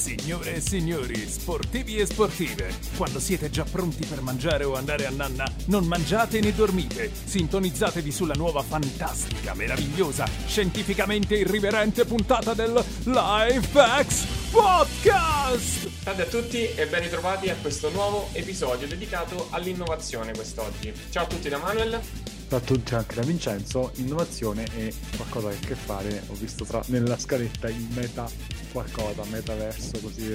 Signore 0.00 0.54
e 0.54 0.60
signori, 0.62 1.28
sportivi 1.28 1.98
e 1.98 2.06
sportive, 2.06 2.72
quando 2.96 3.20
siete 3.20 3.50
già 3.50 3.64
pronti 3.64 4.06
per 4.06 4.22
mangiare 4.22 4.64
o 4.64 4.74
andare 4.74 5.04
a 5.04 5.10
nanna, 5.10 5.46
non 5.66 5.84
mangiate 5.84 6.40
né 6.40 6.54
dormite. 6.54 7.10
Sintonizzatevi 7.12 8.10
sulla 8.10 8.32
nuova 8.32 8.62
fantastica, 8.62 9.52
meravigliosa, 9.52 10.26
scientificamente 10.46 11.36
irriverente 11.36 12.06
puntata 12.06 12.54
del 12.54 12.82
Lifehacks 13.04 14.24
Podcast! 14.50 15.90
Salve 16.02 16.22
a 16.22 16.26
tutti 16.26 16.64
e 16.64 16.86
ben 16.86 17.02
ritrovati 17.02 17.50
a 17.50 17.56
questo 17.60 17.90
nuovo 17.90 18.30
episodio 18.32 18.88
dedicato 18.88 19.48
all'innovazione 19.50 20.32
quest'oggi. 20.32 20.94
Ciao 21.10 21.24
a 21.24 21.26
tutti 21.26 21.50
da 21.50 21.58
Manuel. 21.58 22.29
Ciao 22.50 22.58
a 22.58 22.62
tutti 22.62 22.94
anche 22.96 23.14
da 23.14 23.22
Vincenzo, 23.22 23.92
innovazione 23.98 24.64
e 24.74 24.92
qualcosa 25.14 25.50
che 25.50 25.54
ha 25.54 25.58
a 25.58 25.66
che 25.68 25.74
fare, 25.76 26.20
ho 26.26 26.34
visto 26.34 26.64
tra, 26.64 26.82
nella 26.88 27.16
scaletta 27.16 27.68
il 27.68 27.88
meta 27.94 28.28
qualcosa, 28.72 29.22
metaverso, 29.26 30.00
così 30.00 30.32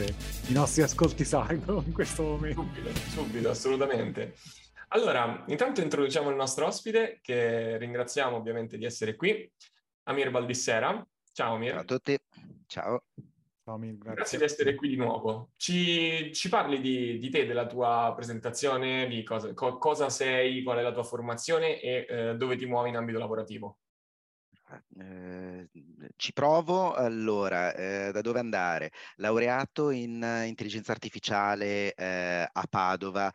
i 0.47 0.53
nostri 0.53 0.81
ascolti 0.81 1.25
salgono 1.25 1.83
in 1.85 1.91
questo 1.91 2.23
momento. 2.23 2.61
Subito, 2.61 2.99
subito, 3.09 3.49
assolutamente. 3.49 4.35
Allora, 4.89 5.43
intanto 5.47 5.81
introduciamo 5.81 6.29
il 6.29 6.37
nostro 6.37 6.67
ospite, 6.67 7.19
che 7.21 7.77
ringraziamo 7.79 8.37
ovviamente 8.37 8.77
di 8.77 8.85
essere 8.85 9.17
qui, 9.17 9.51
Amir 10.03 10.31
Baldissera. 10.31 11.05
Ciao 11.33 11.55
Amir. 11.55 11.71
Ciao 11.71 11.81
a 11.81 11.83
tutti, 11.83 12.17
ciao. 12.65 13.03
Ciao 13.65 13.73
Amir, 13.73 13.97
grazie. 13.97 14.13
grazie. 14.13 14.37
di 14.37 14.43
essere 14.43 14.75
qui 14.75 14.89
di 14.89 14.95
nuovo. 14.95 15.53
Ci, 15.55 16.31
ci 16.35 16.49
parli 16.49 16.79
di, 16.79 17.17
di, 17.17 17.29
te, 17.31 17.47
della 17.47 17.65
tua 17.65 18.13
presentazione, 18.15 19.07
di 19.07 19.23
cosa, 19.23 19.55
co, 19.55 19.79
cosa, 19.79 20.07
sei, 20.11 20.61
qual 20.61 20.77
è 20.77 20.81
la 20.83 20.91
tua 20.91 21.01
formazione 21.01 21.81
e 21.81 22.05
eh, 22.07 22.35
dove 22.35 22.57
ti 22.57 22.67
muovi 22.67 22.89
in 22.89 22.97
ambito 22.97 23.17
lavorativo? 23.17 23.79
Eh, 24.99 25.67
ci 26.15 26.31
provo, 26.31 26.93
allora, 26.93 27.73
eh, 27.73 28.11
da 28.11 28.21
dove 28.21 28.37
andare? 28.37 28.91
Laureato 29.15 29.89
in 29.89 30.21
intelligenza 30.45 30.91
artificiale 30.91 31.95
eh, 31.95 32.47
a 32.47 32.67
Padova 32.69 33.33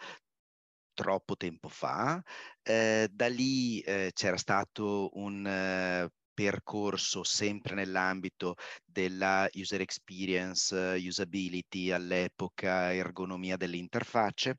troppo 0.94 1.34
tempo 1.36 1.68
fa, 1.68 2.22
eh, 2.62 3.08
da 3.10 3.26
lì 3.26 3.80
eh, 3.80 4.10
c'era 4.12 4.36
stato 4.36 5.10
un 5.14 5.44
eh, 5.44 6.08
percorso 6.32 7.22
sempre 7.24 7.74
nell'ambito 7.74 8.54
della 8.84 9.48
user 9.54 9.80
experience, 9.80 10.74
usability 10.74 11.90
all'epoca, 11.90 12.92
ergonomia 12.92 13.56
delle 13.56 13.76
interfacce, 13.76 14.58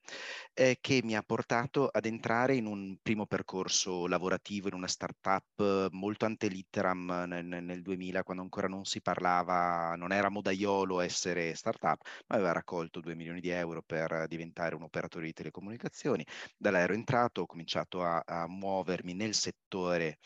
eh, 0.53 0.78
che 0.80 1.02
mi 1.03 1.16
ha 1.16 1.22
portato 1.23 1.88
ad 1.88 2.05
entrare 2.05 2.55
in 2.55 2.66
un 2.66 2.97
primo 3.02 3.25
percorso 3.25 4.08
lavorativo 4.08 4.67
in 4.67 4.73
una 4.73 4.88
startup 4.88 5.89
molto 5.91 6.25
ante 6.25 6.47
litteram 6.47 7.25
nel, 7.28 7.45
nel 7.45 7.81
2000, 7.81 8.23
quando 8.23 8.44
ancora 8.44 8.67
non 8.67 8.85
si 8.85 9.02
parlava, 9.02 9.95
non 9.95 10.11
era 10.11 10.30
modaiolo 10.30 11.00
essere 11.02 11.53
startup, 11.56 12.02
ma 12.28 12.35
aveva 12.35 12.52
raccolto 12.52 13.00
2 13.00 13.16
milioni 13.16 13.39
di 13.39 13.50
euro 13.50 13.81
per 13.81 14.25
diventare 14.28 14.75
un 14.75 14.83
operatore 14.83 15.25
di 15.25 15.33
telecomunicazioni. 15.33 16.25
Da 16.58 16.72
là 16.72 16.80
ero 16.80 16.94
entrato, 16.94 17.41
ho 17.41 17.45
cominciato 17.45 18.03
a, 18.03 18.22
a 18.25 18.47
muovermi 18.47 19.13
nel 19.13 19.33
settore 19.33 20.17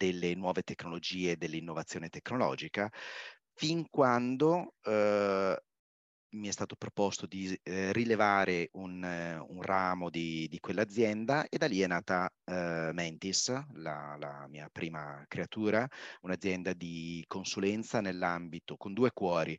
delle 0.00 0.34
nuove 0.34 0.62
tecnologie, 0.62 1.36
dell'innovazione 1.36 2.08
tecnologica, 2.08 2.90
fin 3.52 3.86
quando 3.90 4.76
eh, 4.82 5.62
mi 6.32 6.48
è 6.48 6.50
stato 6.52 6.76
proposto 6.76 7.26
di 7.26 7.58
eh, 7.62 7.92
rilevare 7.92 8.70
un, 8.72 9.04
eh, 9.04 9.36
un, 9.36 9.60
ramo 9.62 10.08
di, 10.08 10.46
di, 10.48 10.58
quell'azienda 10.58 11.46
e 11.48 11.58
da 11.58 11.66
lì 11.66 11.80
è 11.80 11.86
nata 11.86 12.30
eh, 12.44 12.90
Mentis, 12.94 13.48
la, 13.74 14.16
la, 14.18 14.46
mia 14.48 14.68
prima 14.72 15.22
creatura, 15.28 15.86
un'azienda 16.22 16.72
di 16.72 17.22
consulenza 17.26 18.00
nell'ambito 18.00 18.76
con 18.76 18.94
due 18.94 19.10
cuori, 19.12 19.58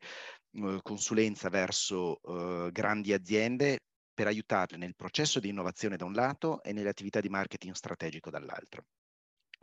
eh, 0.54 0.80
consulenza 0.82 1.50
verso 1.50 2.20
eh, 2.22 2.72
grandi 2.72 3.14
aziende 3.14 3.80
per 4.14 4.28
aiutarle 4.28 4.78
nel 4.78 4.96
processo 4.96 5.40
di 5.40 5.50
innovazione 5.50 5.98
da 5.98 6.06
un 6.06 6.14
lato 6.14 6.64
e 6.64 6.74
nelle 6.74 6.90
attività 6.90 7.20
di 7.20 7.30
marketing 7.30 7.74
strategico 7.76 8.30
dall'altro. 8.30 8.86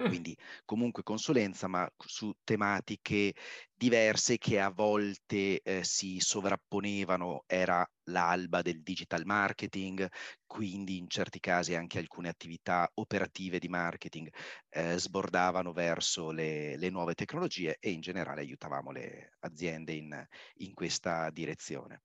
Quindi 0.06 0.36
comunque 0.64 1.02
consulenza, 1.02 1.66
ma 1.66 1.90
su 1.96 2.32
tematiche 2.44 3.34
diverse 3.74 4.38
che 4.38 4.60
a 4.60 4.70
volte 4.70 5.60
eh, 5.60 5.82
si 5.82 6.20
sovrapponevano, 6.20 7.42
era 7.46 7.84
l'alba 8.04 8.62
del 8.62 8.82
digital 8.82 9.24
marketing, 9.24 10.08
quindi 10.46 10.98
in 10.98 11.08
certi 11.08 11.40
casi 11.40 11.74
anche 11.74 11.98
alcune 11.98 12.28
attività 12.28 12.88
operative 12.94 13.58
di 13.58 13.68
marketing 13.68 14.28
eh, 14.70 14.98
sbordavano 14.98 15.72
verso 15.72 16.30
le, 16.30 16.76
le, 16.76 16.90
nuove 16.90 17.14
tecnologie 17.14 17.76
e 17.80 17.90
in 17.90 18.00
generale 18.00 18.42
aiutavamo 18.42 18.92
le 18.92 19.32
aziende 19.40 19.92
in, 19.92 20.26
in 20.58 20.74
questa 20.74 21.28
direzione 21.30 22.02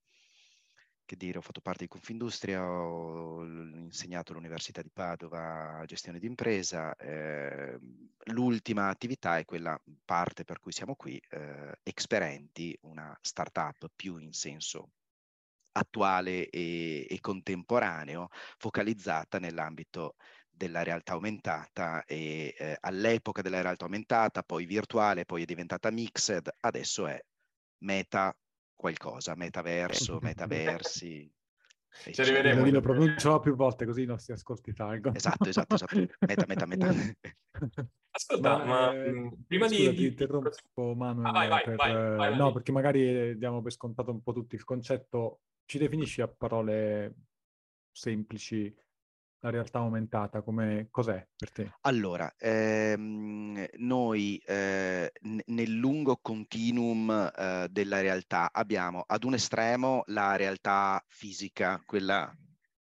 che 1.06 1.16
dire, 1.16 1.38
ho 1.38 1.42
fatto 1.42 1.62
parte 1.62 1.84
di 1.84 1.90
Confindustria, 1.90 2.64
ho 2.64 3.44
insegnato 3.44 4.32
all'Università 4.32 4.82
di 4.82 4.90
Padova 4.92 5.84
gestione 5.86 6.20
di 6.20 6.28
impresa. 6.28 6.96
Eh, 6.96 7.78
l'ultima 8.32 8.90
attività 8.90 9.38
è 9.38 9.46
quella 9.46 9.80
parte 10.06 10.44
per 10.44 10.60
cui 10.60 10.72
siamo 10.72 10.96
qui, 10.96 11.22
eh, 11.30 11.80
Experenti, 11.84 12.78
una 12.84 13.18
startup 13.22 13.90
più 13.96 14.18
in 14.18 14.34
senso 14.34 14.92
attuale 15.74 16.50
e, 16.50 17.08
e 17.10 17.20
contemporaneo, 17.20 18.30
focalizzata 18.58 19.40
nell'ambito 19.40 20.16
della 20.50 20.84
realtà 20.84 21.14
aumentata 21.14 22.04
e 22.06 22.54
eh, 22.58 22.78
all'epoca 22.82 23.42
della 23.42 23.62
realtà 23.62 23.86
aumentata, 23.86 24.44
poi 24.44 24.66
virtuale, 24.66 25.26
poi 25.26 25.44
è 25.44 25.46
diventata 25.46 25.90
mixed, 25.92 26.50
adesso 26.60 27.08
è 27.08 27.20
meta 27.80 28.36
qualcosa, 28.76 29.36
metaverso, 29.36 30.20
metaversi. 30.22 31.32
Ci 32.12 32.22
arriveremo. 32.22 32.66
Lo 32.70 32.82
pronunciò 32.82 33.40
più 33.40 33.56
volte 33.56 33.86
così 33.86 34.02
i 34.02 34.06
nostri 34.06 34.34
ascolti 34.34 34.74
salgono. 34.74 35.16
Esatto, 35.16 35.48
esatto, 35.48 35.76
esatto. 35.76 35.96
Meta, 36.20 36.46
meta, 36.48 36.66
meta. 36.66 36.94
Ascolta, 38.16 38.58
ma, 38.58 38.66
ma 38.66 38.94
eh, 38.94 39.32
prima 39.48 39.68
scusa, 39.68 39.90
di... 39.90 39.96
ti 39.96 40.06
interrompo 40.06 40.94
Manuel, 40.96 41.26
ah, 41.26 41.32
vai, 41.32 41.48
vai, 41.50 41.64
per, 41.64 41.76
vai, 41.76 42.16
vai, 42.16 42.38
no, 42.38 42.52
perché 42.52 42.72
magari 42.72 43.36
diamo 43.40 43.64
per 43.64 43.72
scontato 43.72 44.12
un 44.12 44.22
po' 44.22 44.34
tutto 44.34 44.54
il 44.54 44.64
concetto. 44.64 45.42
Ci 45.66 45.80
definisci 45.80 46.22
a 46.22 46.28
parole 46.28 47.16
semplici 47.92 48.72
la 49.44 49.50
realtà 49.50 49.80
aumentata, 49.80 50.42
come 50.42 50.88
cos'è 50.90 51.28
per 51.38 51.52
te? 51.52 51.72
Allora, 51.82 52.34
ehm, 52.38 53.66
noi 53.78 54.38
eh, 54.38 55.12
n- 55.24 55.42
nel 55.48 55.72
lungo 55.72 56.18
continuum 56.22 57.32
eh, 57.38 57.68
della 57.70 58.00
realtà 58.00 58.52
abbiamo 58.54 59.04
ad 59.06 59.24
un 59.26 59.34
estremo 59.34 60.04
la 60.08 60.38
realtà 60.38 61.04
fisica, 61.08 61.82
quella 61.86 62.34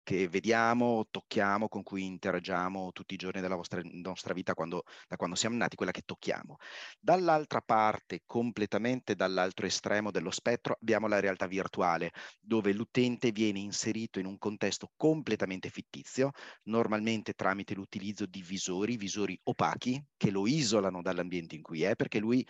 che 0.04 0.28
vediamo, 0.28 1.08
tocchiamo, 1.10 1.68
con 1.70 1.82
cui 1.82 2.06
interagiamo 2.06 2.92
tutti 2.92 3.14
i 3.14 3.18
giorni 3.18 3.42
della 3.42 3.56
vostra, 3.56 3.82
nostra 3.84 4.34
vita 4.34 4.54
quando, 4.54 4.84
da 5.08 5.16
quando 5.16 5.36
siamo 5.36 5.56
nati, 5.56 5.76
quella 5.76 5.92
che 5.92 6.02
tocchiamo. 6.06 6.58
Dall'altra 7.00 7.62
parte, 7.62 8.22
completamente 8.26 9.16
dall'altro 9.16 9.66
estremo 9.66 10.12
dello 10.12 10.32
spettro, 10.32 10.78
abbiamo 10.80 11.08
la 11.08 11.20
realtà 11.20 11.48
virtuale, 11.48 12.12
dove 12.40 12.74
l'utente 12.74 13.32
viene 13.32 13.60
inserito 13.60 14.20
in 14.20 14.26
un 14.26 14.38
contesto 14.38 14.92
completamente 14.96 15.70
fittizio, 15.70 16.32
normalmente 16.64 17.34
tramite 17.34 17.74
l'utilizzo 17.74 18.26
di 18.26 18.42
visori, 18.42 18.98
visori 18.98 19.40
opachi, 19.44 20.04
che 20.18 20.32
lo 20.32 20.46
isolano 20.48 21.02
dall'ambiente 21.02 21.56
in 21.56 21.62
cui 21.62 21.84
è, 21.84 21.96
perché 21.96 22.20
lui 22.20 22.46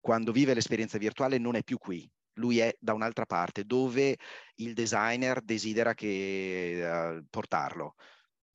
quando 0.00 0.32
vive 0.32 0.54
l'esperienza 0.54 0.98
virtuale 0.98 1.38
non 1.38 1.54
è 1.56 1.62
più 1.62 1.78
qui, 1.78 2.10
lui 2.34 2.58
è 2.58 2.74
da 2.78 2.94
un'altra 2.94 3.26
parte, 3.26 3.64
dove 3.64 4.16
il 4.56 4.74
designer 4.74 5.40
desidera 5.42 5.94
che, 5.94 7.18
uh, 7.18 7.24
portarlo. 7.28 7.94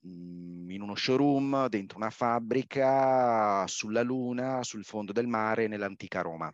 Mm, 0.08 0.69
in 0.72 0.81
uno 0.81 0.96
showroom, 0.96 1.68
dentro 1.68 1.97
una 1.97 2.09
fabbrica, 2.09 3.66
sulla 3.68 4.03
Luna, 4.03 4.64
sul 4.64 4.84
fondo 4.85 5.12
del 5.12 5.28
mare, 5.28 5.68
nell'antica 5.68 6.22
Roma. 6.22 6.53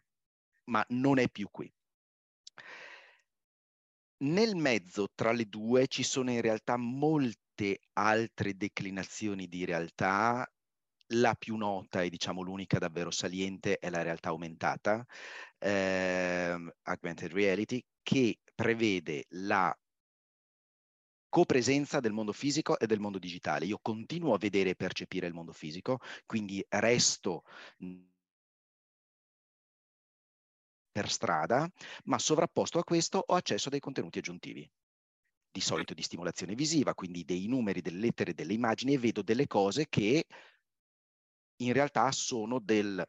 Ma 0.66 0.86
non 0.90 1.20
è 1.20 1.30
più 1.30 1.50
qui. 1.52 1.72
Nel 4.24 4.56
mezzo 4.56 5.08
tra 5.16 5.32
le 5.32 5.46
due 5.46 5.88
ci 5.88 6.04
sono 6.04 6.32
in 6.32 6.42
realtà 6.42 6.78
molte 6.78 7.80
altre 7.94 8.56
declinazioni 8.56 9.48
di 9.48 9.66
realtà 9.66 10.48
la 11.14 11.36
più 11.36 11.56
nota 11.56 12.02
e 12.04 12.10
diciamo 12.10 12.42
l'unica 12.42 12.78
davvero 12.78 13.12
saliente 13.12 13.78
è 13.78 13.90
la 13.90 14.02
realtà 14.02 14.30
aumentata, 14.30 15.06
eh, 15.62 16.74
augmented 16.84 17.32
reality, 17.32 17.84
che 18.02 18.40
prevede 18.56 19.26
la 19.30 19.76
copresenza 21.30 22.00
del 22.00 22.12
mondo 22.12 22.34
fisico 22.34 22.78
e 22.78 22.88
del 22.88 23.00
mondo 23.00 23.18
digitale. 23.18 23.66
Io 23.66 23.80
continuo 23.82 24.34
a 24.34 24.38
vedere 24.38 24.72
e 24.72 24.76
percepire 24.76 25.28
il 25.28 25.34
mondo 25.34 25.54
fisico, 25.54 26.00
quindi 26.26 26.64
resto 26.68 27.44
per 30.92 31.10
strada, 31.10 31.72
ma 32.06 32.20
sovrapposto 32.20 32.80
a 32.80 32.84
questo 32.84 33.24
ho 33.26 33.36
accesso 33.36 33.70
a 33.70 33.72
dei 33.72 33.80
contenuti 33.80 34.20
aggiuntivi 34.20 34.70
di 35.52 35.62
solito 35.62 35.94
di 35.94 36.02
stimolazione 36.02 36.56
visiva, 36.56 36.94
quindi 36.94 37.24
dei 37.24 37.48
numeri, 37.48 37.82
delle 37.82 38.00
lettere, 38.00 38.34
delle 38.34 38.54
immagini 38.54 38.94
e 38.94 38.98
vedo 38.98 39.22
delle 39.22 39.48
cose 39.48 39.88
che 39.88 40.26
in 41.58 41.74
realtà 41.74 42.12
sono 42.12 42.60
del 42.60 43.06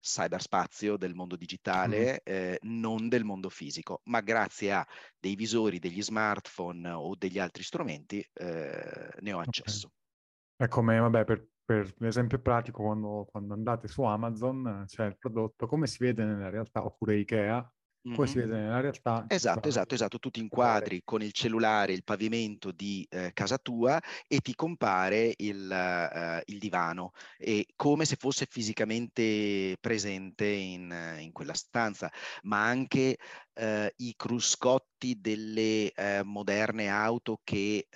cyberspazio, 0.00 0.96
del 0.96 1.14
mondo 1.14 1.36
digitale, 1.36 2.22
eh, 2.22 2.58
non 2.62 3.08
del 3.08 3.24
mondo 3.24 3.48
fisico, 3.48 4.00
ma 4.04 4.20
grazie 4.20 4.72
a 4.72 4.86
dei 5.18 5.34
visori, 5.34 5.78
degli 5.78 6.02
smartphone 6.02 6.90
o 6.90 7.14
degli 7.16 7.38
altri 7.38 7.62
strumenti 7.62 8.24
eh, 8.34 9.10
ne 9.20 9.32
ho 9.32 9.40
accesso. 9.40 9.86
Okay. 9.86 10.66
È 10.66 10.68
come, 10.68 10.98
vabbè, 10.98 11.24
per, 11.24 11.46
per 11.64 11.92
l'esempio 11.98 12.40
pratico, 12.40 12.82
quando, 12.82 13.28
quando 13.30 13.54
andate 13.54 13.88
su 13.88 14.02
Amazon 14.02 14.84
c'è 14.86 15.06
il 15.06 15.18
prodotto, 15.18 15.66
come 15.66 15.86
si 15.86 15.98
vede 16.02 16.24
nella 16.24 16.50
realtà, 16.50 16.84
oppure 16.84 17.16
Ikea, 17.16 17.72
come 18.02 18.26
si 18.26 18.38
vede 18.38 18.56
nella 18.56 18.80
realtà. 18.80 19.24
Esatto, 19.28 19.68
esatto, 19.68 19.94
esatto. 19.94 20.18
Tu 20.18 20.30
ti 20.30 20.40
inquadri 20.40 21.02
con 21.04 21.22
il 21.22 21.32
cellulare 21.32 21.92
il 21.92 22.04
pavimento 22.04 22.72
di 22.72 23.06
eh, 23.10 23.32
casa 23.32 23.58
tua 23.58 24.00
e 24.26 24.40
ti 24.40 24.54
compare 24.54 25.34
il, 25.36 25.68
uh, 25.70 26.42
il, 26.50 26.58
divano, 26.58 27.12
e 27.36 27.66
come 27.76 28.04
se 28.04 28.16
fosse 28.16 28.46
fisicamente 28.48 29.76
presente 29.80 30.46
in, 30.46 31.18
in 31.20 31.32
quella 31.32 31.54
stanza, 31.54 32.10
ma 32.42 32.64
anche 32.64 33.16
uh, 33.58 33.88
i 33.96 34.14
cruscotti 34.16 35.20
delle 35.20 35.92
uh, 35.96 36.24
moderne 36.24 36.88
auto 36.88 37.40
che 37.42 37.86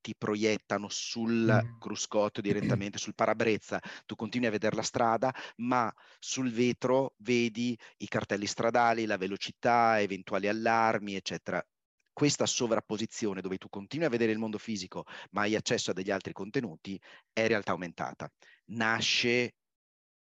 ti 0.00 0.14
proiettano 0.16 0.88
sul 0.88 1.62
mm. 1.64 1.78
cruscotto 1.78 2.40
direttamente 2.42 2.98
sul 2.98 3.14
parabrezza. 3.14 3.80
Tu 4.06 4.14
continui 4.14 4.46
a 4.46 4.50
vedere 4.50 4.76
la 4.76 4.82
strada, 4.82 5.34
ma 5.56 5.92
sul 6.18 6.50
vetro 6.50 7.14
vedi 7.18 7.78
i 7.98 8.08
cartelli 8.08 8.46
stradali, 8.46 9.06
la 9.06 9.16
velocità 9.16 10.00
eventuali 10.00 10.48
allarmi, 10.48 11.14
eccetera. 11.14 11.64
Questa 12.12 12.46
sovrapposizione 12.46 13.40
dove 13.40 13.58
tu 13.58 13.68
continui 13.68 14.06
a 14.06 14.10
vedere 14.10 14.32
il 14.32 14.38
mondo 14.38 14.58
fisico 14.58 15.04
ma 15.30 15.42
hai 15.42 15.54
accesso 15.54 15.92
a 15.92 15.94
degli 15.94 16.10
altri 16.10 16.32
contenuti 16.32 17.00
è 17.32 17.46
realtà 17.46 17.70
aumentata. 17.72 18.28
Nasce 18.72 19.54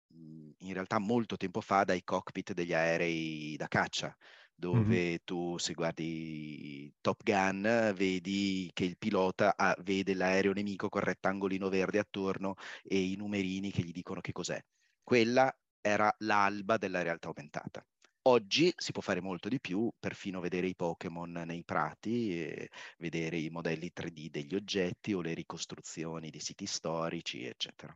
mhmm, 0.08 0.54
in 0.60 0.74
realtà 0.74 1.00
molto 1.00 1.38
tempo 1.38 1.62
fa 1.62 1.84
dai 1.86 2.04
cockpit 2.04 2.54
degli 2.54 2.74
aerei 2.74 3.56
da 3.56 3.68
caccia, 3.68 4.14
dove 4.56 4.80
mm-hmm. 4.80 5.16
tu 5.24 5.58
se 5.58 5.74
guardi 5.74 6.92
Top 7.02 7.22
Gun 7.24 7.94
vedi 7.96 8.70
che 8.74 8.86
il 8.86 8.98
pilota 8.98 9.56
ha, 9.58 9.76
vede 9.84 10.14
l'aereo 10.14 10.54
nemico 10.54 10.90
con 10.90 11.02
il 11.02 11.08
rettangolino 11.08 11.70
verde 11.70 12.00
attorno 12.00 12.56
e 12.84 12.98
i 12.98 13.16
numerini 13.16 13.72
che 13.72 13.84
gli 13.84 13.92
dicono 13.92 14.22
che 14.22 14.32
cos'è. 14.32 14.64
Quella 15.04 15.56
era 15.82 16.14
l'alba 16.20 16.78
della 16.78 17.02
realtà 17.02 17.28
aumentata. 17.28 17.86
Oggi 18.28 18.74
si 18.76 18.92
può 18.92 19.04
fare 19.04 19.22
molto 19.22 19.50
di 19.50 19.60
più, 19.60 19.88
perfino 20.00 20.40
vedere 20.40 20.66
i 20.66 20.76
Pokémon 20.76 21.44
nei 21.46 21.64
prati, 21.64 22.68
vedere 22.98 23.38
i 23.38 23.50
modelli 23.52 23.92
3D 23.96 24.30
degli 24.30 24.56
oggetti 24.56 25.14
o 25.14 25.22
le 25.22 25.36
ricostruzioni 25.36 26.32
di 26.32 26.40
siti 26.40 26.66
storici, 26.66 27.46
eccetera. 27.46 27.96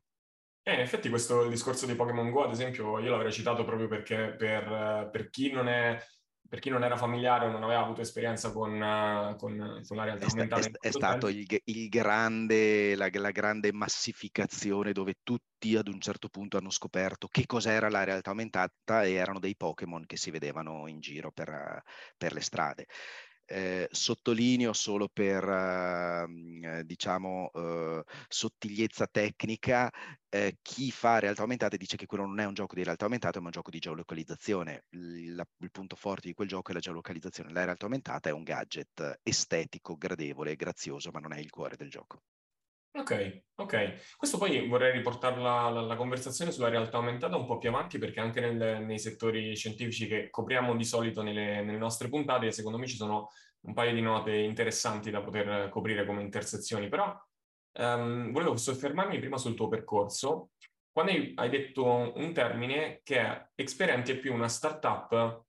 Eh, 0.62 0.74
in 0.74 0.82
effetti 0.82 1.10
questo 1.10 1.48
discorso 1.48 1.88
di 1.88 1.96
Pokémon 1.96 2.30
Go, 2.30 2.44
ad 2.44 2.52
esempio, 2.52 3.00
io 3.00 3.10
l'avrei 3.10 3.32
citato 3.32 3.64
proprio 3.64 3.88
perché 3.88 4.36
per, 4.38 5.10
per 5.12 5.32
chi 5.32 5.50
non 5.52 5.68
è 5.68 6.00
per 6.47 6.59
chi 6.59 6.69
non 6.69 6.83
era 6.83 6.97
familiare 6.97 7.45
o 7.45 7.51
non 7.51 7.63
aveva 7.63 7.81
avuto 7.81 8.01
esperienza 8.01 8.51
con, 8.51 8.74
uh, 8.74 9.36
con, 9.36 9.81
con 9.88 9.97
la 9.97 10.03
realtà 10.03 10.25
è 10.25 10.30
aumentata. 10.30 10.68
È, 10.68 10.71
è 10.80 10.91
stato 10.91 11.27
il, 11.27 11.45
il 11.65 11.89
grande, 11.89 12.95
la, 12.95 13.09
la, 13.12 13.31
grande 13.31 13.71
massificazione 13.71 14.91
dove 14.91 15.15
tutti 15.21 15.75
ad 15.75 15.88
un 15.88 16.00
certo 16.00 16.27
punto 16.27 16.57
hanno 16.57 16.71
scoperto 16.71 17.27
che 17.27 17.45
cos'era 17.45 17.89
la 17.89 18.03
realtà 18.03 18.31
aumentata 18.31 19.03
e 19.03 19.13
erano 19.13 19.39
dei 19.39 19.56
Pokémon 19.56 20.06
che 20.06 20.18
si 20.18 20.31
vedevano 20.31 20.88
in 20.88 21.00
giro 21.00 21.31
per, 21.31 21.83
per 22.18 22.33
le 22.33 22.41
strade. 22.41 22.88
Eh, 23.51 23.88
sottolineo 23.92 24.74
solo 24.74 25.10
per 25.12 25.44
ehm, 25.44 26.63
eh, 26.63 26.84
diciamo 26.86 27.50
eh, 27.51 28.04
sottigliezza 28.28 29.07
tecnica 29.07 29.92
eh, 30.30 30.60
chi 30.62 30.92
fa 30.92 31.18
realtà 31.18 31.42
aumentata 31.42 31.75
dice 31.75 31.98
che 31.98 32.06
quello 32.06 32.25
non 32.25 32.40
è 32.40 32.46
un 32.46 32.54
gioco 32.54 32.75
di 32.75 32.84
realtà 32.84 33.06
aumentata 33.06 33.40
ma 33.40 33.48
un 33.48 33.51
gioco 33.51 33.72
di 33.72 33.80
geolocalizzazione. 33.80 34.86
Il, 34.90 35.34
la, 35.36 35.46
il 35.57 35.72
punto 35.72 35.96
forte 35.96 36.28
di 36.28 36.34
quel 36.36 36.48
gioco 36.48 36.69
è 36.72 36.74
la 36.75 36.80
geolocalizzazione. 36.80 37.51
La 37.51 37.63
realtà 37.63 37.86
aumentata 37.86 38.30
è 38.30 38.31
un 38.31 38.44
gadget 38.44 39.19
estetico 39.24 39.98
gradevole 39.98 40.56
grazioso 40.56 41.10
ma 41.12 41.19
non 41.19 41.34
è 41.34 41.40
il 41.40 41.50
cuore 41.50 41.75
del 41.75 41.90
gioco 41.90 42.22
Ok, 42.91 43.44
ok. 43.56 44.15
Questo 44.18 44.38
poi 44.38 44.68
vorrei 44.68 44.91
riportarla 44.91 45.69
la, 45.69 45.81
la, 45.81 45.95
conversazione 45.95 46.51
sulla 46.51 46.69
realtà 46.69 46.97
aumentata 46.97 47.36
un 47.38 47.45
po' 47.45 47.57
più 47.57 47.69
avanti 47.69 48.00
perché 48.00 48.19
anche 48.19 48.41
nel, 48.41 48.83
nei 48.83 48.97
settori 48.97 49.56
scientifici 49.56 50.07
che 50.07 50.30
copriamo 50.30 50.75
di 50.75 50.83
solito 50.83 51.21
nelle, 51.21 51.62
nelle, 51.62 51.77
nostre 51.77 52.09
puntate, 52.09 52.51
secondo 52.51 52.80
me 52.80 52.88
ci 52.88 52.95
sono 52.95 53.30
un 53.62 53.74
paio 53.74 53.94
di 53.94 54.01
note 54.01 54.36
interessanti 54.36 55.12
da 55.12 55.21
poter 55.21 55.69
coprire 55.69 56.06
come 56.06 56.21
intersezioni, 56.21 56.89
però 56.89 57.15
um, 57.80 58.31
volevo 58.31 58.57
soffermarmi 58.57 59.19
prima 59.19 59.38
sul 59.38 59.56
tuo 59.56 59.68
percorso. 59.68 60.51
Quando 60.91 61.12
hai, 61.12 61.33
hai 61.36 61.50
detto 61.50 62.13
un 62.15 62.33
termine 62.33 63.01
che 63.03 63.19
è 63.19 63.50
Experienti 63.56 64.13
è 64.13 64.18
più 64.18 64.33
una 64.33 64.47
startup 64.47 65.45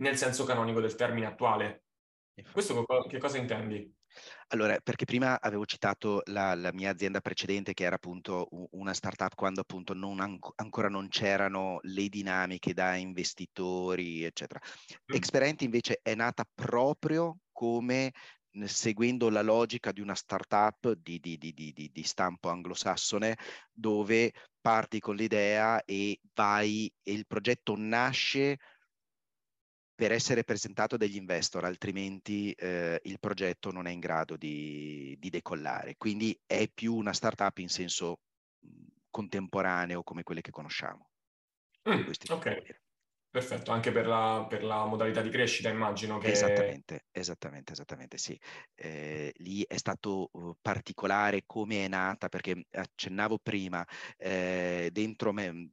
nel 0.00 0.16
senso 0.16 0.44
canonico 0.44 0.80
del 0.80 0.96
termine 0.96 1.26
attuale. 1.26 1.84
Questo 2.50 2.84
che 3.08 3.18
cosa 3.18 3.38
intendi? 3.38 3.94
Allora, 4.48 4.78
perché 4.82 5.04
prima 5.04 5.40
avevo 5.40 5.64
citato 5.64 6.22
la, 6.26 6.54
la, 6.54 6.72
mia 6.72 6.90
azienda 6.90 7.20
precedente 7.20 7.74
che 7.74 7.84
era 7.84 7.96
appunto 7.96 8.48
una 8.72 8.94
startup 8.94 9.34
quando 9.34 9.60
appunto 9.60 9.94
non 9.94 10.20
an- 10.20 10.38
ancora 10.56 10.88
non 10.88 11.08
c'erano 11.08 11.78
le 11.82 12.08
dinamiche 12.08 12.72
da 12.72 12.94
investitori, 12.94 14.24
eccetera. 14.24 14.60
Mm. 14.62 15.14
Experenti 15.14 15.64
invece 15.64 16.00
è 16.02 16.14
nata 16.14 16.46
proprio 16.54 17.38
come 17.52 18.12
seguendo 18.66 19.30
la 19.30 19.42
logica 19.42 19.90
di 19.90 20.00
una 20.00 20.14
startup 20.14 20.92
di, 20.92 21.18
di, 21.18 21.36
di, 21.36 21.90
di, 21.92 22.02
stampo 22.04 22.50
anglosassone 22.50 23.36
dove 23.72 24.32
parti 24.60 25.00
con 25.00 25.16
l'idea 25.16 25.84
e 25.84 26.20
vai 26.34 26.92
e 27.02 27.12
il 27.12 27.26
progetto 27.26 27.74
nasce 27.76 28.58
per 29.94 30.10
essere 30.12 30.42
presentato 30.42 30.96
dagli 30.96 31.16
investor, 31.16 31.64
altrimenti 31.64 32.52
eh, 32.52 33.00
il 33.04 33.20
progetto 33.20 33.70
non 33.70 33.86
è 33.86 33.90
in 33.90 34.00
grado 34.00 34.36
di, 34.36 35.16
di, 35.18 35.30
decollare. 35.30 35.94
Quindi 35.96 36.38
è 36.46 36.68
più 36.68 36.94
una 36.94 37.12
startup 37.12 37.56
in 37.58 37.68
senso 37.68 38.18
mhmm, 38.60 38.86
contemporaneo 39.10 40.02
come 40.02 40.24
quelle 40.24 40.40
che 40.40 40.50
conosciamo. 40.50 41.10
Mm, 41.88 42.08
ok, 42.30 42.78
perfetto, 43.30 43.70
anche 43.70 43.92
per 43.92 44.06
la, 44.06 44.46
per 44.48 44.64
la, 44.64 44.84
modalità 44.86 45.20
di 45.22 45.30
crescita 45.30 45.68
immagino 45.68 46.18
che... 46.18 46.28
Esattamente, 46.28 47.04
esattamente, 47.12 47.72
esattamente, 47.72 48.16
sì. 48.16 48.38
Eh, 48.74 49.32
lì 49.36 49.64
è 49.68 49.76
stato 49.76 50.30
uh, 50.32 50.56
particolare 50.60 51.44
come 51.46 51.84
è 51.84 51.88
nata, 51.88 52.28
perché 52.28 52.66
accennavo 52.70 53.38
prima, 53.38 53.86
eh, 54.16 54.88
dentro 54.90 55.32
me, 55.32 55.52
mhmm, 55.52 55.68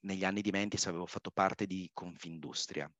negli 0.00 0.24
anni 0.24 0.40
di 0.40 0.50
Mentis 0.50 0.86
avevo 0.86 1.06
fatto 1.06 1.30
parte 1.30 1.66
di 1.66 1.88
Confindustria. 1.92 2.90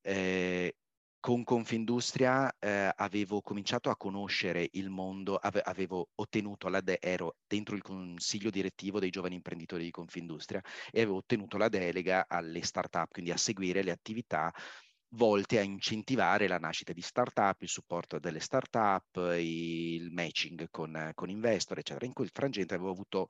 Eh, 0.00 0.74
con 1.20 1.42
Confindustria 1.42 2.54
eh, 2.60 2.92
avevo 2.94 3.40
cominciato 3.40 3.90
a 3.90 3.96
conoscere 3.96 4.68
il 4.72 4.88
mondo, 4.88 5.34
ave, 5.36 5.60
avevo 5.60 6.10
ottenuto 6.14 6.68
la 6.68 6.80
de- 6.80 6.98
ero 7.00 7.36
dentro 7.46 7.74
il 7.74 7.82
consiglio 7.82 8.50
direttivo 8.50 9.00
dei 9.00 9.10
giovani 9.10 9.34
imprenditori 9.34 9.82
di 9.82 9.90
Confindustria 9.90 10.62
e 10.90 11.00
avevo 11.00 11.16
ottenuto 11.16 11.56
la 11.56 11.68
delega 11.68 12.26
alle 12.28 12.62
start-up, 12.62 13.10
quindi 13.10 13.32
a 13.32 13.36
seguire 13.36 13.82
le 13.82 13.90
attività 13.90 14.52
volte 15.12 15.58
a 15.58 15.62
incentivare 15.62 16.48
la 16.48 16.58
nascita 16.58 16.92
di 16.92 17.00
start-up, 17.00 17.62
il 17.62 17.68
supporto 17.68 18.18
delle 18.18 18.40
start-up, 18.40 19.16
il 19.38 20.10
matching 20.12 20.68
con, 20.70 21.10
con 21.14 21.30
investor, 21.30 21.78
eccetera. 21.78 22.06
In 22.06 22.12
quel 22.12 22.30
frangente 22.32 22.74
avevo 22.74 22.90
avuto 22.90 23.28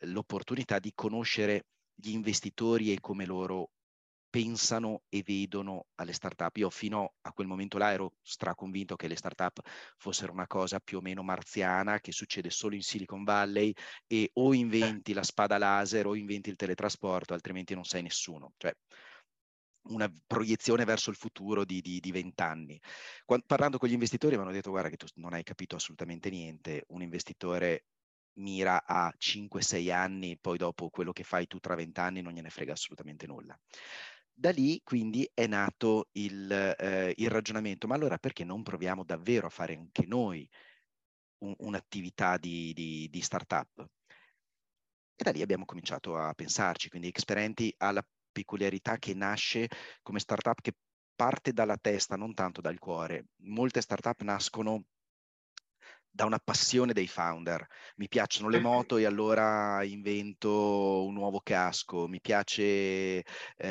l'opportunità 0.00 0.78
di 0.78 0.92
conoscere 0.94 1.66
gli 2.00 2.10
investitori 2.10 2.92
e 2.92 3.00
come 3.00 3.26
loro 3.26 3.70
pensano 4.30 5.02
e 5.08 5.22
vedono 5.24 5.86
alle 5.96 6.12
startup. 6.12 6.54
Io 6.58 6.70
fino 6.70 7.14
a 7.22 7.32
quel 7.32 7.46
momento 7.46 7.78
là 7.78 7.92
ero 7.92 8.12
straconvinto 8.22 8.94
che 8.94 9.08
le 9.08 9.16
startup 9.16 9.58
fossero 9.96 10.32
una 10.32 10.46
cosa 10.46 10.80
più 10.80 10.98
o 10.98 11.00
meno 11.00 11.22
marziana 11.22 11.98
che 11.98 12.12
succede 12.12 12.50
solo 12.50 12.74
in 12.74 12.82
Silicon 12.82 13.24
Valley 13.24 13.72
e 14.06 14.30
o 14.34 14.54
inventi 14.54 15.12
la 15.12 15.22
spada 15.22 15.58
laser 15.58 16.06
o 16.06 16.14
inventi 16.14 16.50
il 16.50 16.56
teletrasporto, 16.56 17.34
altrimenti 17.34 17.74
non 17.74 17.84
sei 17.84 18.02
nessuno. 18.02 18.52
Cioè, 18.58 18.72
una 19.88 20.12
proiezione 20.26 20.84
verso 20.84 21.08
il 21.08 21.16
futuro 21.16 21.64
di 21.64 22.00
vent'anni. 22.12 22.78
Parlando 23.46 23.78
con 23.78 23.88
gli 23.88 23.92
investitori 23.92 24.36
mi 24.36 24.42
hanno 24.42 24.52
detto 24.52 24.70
guarda 24.70 24.90
che 24.90 24.98
tu 24.98 25.06
non 25.14 25.32
hai 25.32 25.42
capito 25.42 25.76
assolutamente 25.76 26.28
niente, 26.28 26.84
un 26.88 27.00
investitore 27.00 27.86
mira 28.38 28.84
a 28.84 29.12
5-6 29.16 29.90
anni, 29.90 30.38
poi 30.38 30.58
dopo 30.58 30.88
quello 30.90 31.12
che 31.12 31.24
fai 31.24 31.46
tu 31.46 31.58
tra 31.58 31.74
20 31.74 32.00
anni 32.00 32.22
non 32.22 32.32
gliene 32.32 32.50
frega 32.50 32.72
assolutamente 32.72 33.26
nulla. 33.26 33.58
Da 34.32 34.50
lì 34.50 34.80
quindi 34.84 35.28
è 35.34 35.46
nato 35.46 36.08
il, 36.12 36.50
eh, 36.50 37.12
il 37.16 37.28
ragionamento, 37.28 37.86
ma 37.86 37.94
allora 37.94 38.18
perché 38.18 38.44
non 38.44 38.62
proviamo 38.62 39.04
davvero 39.04 39.46
a 39.46 39.50
fare 39.50 39.74
anche 39.74 40.06
noi 40.06 40.48
un, 41.38 41.54
un'attività 41.58 42.36
di, 42.36 42.72
di, 42.72 43.08
di 43.10 43.20
startup? 43.20 43.88
E 45.16 45.24
da 45.24 45.32
lì 45.32 45.42
abbiamo 45.42 45.64
cominciato 45.64 46.16
a 46.16 46.32
pensarci, 46.34 46.88
quindi 46.88 47.08
Experenti 47.08 47.74
ha 47.78 47.90
la 47.90 48.06
peculiarità 48.30 48.98
che 48.98 49.14
nasce 49.14 49.68
come 50.02 50.20
startup 50.20 50.60
che 50.60 50.74
parte 51.16 51.52
dalla 51.52 51.76
testa, 51.76 52.14
non 52.14 52.32
tanto 52.34 52.60
dal 52.60 52.78
cuore. 52.78 53.30
Molte 53.42 53.80
startup 53.80 54.20
nascono 54.22 54.84
da 56.10 56.24
una 56.24 56.38
passione 56.38 56.92
dei 56.92 57.06
founder. 57.06 57.66
Mi 57.96 58.08
piacciono 58.08 58.48
le 58.48 58.60
moto 58.60 58.96
e 58.96 59.04
allora 59.04 59.82
invento 59.84 61.04
un 61.04 61.14
nuovo 61.14 61.40
casco, 61.40 62.08
mi 62.08 62.20
piace 62.20 62.62
eh, 62.62 63.24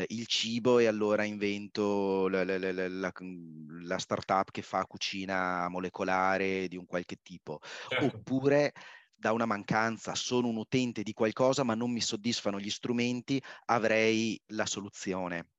il 0.08 0.25
cibo 0.27 0.79
e 0.79 0.88
allora 0.88 1.24
invento 1.24 2.27
la, 2.27 2.44
la, 2.44 2.58
la, 2.58 2.88
la, 2.88 3.98
startup 3.98 4.51
che 4.51 4.62
fa 4.62 4.86
cucina 4.86 5.67
molecolare 5.70 6.67
di 6.67 6.77
un 6.77 6.86
qualche 6.86 7.17
tipo. 7.22 7.60
Certo. 7.89 8.06
Oppure 8.06 8.74
da 9.13 9.32
una 9.32 9.46
mancanza, 9.46 10.13
sono 10.13 10.48
un 10.48 10.58
utente 10.58 11.01
di 11.01 11.13
qualcosa 11.13 11.63
ma 11.63 11.74
non 11.74 11.91
mi 11.91 12.01
soddisfano 12.01 12.60
gli 12.60 12.70
strumenti, 12.70 13.41
avrei 13.65 14.39
la 14.48 14.65
soluzione. 14.65 15.50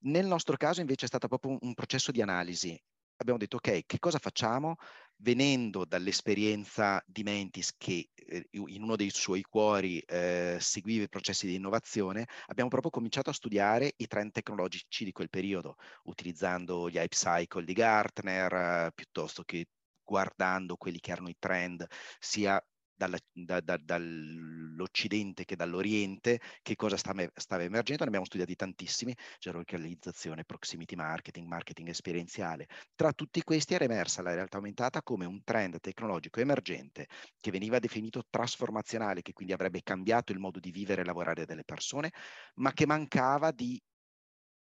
Nel 0.00 0.26
nostro 0.26 0.56
caso 0.56 0.80
invece 0.80 1.06
è 1.06 1.08
stato 1.08 1.26
proprio 1.26 1.52
un, 1.52 1.58
un 1.62 1.74
processo 1.74 2.12
di 2.12 2.22
analisi. 2.22 2.80
Abbiamo 3.16 3.38
detto 3.38 3.56
ok, 3.56 3.84
che 3.84 3.98
cosa 3.98 4.18
facciamo? 4.18 4.76
Venendo 5.20 5.84
dall'esperienza 5.84 7.02
di 7.06 7.22
Mentis 7.22 7.74
che 7.76 8.10
eh, 8.14 8.48
in 8.50 8.82
uno 8.82 8.96
dei 8.96 9.10
suoi 9.10 9.42
cuori 9.42 9.98
eh, 10.00 10.58
seguiva 10.60 11.04
i 11.04 11.08
processi 11.08 11.46
di 11.46 11.54
innovazione, 11.54 12.26
abbiamo 12.46 12.70
proprio 12.70 12.90
cominciato 12.90 13.30
a 13.30 13.32
studiare 13.32 13.94
i 13.96 14.06
trend 14.06 14.32
tecnologici 14.32 15.04
di 15.04 15.12
quel 15.12 15.30
periodo, 15.30 15.76
utilizzando 16.04 16.88
gli 16.88 16.96
hype 16.96 17.14
cycle 17.16 17.64
di 17.64 17.72
Gartner, 17.72 18.52
eh, 18.52 18.92
piuttosto 18.94 19.42
che 19.44 19.66
guardando 20.04 20.76
quelli 20.76 21.00
che 21.00 21.10
erano 21.12 21.28
i 21.28 21.36
trend 21.38 21.86
sia 22.18 22.62
dalla, 22.98 23.18
da, 23.32 23.60
da, 23.60 23.78
dall'Occidente 23.78 25.44
che 25.44 25.54
dall'Oriente, 25.54 26.40
che 26.60 26.74
cosa 26.74 26.96
stava, 26.96 27.24
stava 27.34 27.62
emergendo, 27.62 28.02
ne 28.02 28.08
abbiamo 28.08 28.26
studiati 28.26 28.56
tantissimi, 28.56 29.14
geolocalizzazione, 29.38 30.44
proximity 30.44 30.96
marketing, 30.96 31.46
marketing 31.46 31.88
esperienziale. 31.88 32.66
Tra 32.96 33.12
tutti 33.12 33.42
questi 33.42 33.74
era 33.74 33.84
emersa 33.84 34.20
la 34.20 34.34
realtà 34.34 34.56
aumentata 34.56 35.02
come 35.02 35.24
un 35.24 35.42
trend 35.44 35.78
tecnologico 35.80 36.40
emergente 36.40 37.06
che 37.40 37.50
veniva 37.52 37.78
definito 37.78 38.24
trasformazionale, 38.28 39.22
che 39.22 39.32
quindi 39.32 39.52
avrebbe 39.52 39.82
cambiato 39.82 40.32
il 40.32 40.40
modo 40.40 40.58
di 40.58 40.72
vivere 40.72 41.02
e 41.02 41.04
lavorare 41.04 41.46
delle 41.46 41.64
persone, 41.64 42.10
ma 42.56 42.72
che 42.72 42.84
mancava 42.84 43.52
di 43.52 43.80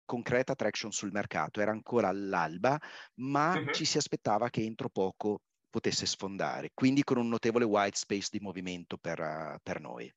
concreta 0.06 0.56
traction 0.56 0.92
sul 0.92 1.12
mercato, 1.12 1.62
era 1.62 1.72
ancora 1.72 2.10
all'alba, 2.10 2.78
ma 3.22 3.54
uh-huh. 3.56 3.72
ci 3.72 3.86
si 3.86 3.98
aspettava 3.98 4.50
che 4.50 4.62
entro 4.62 4.90
poco 4.90 5.40
potesse 5.72 6.06
sfondare, 6.06 6.70
quindi 6.75 7.04
con 7.04 7.18
un 7.18 7.28
notevole 7.28 7.66
white 7.66 7.98
space 7.98 8.30
di 8.32 8.40
movimento 8.40 8.98
per, 8.98 9.20
uh, 9.20 9.58
per 9.63 9.80
noi. 9.80 10.13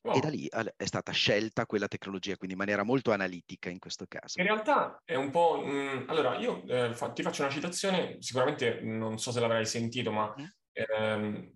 Wow. 0.00 0.16
E 0.16 0.20
da 0.20 0.28
lì 0.28 0.48
è 0.48 0.84
stata 0.84 1.12
scelta 1.12 1.66
quella 1.66 1.88
tecnologia, 1.88 2.36
quindi 2.36 2.54
in 2.54 2.58
maniera 2.58 2.82
molto 2.82 3.12
analitica 3.12 3.68
in 3.68 3.78
questo 3.78 4.06
caso. 4.08 4.40
In 4.40 4.46
realtà 4.46 5.02
è 5.04 5.16
un 5.16 5.30
po'... 5.30 5.62
Mh, 5.64 5.70
mm, 5.70 6.04
allora, 6.08 6.36
io 6.36 6.64
eh, 6.66 6.94
fa, 6.94 7.10
ti 7.12 7.22
faccio 7.22 7.42
una 7.42 7.50
citazione, 7.50 8.16
sicuramente 8.20 8.80
non 8.80 9.18
so 9.18 9.32
se 9.32 9.40
l'avrai 9.40 9.66
sentito, 9.66 10.12
ma 10.12 10.32
mm. 10.40 10.44
ehm, 10.72 11.52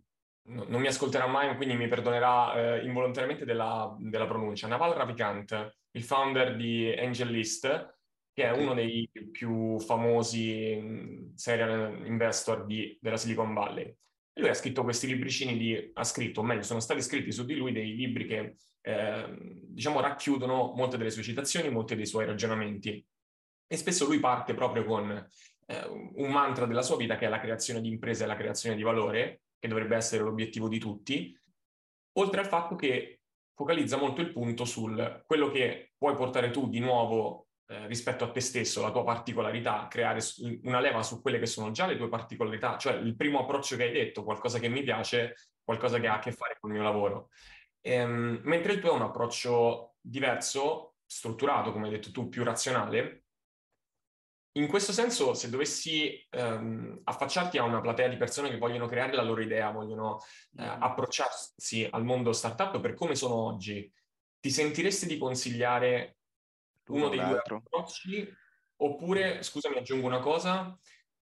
no, 0.48 0.64
non 0.68 0.80
mi 0.80 0.88
ascolterà 0.88 1.26
mai, 1.26 1.54
quindi 1.56 1.76
mi 1.76 1.88
perdonerà 1.88 2.54
eh, 2.54 2.84
involontariamente 2.84 3.44
della, 3.44 3.94
della, 3.98 4.26
pronuncia. 4.26 4.66
Naval 4.66 4.92
Ravikant, 4.92 5.76
il 5.92 6.02
founder 6.02 6.56
di 6.56 6.92
AngelList, 6.92 8.00
che 8.32 8.44
è 8.44 8.50
uno 8.50 8.74
dei 8.74 9.10
più 9.30 9.78
famosi 9.78 11.30
serial 11.34 12.06
investor 12.06 12.64
di, 12.64 12.96
della 13.00 13.16
Silicon 13.16 13.52
Valley. 13.52 13.94
Lui 14.34 14.48
ha 14.48 14.54
scritto 14.54 14.82
questi 14.82 15.06
libricini 15.06 15.58
di, 15.58 15.90
ha 15.92 16.04
scritto, 16.04 16.40
o 16.40 16.42
meglio, 16.42 16.62
sono 16.62 16.80
stati 16.80 17.02
scritti 17.02 17.30
su 17.30 17.44
di 17.44 17.54
lui 17.54 17.72
dei 17.72 17.94
libri 17.94 18.26
che, 18.26 18.56
eh, 18.80 19.36
diciamo, 19.38 20.00
racchiudono 20.00 20.72
molte 20.74 20.96
delle 20.96 21.10
sue 21.10 21.22
citazioni, 21.22 21.68
molti 21.68 21.94
dei 21.94 22.06
suoi 22.06 22.24
ragionamenti. 22.24 23.04
E 23.66 23.76
spesso 23.76 24.06
lui 24.06 24.20
parte 24.20 24.54
proprio 24.54 24.84
con 24.84 25.10
eh, 25.66 25.86
un 25.86 26.30
mantra 26.30 26.64
della 26.64 26.82
sua 26.82 26.96
vita 26.96 27.16
che 27.16 27.26
è 27.26 27.28
la 27.28 27.40
creazione 27.40 27.82
di 27.82 27.88
imprese 27.88 28.24
e 28.24 28.26
la 28.26 28.36
creazione 28.36 28.74
di 28.74 28.82
valore, 28.82 29.42
che 29.58 29.68
dovrebbe 29.68 29.96
essere 29.96 30.22
l'obiettivo 30.22 30.68
di 30.68 30.78
tutti, 30.78 31.38
oltre 32.14 32.40
al 32.40 32.46
fatto 32.46 32.74
che 32.74 33.20
focalizza 33.54 33.98
molto 33.98 34.22
il 34.22 34.32
punto 34.32 34.64
sul 34.64 35.22
quello 35.26 35.50
che 35.50 35.92
puoi 35.98 36.14
portare 36.14 36.50
tu 36.50 36.68
di 36.68 36.80
nuovo 36.80 37.48
eh, 37.72 37.86
rispetto 37.86 38.24
a 38.24 38.30
te 38.30 38.40
stesso, 38.40 38.82
la 38.82 38.90
tua 38.90 39.02
particolarità, 39.02 39.86
creare 39.88 40.20
una 40.64 40.78
leva 40.78 41.02
su 41.02 41.22
quelle 41.22 41.38
che 41.38 41.46
sono 41.46 41.70
già 41.70 41.86
le 41.86 41.96
tue 41.96 42.10
particolarità, 42.10 42.76
cioè 42.76 42.94
il 42.94 43.16
primo 43.16 43.40
approccio 43.40 43.76
che 43.76 43.84
hai 43.84 43.92
detto, 43.92 44.24
qualcosa 44.24 44.58
che 44.58 44.68
mi 44.68 44.82
piace, 44.82 45.34
qualcosa 45.64 45.98
che 45.98 46.06
ha 46.06 46.16
a 46.16 46.18
che 46.18 46.32
fare 46.32 46.58
con 46.60 46.70
il 46.70 46.76
mio 46.76 46.84
lavoro. 46.84 47.30
Ehm, 47.80 48.40
mentre 48.42 48.74
il 48.74 48.80
tuo 48.80 48.90
è 48.90 48.94
un 48.94 49.02
approccio 49.02 49.94
diverso, 50.00 50.96
strutturato, 51.06 51.72
come 51.72 51.86
hai 51.86 51.92
detto 51.92 52.10
tu, 52.10 52.28
più 52.28 52.44
razionale. 52.44 53.24
In 54.56 54.66
questo 54.66 54.92
senso, 54.92 55.32
se 55.32 55.48
dovessi 55.48 56.26
ehm, 56.28 57.00
affacciarti 57.04 57.56
a 57.56 57.62
una 57.62 57.80
platea 57.80 58.08
di 58.08 58.18
persone 58.18 58.50
che 58.50 58.58
vogliono 58.58 58.86
creare 58.86 59.14
la 59.14 59.22
loro 59.22 59.40
idea, 59.40 59.70
vogliono 59.70 60.18
eh, 60.58 60.62
mm-hmm. 60.62 60.82
approcciarsi 60.82 61.88
al 61.90 62.04
mondo 62.04 62.34
startup 62.34 62.78
per 62.80 62.92
come 62.92 63.14
sono 63.14 63.34
oggi, 63.34 63.90
ti 64.38 64.50
sentiresti 64.50 65.06
di 65.06 65.16
consigliare 65.16 66.18
uno 66.88 67.08
dei 67.08 67.18
due 67.18 67.38
approcci, 67.38 68.28
oppure, 68.76 69.42
scusami, 69.42 69.76
aggiungo 69.76 70.06
una 70.06 70.20
cosa, 70.20 70.76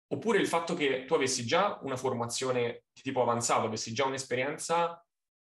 oppure 0.08 0.38
il 0.38 0.46
fatto 0.46 0.74
che 0.74 1.04
tu 1.04 1.14
avessi 1.14 1.44
già 1.44 1.78
una 1.82 1.96
formazione 1.96 2.84
di 2.92 3.02
tipo 3.02 3.22
avanzato, 3.22 3.66
avessi 3.66 3.92
già 3.92 4.04
un'esperienza, 4.04 5.02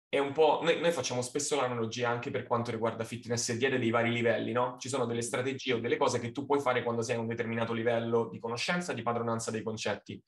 è 0.08 0.18
un 0.18 0.32
po'... 0.32 0.60
Noi, 0.62 0.80
noi, 0.80 0.90
facciamo 0.90 1.22
spesso 1.22 1.54
l'analogia 1.54 2.08
anche 2.08 2.30
per 2.30 2.44
quanto 2.44 2.72
riguarda 2.72 3.04
fitness 3.04 3.50
e 3.50 3.56
diete 3.56 3.78
dei 3.78 3.90
vari 3.90 4.10
livelli, 4.10 4.50
no? 4.50 4.76
Ci 4.78 4.88
sono 4.88 5.06
delle 5.06 5.22
strategie 5.22 5.74
o 5.74 5.78
delle 5.80 5.96
cose 5.96 6.18
che 6.18 6.32
tu 6.32 6.46
puoi 6.46 6.60
fare 6.60 6.82
quando 6.82 7.02
sei 7.02 7.14
a 7.16 7.20
un 7.20 7.28
determinato 7.28 7.72
livello 7.72 8.28
di 8.28 8.40
conoscenza, 8.40 8.92
di 8.92 9.02
padronanza 9.02 9.52
dei 9.52 9.62
concetti. 9.62 10.20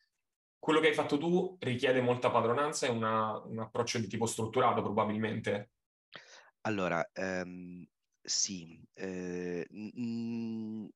Quello 0.57 0.79
che 0.79 0.87
hai 0.87 0.95
fatto 0.95 1.19
tu 1.19 1.57
richiede 1.59 2.01
molta 2.01 2.31
padronanza 2.31 2.87
e 2.87 2.91
una, 2.91 3.37
un 3.45 3.59
approccio 3.59 3.99
di 3.99 4.07
tipo 4.07 4.27
strutturato 4.27 4.83
probabilmente. 4.83 5.71
Allora, 6.61 7.05
um, 7.15 7.85
sì, 8.23 8.79
eh, 8.95 9.67
n- 9.71 10.89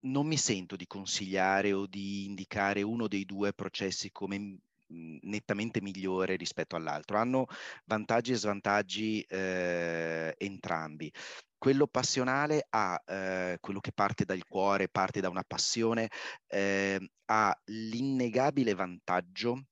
non 0.00 0.26
mi 0.26 0.36
sento 0.36 0.76
di 0.76 0.86
consigliare 0.86 1.72
o 1.72 1.86
di 1.86 2.26
indicare 2.26 2.82
uno 2.82 3.08
dei 3.08 3.24
due 3.24 3.52
processi 3.54 4.10
come 4.12 4.58
nettamente 4.88 5.80
migliore 5.80 6.36
rispetto 6.36 6.76
all'altro. 6.76 7.18
Hanno 7.18 7.46
vantaggi 7.86 8.32
e 8.32 8.36
svantaggi 8.36 9.20
eh, 9.22 10.34
entrambi. 10.38 11.10
Quello 11.56 11.86
passionale 11.86 12.66
ha 12.70 13.02
eh, 13.06 13.56
quello 13.60 13.80
che 13.80 13.92
parte 13.92 14.24
dal 14.26 14.44
cuore, 14.46 14.88
parte 14.88 15.20
da 15.20 15.30
una 15.30 15.44
passione, 15.44 16.10
eh, 16.48 17.00
ha 17.26 17.58
l'innegabile 17.66 18.74
vantaggio 18.74 19.64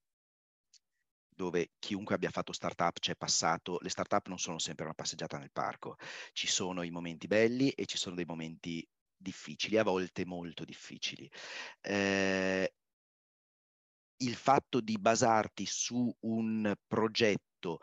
dove 1.42 1.72
chiunque 1.80 2.14
abbia 2.14 2.30
fatto 2.30 2.52
startup 2.52 2.98
c'è 3.00 3.16
passato, 3.16 3.78
le 3.80 3.88
startup 3.88 4.28
non 4.28 4.38
sono 4.38 4.58
sempre 4.58 4.84
una 4.84 4.94
passeggiata 4.94 5.38
nel 5.38 5.50
parco, 5.50 5.96
ci 6.32 6.46
sono 6.46 6.82
i 6.82 6.90
momenti 6.90 7.26
belli 7.26 7.70
e 7.70 7.84
ci 7.86 7.96
sono 7.98 8.14
dei 8.14 8.24
momenti 8.24 8.86
difficili, 9.16 9.76
a 9.76 9.82
volte 9.82 10.24
molto 10.24 10.64
difficili. 10.64 11.28
Eh, 11.80 12.72
il 14.18 14.34
fatto 14.36 14.80
di 14.80 14.96
basarti 14.98 15.66
su 15.66 16.14
un 16.20 16.72
progetto 16.86 17.80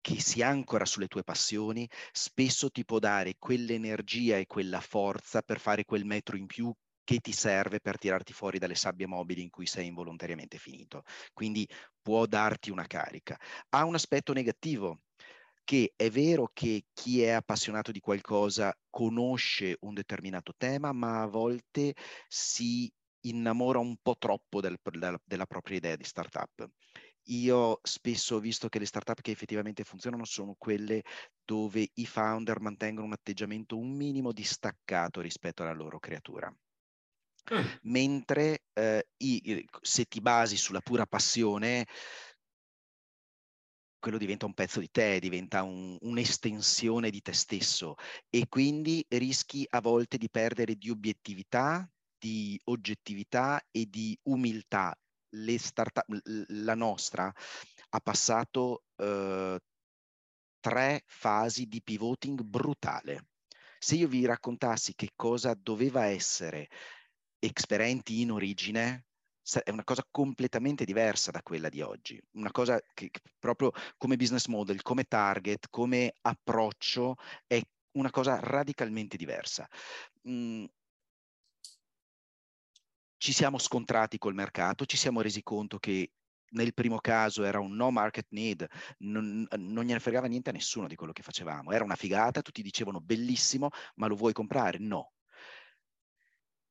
che 0.00 0.20
si 0.20 0.42
ancora 0.42 0.84
sulle 0.84 1.08
tue 1.08 1.24
passioni, 1.24 1.88
spesso 2.12 2.70
ti 2.70 2.84
può 2.84 2.98
dare 3.00 3.36
quell'energia 3.38 4.36
e 4.36 4.46
quella 4.46 4.80
forza 4.80 5.42
per 5.42 5.60
fare 5.60 5.84
quel 5.84 6.04
metro 6.04 6.36
in 6.36 6.46
più 6.46 6.72
che 7.04 7.18
ti 7.18 7.32
serve 7.32 7.80
per 7.80 7.98
tirarti 7.98 8.32
fuori 8.32 8.58
dalle 8.58 8.74
sabbie 8.76 9.06
mobili 9.06 9.42
in 9.42 9.50
cui 9.50 9.66
sei 9.66 9.86
involontariamente 9.86 10.58
finito. 10.58 11.02
Quindi 11.32 11.68
può 12.02 12.26
darti 12.26 12.70
una 12.70 12.86
carica. 12.86 13.38
Ha 13.70 13.84
un 13.84 13.94
aspetto 13.94 14.32
negativo, 14.32 15.02
che 15.64 15.92
è 15.96 16.10
vero 16.10 16.50
che 16.52 16.86
chi 16.92 17.22
è 17.22 17.30
appassionato 17.30 17.92
di 17.92 18.00
qualcosa 18.00 18.76
conosce 18.90 19.76
un 19.80 19.94
determinato 19.94 20.54
tema, 20.56 20.92
ma 20.92 21.22
a 21.22 21.26
volte 21.26 21.94
si 22.28 22.92
innamora 23.24 23.78
un 23.78 23.96
po' 24.02 24.16
troppo 24.18 24.60
del, 24.60 24.78
della, 24.82 25.18
della 25.24 25.46
propria 25.46 25.76
idea 25.76 25.96
di 25.96 26.04
startup. 26.04 26.68
Io 27.26 27.78
spesso 27.82 28.36
ho 28.36 28.40
visto 28.40 28.68
che 28.68 28.80
le 28.80 28.86
startup 28.86 29.20
che 29.20 29.30
effettivamente 29.30 29.84
funzionano 29.84 30.24
sono 30.24 30.56
quelle 30.58 31.02
dove 31.44 31.88
i 31.94 32.06
founder 32.06 32.60
mantengono 32.60 33.06
un 33.06 33.12
atteggiamento 33.12 33.78
un 33.78 33.92
minimo 33.92 34.32
distaccato 34.32 35.20
rispetto 35.20 35.62
alla 35.62 35.72
loro 35.72 36.00
creatura. 36.00 36.52
Mm. 37.52 37.66
Mentre 37.82 38.64
eh, 38.72 39.06
i, 39.18 39.66
se 39.80 40.04
ti 40.04 40.20
basi 40.20 40.56
sulla 40.56 40.80
pura 40.80 41.06
passione, 41.06 41.86
quello 44.02 44.18
diventa 44.18 44.46
un 44.46 44.54
pezzo 44.54 44.80
di 44.80 44.90
te, 44.90 45.20
diventa 45.20 45.62
un, 45.62 45.96
un'estensione 46.00 47.08
di 47.08 47.22
te 47.22 47.32
stesso 47.32 47.94
e 48.28 48.48
quindi 48.48 49.04
rischi 49.08 49.64
a 49.70 49.80
volte 49.80 50.18
di 50.18 50.28
perdere 50.28 50.74
di 50.74 50.90
obiettività, 50.90 51.88
di 52.18 52.60
oggettività 52.64 53.64
e 53.70 53.86
di 53.88 54.18
umiltà. 54.24 54.96
la 56.48 56.74
nostra 56.74 57.32
ha 57.90 58.00
passato 58.00 58.84
eh, 58.96 59.58
tre 60.60 61.02
fasi 61.06 61.66
di 61.66 61.80
pivoting 61.80 62.42
brutale. 62.42 63.28
Se 63.78 63.96
io 63.96 64.08
vi 64.08 64.24
raccontassi 64.24 64.94
che 64.94 65.10
cosa 65.14 65.54
doveva 65.54 66.06
essere 66.06 66.68
Experenti 67.44 68.20
in 68.20 68.30
origine, 68.30 69.06
è 69.64 69.70
una 69.70 69.82
cosa 69.82 70.06
completamente 70.08 70.84
diversa 70.84 71.32
da 71.32 71.42
quella 71.42 71.68
di 71.68 71.80
oggi, 71.80 72.20
una 72.36 72.52
cosa 72.52 72.80
che 72.94 73.10
proprio 73.38 73.72
come 73.96 74.16
business 74.16 74.46
model, 74.46 74.82
come 74.82 75.04
target, 75.04 75.66
come 75.68 76.14
approccio 76.20 77.16
è 77.46 77.60
una 77.92 78.10
cosa 78.10 78.38
radicalmente 78.38 79.16
diversa. 79.16 79.68
Mm, 80.28 80.64
ci 83.16 83.32
siamo 83.32 83.58
scontrati 83.58 84.18
col 84.18 84.34
mercato, 84.34 84.84
ci 84.84 84.96
siamo 84.96 85.20
resi 85.20 85.42
conto 85.42 85.78
che 85.78 86.12
nel 86.52 86.74
primo 86.74 86.98
caso 86.98 87.44
era 87.44 87.60
un 87.60 87.74
no 87.74 87.90
market 87.90 88.26
need, 88.30 88.66
non, 88.98 89.46
non, 89.56 89.84
gliene 89.84 90.00
fregava 90.00 90.26
niente 90.26 90.50
a 90.50 90.52
nessuno 90.52 90.86
di 90.86 90.96
quello 90.96 91.12
che 91.12 91.22
facevamo, 91.22 91.72
era 91.72 91.84
una 91.84 91.96
figata, 91.96 92.42
tutti 92.42 92.62
dicevano 92.62 93.00
bellissimo, 93.00 93.70
ma 93.96 94.06
lo 94.06 94.16
vuoi 94.16 94.32
comprare? 94.32 94.78
No. 94.78 95.12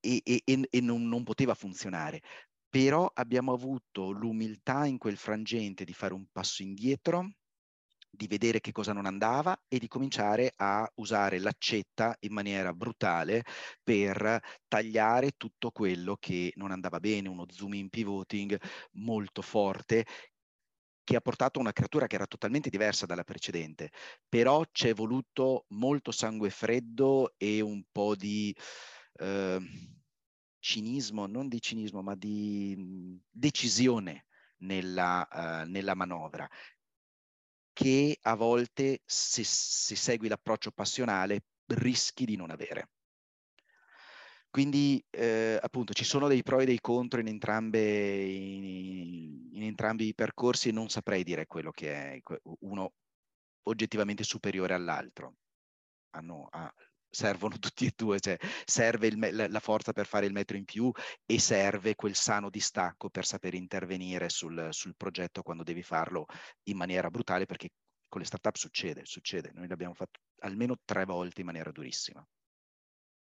E, 0.02 0.22
e, 0.24 0.42
e 0.70 0.82
non, 0.82 1.08
non 1.08 1.24
poteva 1.24 1.54
funzionare. 1.54 2.22
Però 2.70 3.10
abbiamo 3.14 3.54
avuto 3.54 4.12
l'umiltà 4.12 4.86
in 4.86 4.98
quel 4.98 5.18
frangente 5.18 5.84
di 5.84 5.94
fare 5.94 6.14
un 6.14 6.26
passo 6.32 6.64
indietro, 6.64 7.30
di 8.10 8.28
vedere 8.28 8.60
che 8.60 8.72
cosa 8.74 8.94
non 8.94 9.06
andava 9.06 9.58
e 9.68 9.80
di 9.80 9.88
cominciare 9.88 10.52
a 10.58 10.90
usare 10.96 11.40
l'accetta 11.40 12.16
in 12.22 12.34
maniera 12.34 12.74
brutale 12.74 13.44
per 13.82 14.40
tagliare 14.68 15.32
tutto 15.38 15.72
quello 15.72 16.18
che 16.20 16.52
non 16.56 16.72
andava 16.72 17.00
bene, 17.00 17.30
uno 17.30 17.46
zoom 17.50 17.74
in 17.76 17.90
pivoting 17.90 18.58
molto 18.94 19.42
forte 19.42 20.06
che 21.04 21.16
ha 21.16 21.22
portato 21.22 21.60
a 21.60 21.62
una 21.62 21.72
creatura 21.74 22.08
che 22.08 22.16
era 22.16 22.28
totalmente 22.28 22.70
diversa 22.70 23.06
dalla 23.06 23.24
precedente, 23.24 23.92
però 24.30 24.64
ci 24.72 24.88
è 24.88 24.94
voluto 24.94 25.66
molto 25.70 26.12
sangue 26.12 26.50
freddo 26.50 27.34
e 27.38 27.62
un 27.62 27.84
po' 27.92 28.16
di 28.16 28.56
eh, 29.22 29.60
cinismo, 30.60 31.26
non 31.28 31.48
di 31.48 31.62
cinismo, 31.62 32.02
ma 32.02 32.16
di 32.16 32.76
mhmm, 32.78 33.20
decisione 33.30 34.26
nella, 34.58 35.28
uh, 35.32 35.70
nella 35.70 35.96
manovra 35.96 36.48
che 37.74 38.18
a 38.22 38.36
volte 38.36 39.02
se, 39.06 39.44
se 39.44 39.96
segui 39.96 40.28
l'approccio 40.28 40.72
passionale 40.72 41.46
rischi 41.68 42.26
di 42.26 42.36
non 42.36 42.52
avere. 42.52 42.90
Quindi 44.50 45.04
eh, 45.10 45.58
appunto 45.62 45.94
ci 45.94 46.04
sono 46.04 46.28
dei 46.28 46.44
pro 46.44 46.60
e 46.60 46.66
dei 46.66 46.82
contro 46.82 47.22
in, 47.22 47.28
entrambe, 47.28 48.22
in, 48.22 49.50
in, 49.54 49.64
entrambi 49.64 50.08
i 50.08 50.14
percorsi 50.14 50.70
e 50.70 50.74
non 50.74 50.90
saprei 50.90 51.24
dire 51.24 51.48
quello 51.48 51.72
che 51.72 51.94
è 51.94 52.22
uno 52.60 52.94
oggettivamente 53.64 54.26
superiore 54.26 54.74
all'altro. 54.74 55.36
Hanno, 56.12 56.50
ha, 56.52 56.72
servono 57.12 57.58
tutti 57.60 57.86
e 57.86 57.94
due, 57.96 58.20
cioè 58.20 58.38
serve 58.66 59.08
il, 59.08 59.48
la 59.50 59.60
forza 59.60 59.92
per 59.92 60.08
fare 60.08 60.26
il 60.26 60.32
metro 60.32 60.58
in 60.58 60.66
più 60.66 60.92
e 61.26 61.40
serve 61.40 61.96
quel 61.96 62.16
sano 62.16 62.50
distacco 62.50 63.10
per 63.10 63.26
saper 63.26 63.54
intervenire 63.54 64.30
sul, 64.30 64.70
sul 64.72 64.96
progetto 64.96 65.44
quando 65.44 65.64
devi 65.64 65.84
farlo 65.84 66.26
in 66.64 66.78
maniera 66.78 67.10
brutale, 67.10 67.46
perché 67.46 67.70
con 68.08 68.22
le 68.22 68.28
startup 68.28 68.56
succede, 68.56 69.06
succede. 69.06 69.52
Noi 69.54 69.68
l'abbiamo 69.68 69.94
fatto 69.94 70.20
almeno 70.40 70.78
tre 70.84 71.06
volte 71.06 71.42
in 71.42 71.46
maniera 71.46 71.72
durissima. 71.72 72.26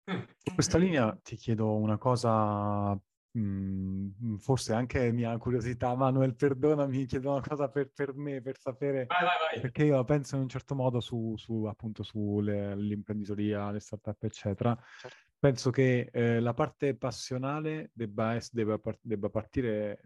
In 0.04 0.54
questa 0.54 0.78
linea 0.78 1.16
ti 1.22 1.36
chiedo 1.36 1.76
una 1.76 1.96
cosa 1.96 2.98
Mm, 3.38 4.36
forse 4.36 4.74
anche 4.74 5.10
mia 5.10 5.34
curiosità, 5.38 5.94
Manuel, 5.94 6.34
perdonami, 6.34 7.06
chiedo 7.06 7.30
una 7.30 7.40
cosa 7.40 7.70
per, 7.70 7.90
per 7.90 8.14
me, 8.14 8.42
per 8.42 8.58
sapere, 8.58 9.06
vai, 9.06 9.20
vai, 9.20 9.36
vai. 9.52 9.60
perché 9.60 9.84
io 9.84 10.04
penso 10.04 10.36
in 10.36 10.42
un 10.42 10.48
certo 10.50 10.74
modo 10.74 11.00
su, 11.00 11.34
su 11.38 11.64
appunto 11.64 12.02
sull'imprenditoria, 12.02 13.70
le 13.70 13.80
startup, 13.80 14.22
eccetera. 14.22 14.78
Certo. 15.00 15.16
Penso 15.38 15.70
che 15.70 16.10
eh, 16.12 16.40
la 16.40 16.52
parte 16.52 16.94
passionale 16.94 17.90
debba, 17.94 18.36
es- 18.36 18.52
debba, 18.52 18.78
par- 18.78 18.98
debba, 19.00 19.30
partire, 19.30 20.02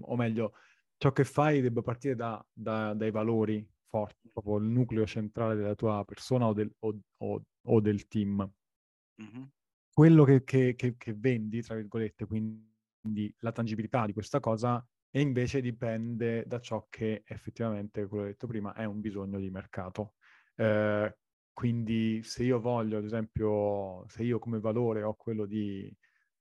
o 0.00 0.16
meglio, 0.16 0.54
ciò 0.96 1.12
che 1.12 1.24
fai 1.24 1.60
debba 1.60 1.82
partire 1.82 2.14
da, 2.14 2.42
da, 2.50 2.94
dai 2.94 3.10
valori 3.10 3.68
forti, 3.86 4.30
proprio 4.32 4.56
il 4.56 4.64
nucleo 4.64 5.04
centrale 5.04 5.56
della 5.56 5.74
tua 5.74 6.02
persona 6.06 6.46
o 6.46 6.54
del, 6.54 6.74
o, 6.78 6.98
o, 7.18 7.42
o 7.64 7.80
del 7.80 8.08
team. 8.08 8.50
Mm-hmm 9.20 9.42
quello 9.92 10.24
che, 10.24 10.42
che, 10.44 10.74
che, 10.74 10.96
che 10.96 11.14
vendi, 11.14 11.62
tra 11.62 11.74
virgolette, 11.74 12.26
quindi 12.26 13.34
la 13.38 13.52
tangibilità 13.52 14.06
di 14.06 14.12
questa 14.12 14.40
cosa, 14.40 14.84
e 15.10 15.20
invece 15.20 15.60
dipende 15.60 16.44
da 16.46 16.58
ciò 16.60 16.86
che 16.88 17.22
effettivamente, 17.26 18.06
quello 18.06 18.24
detto 18.24 18.46
prima, 18.46 18.72
è 18.72 18.84
un 18.84 19.00
bisogno 19.00 19.38
di 19.38 19.50
mercato. 19.50 20.14
Eh, 20.54 21.16
quindi 21.52 22.22
se 22.22 22.44
io 22.44 22.58
voglio, 22.60 22.96
ad 22.96 23.04
esempio, 23.04 24.06
se 24.08 24.22
io 24.22 24.38
come 24.38 24.58
valore 24.58 25.02
ho 25.02 25.14
quello 25.14 25.44
di 25.44 25.94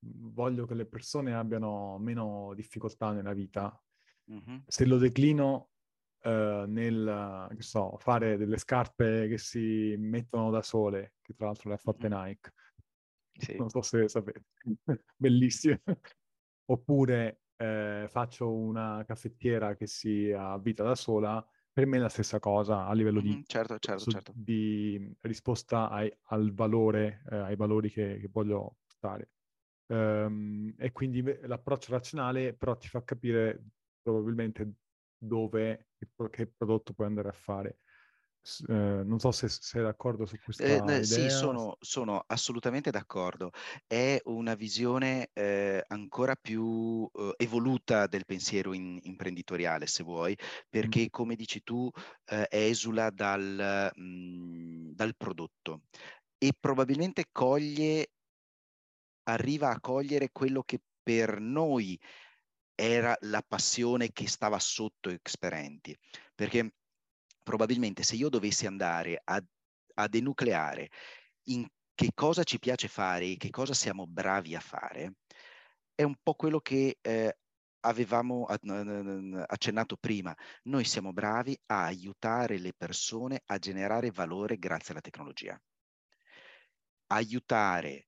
voglio 0.04 0.66
che 0.66 0.74
le 0.74 0.86
persone 0.86 1.36
abbiano 1.36 1.98
meno 2.00 2.54
difficoltà 2.56 3.12
nella 3.12 3.34
vita, 3.34 3.80
mm-hmm. 4.32 4.60
se 4.66 4.86
lo 4.86 4.98
declino 4.98 5.72
eh, 6.22 6.66
nel, 6.68 7.48
che 7.56 7.62
so, 7.62 7.98
fare 8.00 8.38
delle 8.38 8.58
scarpe 8.58 9.28
che 9.28 9.38
si 9.38 9.96
mettono 9.98 10.50
da 10.50 10.62
sole, 10.62 11.16
che 11.22 11.34
tra 11.34 11.48
l'altro 11.48 11.70
le 11.70 11.76
ha 11.76 11.78
fatte 11.78 12.08
mm-hmm. 12.08 12.24
Nike, 12.24 12.54
sì. 13.42 13.56
non 13.58 13.70
so 13.70 13.82
se 13.82 14.08
sapete, 14.08 14.44
bellissime. 15.16 15.82
Oppure 16.66 17.42
eh, 17.58 18.08
faccio 18.10 18.52
una 18.52 19.04
caffettiera 19.06 19.76
che 19.76 19.88
si 19.88 20.32
avvita 20.32 20.84
da 20.84 20.96
sola, 20.96 21.46
per 21.74 21.86
me 21.86 21.98
è 21.98 22.00
la 22.00 22.10
stessa 22.10 22.40
cosa 22.40 22.86
a 22.86 22.94
livello 22.94 23.22
di, 23.22 23.44
certo, 23.46 23.80
certo, 23.80 24.02
su, 24.02 24.12
certo. 24.12 24.32
di, 24.36 25.16
risposta 25.22 25.90
ai, 25.90 26.12
al 26.30 26.54
valore, 26.54 27.24
eh, 27.30 27.38
ai 27.38 27.56
valori 27.56 27.90
che, 27.90 28.18
che 28.20 28.30
voglio 28.32 28.78
stare. 28.86 29.30
Um, 29.88 30.74
e 30.78 30.92
quindi 30.92 31.22
l'approccio 31.22 31.92
razionale 31.92 32.54
però 32.54 32.78
ti 32.78 32.88
fa 32.88 33.04
capire 33.04 33.62
probabilmente 34.02 34.76
dove, 35.18 35.90
che 36.30 36.48
prodotto 36.48 36.94
puoi 36.94 37.08
andare 37.08 37.30
a 37.30 37.34
fare. 37.34 37.80
Eh, 38.68 39.04
non 39.06 39.20
so 39.20 39.32
se 39.32 39.48
sei 39.50 39.84
d'accordo 39.84 40.26
su 40.26 40.36
questa 40.44 40.64
eh, 40.64 40.78
idea. 40.78 41.04
Sì, 41.04 41.30
sono, 41.30 41.78
sono, 41.80 42.24
assolutamente 42.26 42.90
d'accordo. 42.90 43.52
È 43.86 44.20
una 44.26 44.56
visione 44.56 45.30
eh, 45.34 45.84
ancora 45.88 46.36
più 46.36 47.08
eh, 47.14 47.34
evoluta 47.38 48.08
del 48.08 48.26
pensiero 48.26 48.74
in, 48.74 49.00
imprenditoriale, 49.04 49.86
se 49.86 50.04
vuoi, 50.04 50.36
perché 50.70 51.04
mm. 51.04 51.08
come 51.12 51.36
dici 51.36 51.62
tu, 51.62 51.90
eh, 52.26 52.48
esula 52.50 53.12
dal, 53.12 53.92
mh, 53.96 54.02
mhmm, 54.02 54.94
dal 54.96 55.16
prodotto 55.16 55.84
e 56.38 56.54
probabilmente 56.60 57.26
coglie, 57.32 58.10
arriva 59.24 59.70
a 59.70 59.80
cogliere 59.80 60.30
quello 60.32 60.64
che 60.64 60.82
per 61.04 61.40
noi 61.40 62.00
era 62.74 63.16
la 63.22 63.44
passione 63.48 64.12
che 64.12 64.28
stava 64.28 64.58
sotto 64.58 65.10
Experenti. 65.10 65.96
Perché 66.34 66.74
probabilmente 67.44 68.04
se 68.04 68.16
io 68.16 68.30
dovessi 68.30 68.66
andare 68.66 69.22
a, 69.24 69.44
a 69.96 70.08
denucleare 70.08 70.90
in 71.46 71.68
che 71.94 72.12
cosa 72.14 72.44
ci 72.44 72.60
piace 72.60 72.88
fare 72.88 73.26
e 73.26 73.38
che 73.38 73.50
cosa 73.50 73.74
siamo 73.74 74.08
bravi 74.08 74.56
a 74.56 74.60
fare, 74.60 75.16
è 75.94 76.04
un 76.04 76.16
po' 76.22 76.34
quello 76.34 76.60
che 76.60 76.98
eh, 77.02 77.38
avevamo 77.82 78.46
accennato 78.46 79.98
prima. 79.98 80.36
Noi 80.64 80.84
siamo 80.84 81.14
bravi 81.14 81.58
a 81.68 81.86
aiutare 81.86 82.58
le 82.58 82.74
persone 82.74 83.42
a 83.46 83.58
generare 83.58 84.12
valore 84.12 84.58
grazie 84.58 84.94
alla 84.94 85.02
tecnologia. 85.02 85.60
Aiutare 87.08 88.08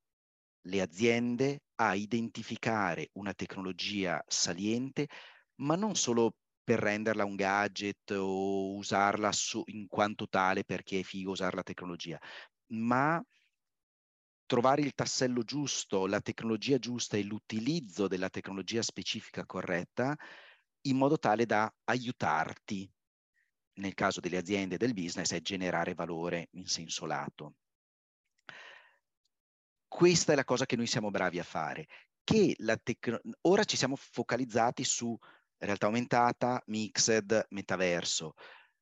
le 0.67 0.81
aziende 0.81 1.63
a 1.75 1.93
identificare 1.95 3.09
una 3.13 3.33
tecnologia 3.33 4.23
saliente, 4.27 5.07
ma 5.55 5.75
non 5.75 5.95
solo 5.95 6.35
per 6.63 6.79
renderla 6.79 7.25
un 7.25 7.35
gadget 7.35 8.11
o 8.11 8.75
usarla 8.75 9.31
su, 9.31 9.63
in 9.67 9.87
quanto 9.87 10.27
tale 10.27 10.63
perché 10.63 10.99
è 10.99 11.03
figo 11.03 11.31
usare 11.31 11.55
la 11.55 11.63
tecnologia, 11.63 12.19
ma 12.67 13.23
trovare 14.45 14.81
il 14.81 14.93
tassello 14.93 15.43
giusto, 15.43 16.05
la 16.05 16.21
tecnologia 16.21 16.77
giusta 16.77 17.17
e 17.17 17.23
l'utilizzo 17.23 18.07
della 18.07 18.29
tecnologia 18.29 18.81
specifica 18.81 19.45
corretta 19.45 20.15
in 20.81 20.97
modo 20.97 21.17
tale 21.17 21.45
da 21.45 21.73
aiutarti, 21.85 22.91
nel 23.75 23.93
caso 23.93 24.19
delle 24.19 24.37
aziende 24.37 24.75
e 24.75 24.77
del 24.77 24.93
business, 24.93 25.31
a 25.31 25.39
generare 25.39 25.93
valore 25.93 26.49
in 26.51 26.67
senso 26.67 27.05
lato. 27.05 27.55
Questa 29.87 30.33
è 30.33 30.35
la 30.35 30.43
cosa 30.43 30.65
che 30.65 30.75
noi 30.75 30.87
siamo 30.87 31.09
bravi 31.09 31.39
a 31.39 31.43
fare. 31.43 31.87
Che 32.23 32.55
la 32.59 32.77
tec- 32.77 33.21
ora 33.41 33.63
ci 33.63 33.77
siamo 33.77 33.95
focalizzati 33.95 34.83
su 34.83 35.17
realtà 35.65 35.87
aumentata, 35.87 36.61
mixed, 36.67 37.47
metaverso, 37.49 38.33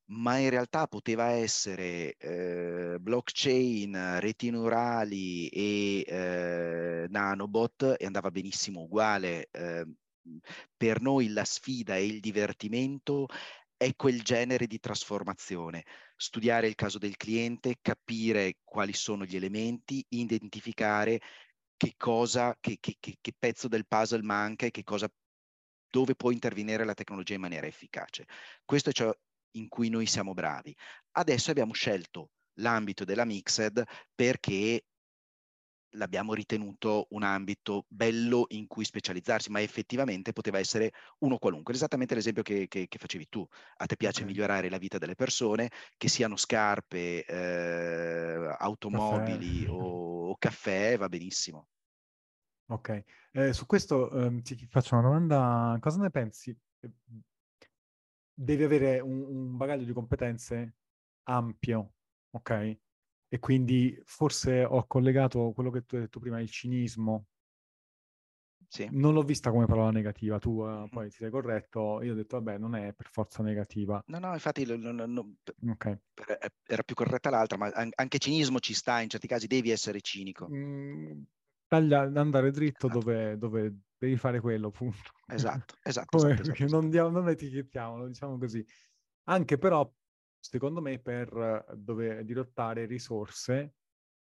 ma 0.06 0.38
in 0.38 0.50
realtà 0.50 0.86
poteva 0.86 1.30
essere 1.30 2.14
eh, 2.16 2.96
blockchain, 3.00 4.20
reti 4.20 4.50
neurali 4.50 5.48
e 5.48 6.04
eh, 6.06 7.06
nanobot 7.08 7.96
e 7.98 8.06
andava 8.06 8.30
benissimo 8.30 8.82
uguale. 8.82 9.48
Eh, 9.50 9.86
per 10.76 11.00
noi 11.00 11.28
la 11.28 11.44
sfida 11.44 11.96
e 11.96 12.06
il 12.06 12.20
divertimento 12.20 13.26
è 13.76 13.94
quel 13.96 14.22
genere 14.22 14.66
di 14.66 14.78
trasformazione, 14.78 15.84
studiare 16.16 16.68
il 16.68 16.76
caso 16.76 16.98
del 16.98 17.16
cliente, 17.16 17.78
capire 17.80 18.58
quali 18.62 18.92
sono 18.92 19.24
gli 19.24 19.34
elementi, 19.34 20.04
identificare 20.10 21.20
che 21.76 21.94
cosa, 21.96 22.56
che, 22.60 22.78
che, 22.78 22.96
che 23.00 23.34
pezzo 23.36 23.66
del 23.66 23.86
puzzle 23.88 24.22
manca 24.22 24.66
e 24.66 24.70
che 24.70 24.84
cosa 24.84 25.12
dove 25.92 26.14
può 26.14 26.30
intervenire 26.30 26.84
la 26.84 26.94
tecnologia 26.94 27.34
in 27.34 27.42
maniera 27.42 27.66
efficace. 27.66 28.26
Questo 28.64 28.88
è 28.90 28.92
ciò 28.92 29.14
in 29.56 29.68
cui 29.68 29.90
noi 29.90 30.06
siamo 30.06 30.32
bravi. 30.32 30.74
Adesso 31.18 31.50
abbiamo 31.50 31.74
scelto 31.74 32.30
l'ambito 32.54 33.04
della 33.04 33.26
Mixed 33.26 33.84
perché 34.14 34.84
l'abbiamo 35.96 36.32
ritenuto 36.32 37.08
un 37.10 37.22
ambito 37.22 37.84
bello 37.88 38.46
in 38.48 38.66
cui 38.66 38.86
specializzarsi, 38.86 39.50
ma 39.50 39.60
effettivamente 39.60 40.32
poteva 40.32 40.58
essere 40.58 40.92
uno 41.18 41.36
qualunque. 41.36 41.74
Esattamente 41.74 42.14
l'esempio 42.14 42.42
che, 42.42 42.66
che, 42.68 42.88
che 42.88 42.98
facevi 42.98 43.28
tu. 43.28 43.46
A 43.76 43.84
te 43.84 43.96
piace 43.96 44.22
okay. 44.22 44.32
migliorare 44.32 44.70
la 44.70 44.78
vita 44.78 44.96
delle 44.96 45.14
persone, 45.14 45.70
che 45.98 46.08
siano 46.08 46.36
scarpe, 46.36 47.26
eh, 47.26 48.56
automobili 48.60 49.66
caffè. 49.66 49.70
O, 49.70 50.28
o, 50.30 50.36
caffè, 50.38 50.96
va 50.96 51.10
benissimo. 51.10 51.66
Ok, 52.72 53.04
eh, 53.32 53.52
su 53.52 53.66
questo 53.66 54.10
eh, 54.10 54.40
ti 54.40 54.66
faccio 54.66 54.94
una 54.94 55.02
domanda. 55.02 55.76
Cosa 55.78 56.00
ne 56.00 56.10
pensi? 56.10 56.56
Devi 58.32 58.62
avere 58.62 58.98
un, 58.98 59.20
un 59.20 59.56
bagaglio 59.58 59.84
di 59.84 59.92
competenze 59.92 60.76
ampio, 61.24 61.92
ok? 62.30 62.78
E 63.28 63.38
quindi 63.38 64.00
forse 64.06 64.64
ho 64.64 64.86
collegato 64.86 65.52
quello 65.52 65.70
che 65.70 65.84
tu 65.84 65.96
hai 65.96 66.02
detto 66.02 66.18
prima, 66.18 66.40
il 66.40 66.50
cinismo. 66.50 67.26
Sì. 68.68 68.88
Non 68.90 69.12
l'ho 69.12 69.22
vista 69.22 69.50
come 69.50 69.66
parola 69.66 69.90
negativa, 69.90 70.38
tu 70.38 70.62
uh, 70.62 70.88
poi 70.88 71.10
ti 71.10 71.16
sei 71.16 71.28
corretto, 71.28 72.00
io 72.00 72.12
ho 72.12 72.16
detto 72.16 72.40
vabbè 72.40 72.56
non 72.56 72.74
è 72.74 72.94
per 72.94 73.08
forza 73.10 73.42
negativa. 73.42 74.02
No, 74.06 74.18
no, 74.18 74.32
infatti 74.32 74.64
no, 74.64 74.92
no, 74.92 75.04
no, 75.04 75.34
okay. 75.72 75.98
era 76.64 76.82
più 76.82 76.94
corretta 76.94 77.28
l'altra, 77.28 77.58
ma 77.58 77.70
anche 77.70 78.18
cinismo 78.18 78.60
ci 78.60 78.72
sta, 78.72 79.02
in 79.02 79.10
certi 79.10 79.26
casi 79.26 79.46
devi 79.46 79.68
essere 79.68 80.00
cinico. 80.00 80.48
Mm, 80.50 81.20
taglia, 81.72 82.00
andare 82.00 82.50
dritto 82.50 82.86
esatto. 82.86 82.98
dove, 82.98 83.38
dove, 83.38 83.78
devi 83.96 84.16
fare 84.16 84.40
quello, 84.40 84.70
punto. 84.70 85.10
Esatto, 85.26 85.76
esatto. 85.82 86.18
come, 86.18 86.32
esatto, 86.34 86.52
esatto, 86.52 86.70
non, 86.70 86.90
diamo, 86.90 87.08
non 87.08 87.28
etichetiamolo, 87.30 88.06
diciamo 88.08 88.36
così. 88.36 88.64
Anche 89.24 89.56
però 89.56 89.90
secondo 90.38 90.82
me, 90.82 90.98
per 90.98 91.64
dove 91.76 92.24
dirottare 92.24 92.84
risorse 92.84 93.76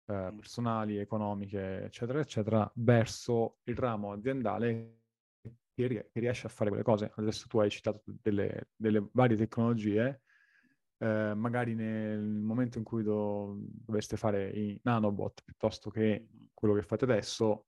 eh, 0.07 0.33
personali, 0.35 0.97
economiche, 0.97 1.83
eccetera, 1.83 2.19
eccetera, 2.19 2.69
verso 2.75 3.59
il 3.63 3.77
ramo 3.77 4.11
aziendale 4.11 5.03
che, 5.73 6.09
che, 6.11 6.19
riesce 6.19 6.47
a 6.47 6.49
fare 6.49 6.69
quelle 6.69 6.83
cose. 6.83 7.11
Adesso 7.15 7.47
tu 7.47 7.59
hai 7.59 7.69
citato 7.69 8.01
delle, 8.05 8.71
delle 8.75 9.07
varie 9.13 9.37
tecnologie, 9.37 10.23
eh, 10.99 11.33
magari 11.35 11.75
nel 11.75 12.21
momento 12.21 12.77
in 12.77 12.83
cui 12.83 13.03
do, 13.03 13.57
doveste 13.59 14.17
fare 14.17 14.49
i 14.49 14.79
nanobot 14.83 15.43
piuttosto 15.43 15.89
che 15.89 16.27
quello 16.53 16.73
che 16.73 16.81
fate 16.81 17.03
adesso, 17.03 17.67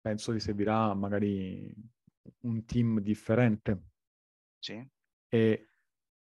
penso 0.00 0.32
vi 0.32 0.40
servirà 0.40 0.94
magari 0.94 1.74
un 2.42 2.64
team 2.64 3.00
differente. 3.00 3.82
Sì. 4.58 4.86
E, 5.28 5.68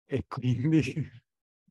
e 0.06 0.24
quindi 0.26 0.80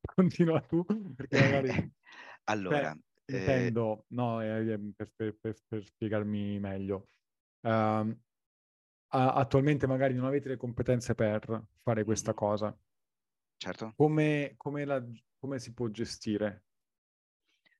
continua 0.01 0.61
tu, 0.61 0.85
perché 1.15 1.41
magari... 1.41 1.93
allora... 2.45 2.93
Beh, 2.93 3.01
eh... 3.29 3.39
Intendo, 3.39 4.05
no, 4.09 4.41
eh, 4.41 4.79
per, 4.95 5.11
per, 5.13 5.37
per, 5.37 5.55
per, 5.67 5.83
spiegarmi 5.83 6.59
meglio. 6.59 7.09
Uh, 7.67 8.15
attualmente 9.09 9.87
magari 9.87 10.13
non 10.13 10.25
avete 10.25 10.47
le 10.49 10.57
competenze 10.57 11.13
per 11.13 11.67
fare 11.81 12.03
questa 12.05 12.33
cosa. 12.33 12.73
Certo. 13.57 13.93
Come, 13.95 14.53
come, 14.55 14.85
la, 14.85 15.03
come 15.39 15.59
si 15.59 15.73
può 15.73 15.87
gestire? 15.87 16.63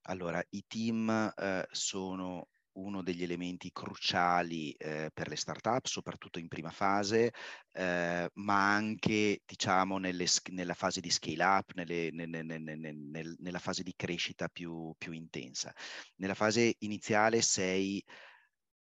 Allora, 0.10 0.44
i 0.50 0.66
team 0.68 1.10
eh, 1.36 1.68
sono 1.72 2.50
uno 2.78 3.02
degli 3.02 3.24
elementi 3.24 3.72
cruciali 3.72 4.72
eh, 4.74 5.10
per 5.14 5.28
le 5.28 5.36
startup, 5.36 5.86
soprattutto 5.86 6.40
in 6.40 6.48
prima 6.48 6.70
fase, 6.70 7.34
eh, 7.72 8.30
ma 8.34 8.74
anche 8.74 9.42
diciamo 9.46 9.98
nelle, 9.98 10.26
nella 10.52 10.76
fase 10.76 11.02
di 11.02 11.10
scale 11.10 11.44
up, 11.44 11.72
nelle, 11.74 12.10
nelle, 12.12 12.44
nel, 12.44 13.36
nella 13.40 13.60
fase 13.60 13.84
di 13.84 13.94
crescita 13.96 14.48
più, 14.48 14.94
più 14.98 15.12
intensa. 15.12 15.74
Nella 16.18 16.36
fase 16.36 16.76
iniziale 16.80 17.42
sei 17.42 18.04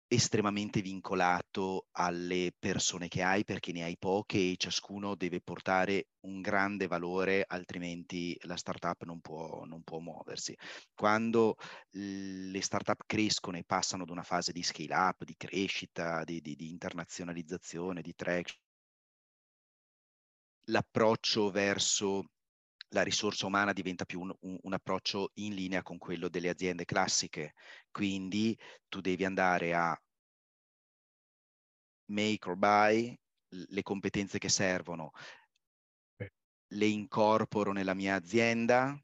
estremamente 0.07 0.81
vincolato 0.81 1.87
alle 1.93 2.53
persone 2.57 3.07
che 3.07 3.23
hai 3.23 3.43
perché 3.43 3.71
ne 3.71 3.83
hai 3.83 3.97
poche 3.97 4.37
e 4.37 4.55
ciascuno 4.57 5.15
deve 5.15 5.41
portare 5.41 6.09
un 6.21 6.41
grande 6.41 6.87
valore, 6.87 7.43
altrimenti 7.47 8.37
la 8.43 8.55
startup 8.55 9.03
non 9.03 9.19
può, 9.21 9.65
non 9.65 9.83
può 9.83 9.99
muoversi. 9.99 10.55
Quando 10.93 11.57
le 11.91 12.61
startup 12.61 13.03
crescono 13.05 13.57
e 13.57 13.63
passano 13.63 14.03
ad 14.03 14.09
una 14.09 14.23
fase 14.23 14.51
di 14.51 14.63
scale 14.63 14.93
up, 14.93 15.23
di 15.23 15.35
crescita, 15.35 16.23
di, 16.23 16.41
di, 16.41 16.55
di 16.55 16.69
internazionalizzazione, 16.69 18.01
di 18.01 18.13
traction, 18.15 18.59
l'approccio 20.65 21.51
verso 21.51 22.25
la 22.95 23.03
risorsa 23.03 23.45
umana 23.45 23.73
diventa 23.73 24.05
più 24.05 24.21
un, 24.21 24.33
un, 24.41 24.57
un, 24.61 24.73
approccio 24.73 25.31
in 25.35 25.53
linea 25.53 25.83
con 25.83 25.97
quello 25.97 26.29
delle 26.29 26.47
aziende 26.47 26.85
classiche. 26.85 27.53
Quindi 27.91 28.57
tu 28.87 29.01
devi 29.01 29.25
andare 29.25 29.73
a 29.73 30.01
make 32.05 32.49
or 32.49 32.55
buy, 32.55 33.17
le 33.49 33.83
competenze 33.83 34.37
che 34.37 34.47
servono, 34.47 35.11
le 36.67 36.85
incorporo 36.85 37.73
nella 37.73 37.93
mia 37.93 38.15
azienda 38.15 38.97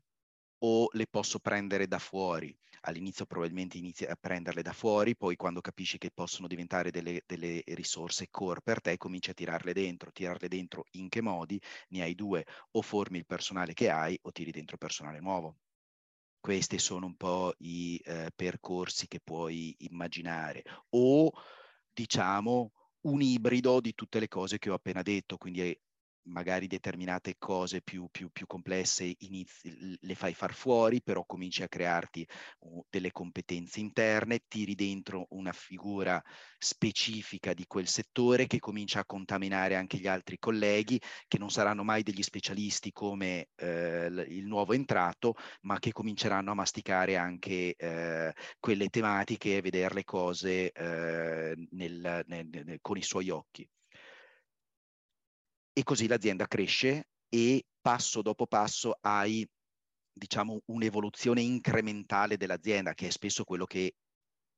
o 0.64 0.90
le 0.94 1.08
posso 1.08 1.40
prendere 1.40 1.88
da 1.88 2.00
fuori. 2.00 2.56
All'inizio 2.82 3.26
probabilmente 3.26 3.78
inizi 3.78 4.06
a 4.06 4.16
prenderle 4.20 4.62
da 4.62 4.74
fuori, 4.74 5.16
poi 5.16 5.36
quando 5.36 5.62
capisci 5.62 5.98
che 5.98 6.12
possono 6.12 6.48
diventare 6.48 6.90
delle, 6.90 7.22
delle, 7.26 7.62
risorse 7.68 8.28
core 8.30 8.62
per 8.62 8.82
te, 8.82 8.98
cominci 8.98 9.30
a 9.30 9.34
tirarle 9.34 9.74
dentro. 9.74 10.12
Tirarle 10.12 10.48
dentro 10.48 10.86
in 10.92 11.10
che 11.10 11.22
modi? 11.22 11.62
Ne 11.90 12.02
hai 12.02 12.16
due, 12.16 12.46
o 12.72 12.82
formi 12.82 13.18
il 13.18 13.26
personale 13.26 13.74
che 13.74 13.90
hai 13.90 14.18
o 14.24 14.32
tiri 14.32 14.52
dentro 14.52 14.78
personale 14.78 15.20
nuovo. 15.20 15.58
Questi 16.40 16.80
sono 16.80 17.06
un 17.06 17.16
po' 17.16 17.54
i 17.60 18.02
eh, 18.04 18.32
percorsi 18.36 19.08
che 19.08 19.20
puoi 19.20 19.76
immaginare. 19.80 20.64
O 20.90 21.32
diciamo 21.94 22.72
un 23.02 23.22
ibrido 23.22 23.80
di 23.80 23.94
tutte 23.94 24.20
le 24.20 24.28
cose 24.28 24.58
che 24.58 24.70
ho 24.70 24.74
appena 24.74 25.02
detto, 25.04 25.38
quindi 25.38 25.78
magari 26.24 26.68
determinate 26.68 27.36
cose 27.38 27.82
più, 27.82 28.08
più, 28.12 28.30
più 28.32 28.46
complesse 28.46 29.16
inizi, 29.20 29.98
le 30.00 30.16
fai 30.16 30.34
far 30.34 30.54
fuori, 30.54 31.02
però 31.02 31.26
cominci 31.26 31.64
a 31.64 31.68
crearti 31.68 32.28
delle 32.90 33.12
competenze 33.12 33.80
interne, 33.80 34.44
tiri 34.48 34.76
dentro 34.76 35.28
una 35.32 35.52
figura 35.52 36.22
specifica 36.58 37.54
di 37.54 37.66
quel 37.66 37.88
settore 37.88 38.48
che 38.48 38.60
comincia 38.60 39.00
a 39.00 39.06
contaminare 39.06 39.76
anche 39.76 39.98
gli 39.98 40.08
altri 40.08 40.38
colleghi, 40.38 41.02
che 41.28 41.38
non 41.38 41.50
saranno 41.50 41.84
mai 41.84 42.04
degli 42.04 42.24
specialisti 42.24 42.92
come 42.92 43.50
eh, 43.56 44.06
il 44.28 44.46
nuovo 44.46 44.74
entrato, 44.74 45.36
ma 45.62 45.80
che 45.80 45.92
cominceranno 45.92 46.52
a 46.52 46.56
masticare 46.56 47.18
anche 47.18 47.76
eh, 47.76 48.34
quelle 48.60 48.90
tematiche 48.90 49.58
e 49.58 49.62
vedere 49.62 49.94
le 49.96 50.04
cose 50.04 50.72
eh, 50.72 51.68
nel, 51.72 52.24
nel, 52.28 52.48
nel, 52.48 52.78
con 52.82 52.98
i 52.98 53.04
suoi 53.04 53.30
occhi 53.30 53.68
e 55.74 55.84
così 55.84 56.08
l'azienda 56.08 56.48
cresce 56.48 57.08
e 57.30 57.66
passo 57.82 58.22
dopo 58.22 58.46
passo 58.48 58.98
hai 59.02 59.48
diciamo 60.14 60.62
un'evoluzione 60.66 61.42
incrementale 61.42 62.38
dell'azienda 62.38 62.94
che 62.94 63.08
è 63.08 63.10
spesso 63.10 63.44
quello 63.44 63.66
che 63.66 63.96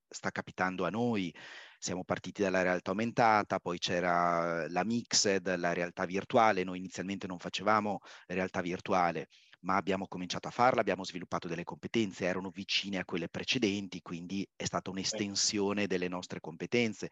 sta 0.08 0.30
capitando 0.30 0.84
a 0.84 0.90
noi. 0.90 1.34
Siamo 1.78 2.04
partiti 2.04 2.42
dalla 2.42 2.62
realtà 2.62 2.90
aumentata, 2.90 3.58
poi 3.60 3.78
c'era 3.78 4.66
la 4.68 4.84
mixed, 4.84 5.54
la 5.56 5.72
realtà 5.72 6.06
virtuale. 6.06 6.64
Noi 6.64 6.78
inizialmente 6.78 7.26
non 7.26 7.38
facevamo 7.38 8.00
realtà 8.26 8.62
virtuale, 8.62 9.28
ma 9.60 9.76
abbiamo 9.76 10.06
cominciato 10.06 10.48
a 10.48 10.50
farla, 10.50 10.80
abbiamo 10.80 11.04
sviluppato 11.04 11.46
delle 11.48 11.64
competenze, 11.64 12.24
erano 12.24 12.48
vicine 12.50 12.98
a 12.98 13.04
quelle 13.04 13.28
precedenti, 13.28 14.00
quindi 14.00 14.46
è 14.56 14.64
stata 14.64 14.90
un'estensione 14.90 15.86
delle 15.86 16.08
nostre 16.08 16.40
competenze. 16.40 17.10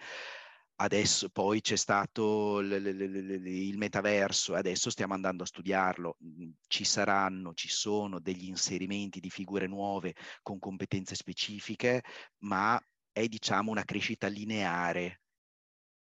Adesso 0.76 1.28
poi 1.30 1.60
c'è 1.60 1.76
stato 1.76 2.60
l- 2.60 2.66
l- 2.66 2.96
l- 2.96 3.46
il 3.46 3.76
metaverso, 3.78 4.54
adesso 4.54 4.90
stiamo 4.90 5.14
andando 5.14 5.44
a 5.44 5.46
studiarlo. 5.46 6.16
Mhmm, 6.18 6.54
ci 6.66 6.84
saranno, 6.84 7.54
ci 7.54 7.68
sono 7.68 8.18
degli 8.20 8.46
inserimenti 8.46 9.20
di 9.20 9.30
figure 9.30 9.68
nuove 9.68 10.14
con 10.42 10.58
competenze 10.58 11.14
specifiche, 11.14 12.02
ma 12.38 12.80
è 13.12 13.28
diciamo 13.28 13.70
una 13.70 13.84
crescita 13.84 14.26
lineare 14.26 15.20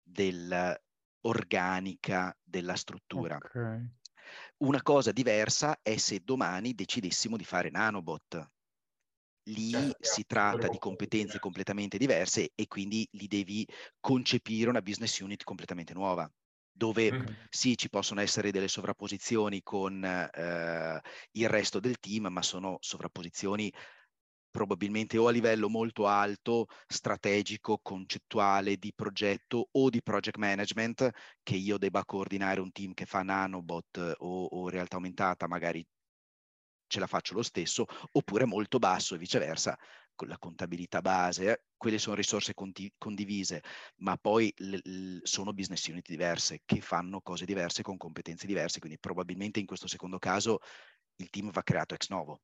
dell'organica 0.02 2.36
della 2.42 2.76
struttura. 2.76 3.38
Okay. 3.38 3.88
Una 4.58 4.82
cosa 4.82 5.12
diversa 5.12 5.78
è 5.82 5.98
se 5.98 6.22
domani 6.24 6.74
decidessimo 6.74 7.38
di 7.38 7.44
fare 7.44 7.70
nanobot 7.70 8.50
lì 9.54 9.72
certo, 9.72 9.98
si 10.00 10.26
tratta 10.26 10.68
di 10.68 10.78
competenze 10.78 11.40
completamente 11.40 11.98
diverse 11.98 12.52
e 12.56 12.68
quindi 12.68 13.08
lì 13.12 13.28
devi 13.28 13.68
concepire 14.00 14.70
una 14.70 14.82
business 14.82 15.20
unit 15.20 15.44
completamente 15.44 15.94
nuova 15.94 16.30
dove 16.74 17.12
mm. 17.12 17.26
sì 17.50 17.78
ci 17.78 17.90
possono 17.90 18.22
essere 18.22 18.52
delle 18.52 18.68
sovrapposizioni 18.68 19.62
con 19.62 20.04
eh, 20.04 21.02
il 21.32 21.50
resto 21.50 21.80
del 21.80 22.00
team, 22.00 22.28
ma 22.28 22.42
sono 22.42 22.78
sovrapposizioni 22.80 23.72
probabilmente 24.50 25.18
o 25.18 25.28
a 25.28 25.32
livello 25.32 25.70
molto 25.70 26.08
alto, 26.08 26.68
strategico, 26.88 27.80
concettuale, 27.82 28.78
di 28.78 28.92
progetto 28.94 29.70
o 29.72 29.90
di 29.90 30.02
project 30.02 30.38
management, 30.38 31.10
che 31.42 31.56
io 31.56 31.78
debba 31.78 32.04
coordinare 32.04 32.60
un 32.60 32.72
team 32.72 32.94
che 32.94 33.06
fa 33.06 33.22
nanobot 33.24 34.16
o, 34.18 34.46
o 34.46 34.70
realtà 34.70 34.96
aumentata, 34.96 35.48
magari 35.48 35.86
ce 36.92 37.00
la 37.00 37.08
faccio 37.08 37.34
lo 37.34 37.42
stesso, 37.44 37.86
oppure 38.12 38.46
molto 38.46 38.78
basso 38.80 39.16
e 39.16 39.18
viceversa, 39.18 39.78
con 40.16 40.28
la 40.28 40.38
contabilità 40.38 41.02
base, 41.02 41.66
quelle 41.78 41.98
sono 41.98 42.16
risorse 42.16 42.54
conti- 42.54 42.94
condivise, 42.98 43.62
ma 43.98 44.18
poi 44.18 44.54
l- 44.58 44.76
l- 44.76 45.20
sono 45.24 45.54
business 45.54 45.88
unit 45.88 46.08
diverse 46.08 46.62
che 46.66 46.82
fanno 46.82 47.22
cose 47.22 47.46
diverse 47.46 47.82
con 47.82 47.98
competenze 47.98 48.46
diverse, 48.46 48.80
quindi 48.80 49.00
probabilmente 49.00 49.60
in 49.60 49.66
questo 49.66 49.88
secondo 49.88 50.20
caso 50.20 50.60
il 51.18 51.30
team 51.30 51.52
va 51.52 51.64
creato 51.64 51.96
ex 51.96 52.10
novo. 52.10 52.42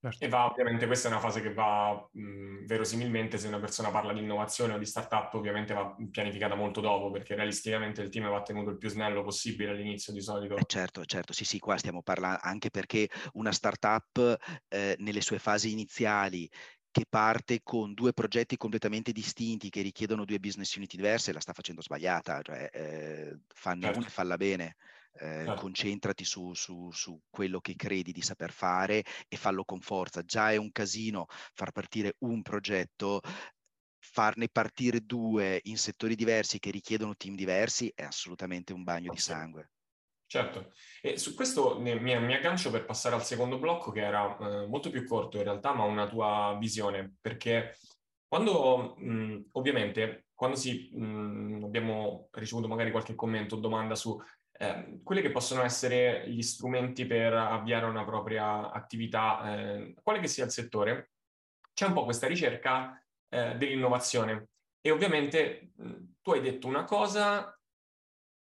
Certo. 0.00 0.24
E 0.24 0.28
va, 0.28 0.46
ovviamente, 0.46 0.86
questa 0.86 1.08
è 1.08 1.10
una 1.10 1.20
fase 1.20 1.40
che 1.40 1.52
va 1.52 2.08
mh, 2.12 2.64
verosimilmente, 2.66 3.38
se 3.38 3.48
una 3.48 3.58
persona 3.60 3.90
parla 3.90 4.12
di 4.12 4.20
innovazione 4.20 4.74
o 4.74 4.78
di 4.78 4.84
startup, 4.86 5.32
ovviamente 5.34 5.74
va 5.74 5.94
pianificata 6.10 6.54
molto 6.54 6.80
dopo, 6.80 7.10
perché 7.10 7.34
realisticamente 7.34 8.02
il 8.02 8.08
team 8.08 8.28
va 8.28 8.42
tenuto 8.42 8.70
il 8.70 8.78
più 8.78 8.88
snello 8.88 9.22
possibile 9.22 9.70
all'inizio 9.70 10.12
di 10.12 10.20
solito. 10.20 10.56
Eh 10.60 10.64
certo, 10.66 11.04
certo, 11.04 11.32
sì, 11.32 11.44
sì, 11.44 11.60
qua 11.60 11.76
stiamo 11.76 12.02
parlando 12.02 12.40
anche 12.42 12.70
perché 12.70 13.08
una 13.34 13.52
startup 13.52 14.36
eh, 14.66 14.96
nelle 14.98 15.20
sue 15.20 15.38
fasi 15.38 15.70
iniziali 15.70 16.48
che 16.90 17.04
parte 17.08 17.60
con 17.62 17.94
due 17.94 18.12
progetti 18.12 18.56
completamente 18.56 19.12
distinti 19.12 19.70
che 19.70 19.82
richiedono 19.82 20.24
due 20.24 20.40
business 20.40 20.74
unit 20.74 20.96
diverse, 20.96 21.32
la 21.32 21.38
sta 21.40 21.52
facendo 21.52 21.80
sbagliata, 21.80 22.42
cioè 22.42 22.68
eh, 22.72 23.38
fanne 23.46 23.86
certo. 23.86 23.98
una 23.98 24.06
e 24.06 24.10
falla 24.10 24.36
bene. 24.36 24.74
Eh, 25.20 25.44
certo. 25.46 25.54
concentrati 25.62 26.24
su, 26.24 26.54
su, 26.54 26.92
su, 26.92 27.20
quello 27.28 27.60
che 27.60 27.74
credi 27.74 28.12
di 28.12 28.22
saper 28.22 28.52
fare 28.52 29.04
e 29.26 29.36
fallo 29.36 29.64
con 29.64 29.80
forza. 29.80 30.22
Già 30.22 30.52
è 30.52 30.56
un 30.56 30.70
casino 30.70 31.26
far 31.54 31.72
partire 31.72 32.14
un 32.18 32.40
progetto, 32.42 33.20
farne 33.98 34.48
partire 34.48 35.00
due 35.00 35.60
in 35.64 35.76
settori 35.76 36.14
diversi 36.14 36.60
che 36.60 36.70
richiedono 36.70 37.16
team 37.16 37.34
diversi 37.34 37.90
è 37.94 38.04
assolutamente 38.04 38.72
un 38.72 38.84
bagno 38.84 39.10
di 39.10 39.18
sangue. 39.18 39.70
Certo, 40.26 40.72
e 41.00 41.16
su 41.18 41.34
questo 41.34 41.80
mi, 41.80 41.98
mi, 41.98 42.34
aggancio 42.34 42.70
per 42.70 42.84
passare 42.84 43.14
al 43.14 43.24
secondo 43.24 43.58
blocco 43.58 43.90
che 43.90 44.02
era 44.02 44.36
eh, 44.36 44.66
molto 44.66 44.90
più 44.90 45.04
corto 45.06 45.38
in 45.38 45.44
realtà, 45.44 45.72
ma 45.72 45.84
una 45.84 46.06
tua 46.06 46.54
visione, 46.60 47.16
perché 47.20 47.76
quando 48.28 48.94
mh, 48.98 49.48
ovviamente 49.52 50.26
quando 50.38 50.56
si, 50.56 50.90
mh, 50.92 51.64
abbiamo 51.64 52.28
ricevuto 52.30 52.68
magari 52.68 52.92
qualche 52.92 53.16
commento 53.16 53.56
o 53.56 53.58
domanda 53.58 53.96
su 53.96 54.16
eh, 54.60 55.00
quelli 55.04 55.22
che 55.22 55.30
possono 55.30 55.62
essere 55.62 56.28
gli 56.28 56.42
strumenti 56.42 57.06
per 57.06 57.32
avviare 57.32 57.86
una 57.86 58.04
propria 58.04 58.70
attività, 58.72 59.56
eh, 59.56 59.94
quale 60.02 60.18
che 60.18 60.26
sia 60.26 60.44
il 60.44 60.50
settore, 60.50 61.12
c'è 61.72 61.86
un 61.86 61.92
po' 61.92 62.04
questa 62.04 62.26
ricerca 62.26 63.00
eh, 63.28 63.54
dell'innovazione. 63.56 64.48
E 64.80 64.90
ovviamente 64.90 65.70
mh, 65.76 65.94
tu 66.22 66.32
hai 66.32 66.40
detto 66.40 66.66
una 66.66 66.84
cosa, 66.84 67.56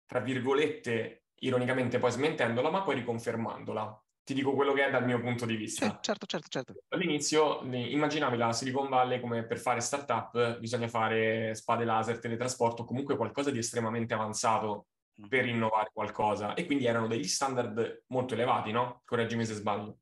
tra 0.04 0.18
virgolette, 0.18 1.26
ironicamente 1.42 1.98
poi 1.98 2.10
smentendola, 2.10 2.70
ma 2.70 2.82
poi 2.82 2.96
riconfermandola. 2.96 4.04
Ti 4.24 4.34
dico 4.34 4.52
quello 4.52 4.72
che 4.72 4.86
è 4.86 4.90
dal 4.90 5.04
mio 5.04 5.20
punto 5.20 5.46
di 5.46 5.56
vista. 5.56 5.86
Sì, 5.86 5.96
certo, 6.00 6.26
certo, 6.26 6.48
certo. 6.48 6.74
All'inizio 6.88 7.62
immaginavi 7.62 8.36
la 8.36 8.52
Silicon 8.52 8.88
Valley 8.88 9.20
come 9.20 9.44
per 9.44 9.58
fare 9.58 9.80
startup 9.80 10.58
bisogna 10.58 10.88
fare 10.88 11.54
spade 11.54 11.84
laser, 11.84 12.18
teletrasporto, 12.18 12.84
comunque 12.84 13.16
qualcosa 13.16 13.50
di 13.50 13.58
estremamente 13.58 14.14
avanzato 14.14 14.86
per 15.28 15.46
innovare 15.46 15.90
qualcosa 15.92 16.54
e 16.54 16.66
quindi 16.66 16.86
erano 16.86 17.06
degli 17.06 17.24
standard 17.24 18.04
molto 18.08 18.34
elevati, 18.34 18.72
no? 18.72 19.02
Correggimi 19.04 19.44
se 19.44 19.54
sbaglio. 19.54 19.98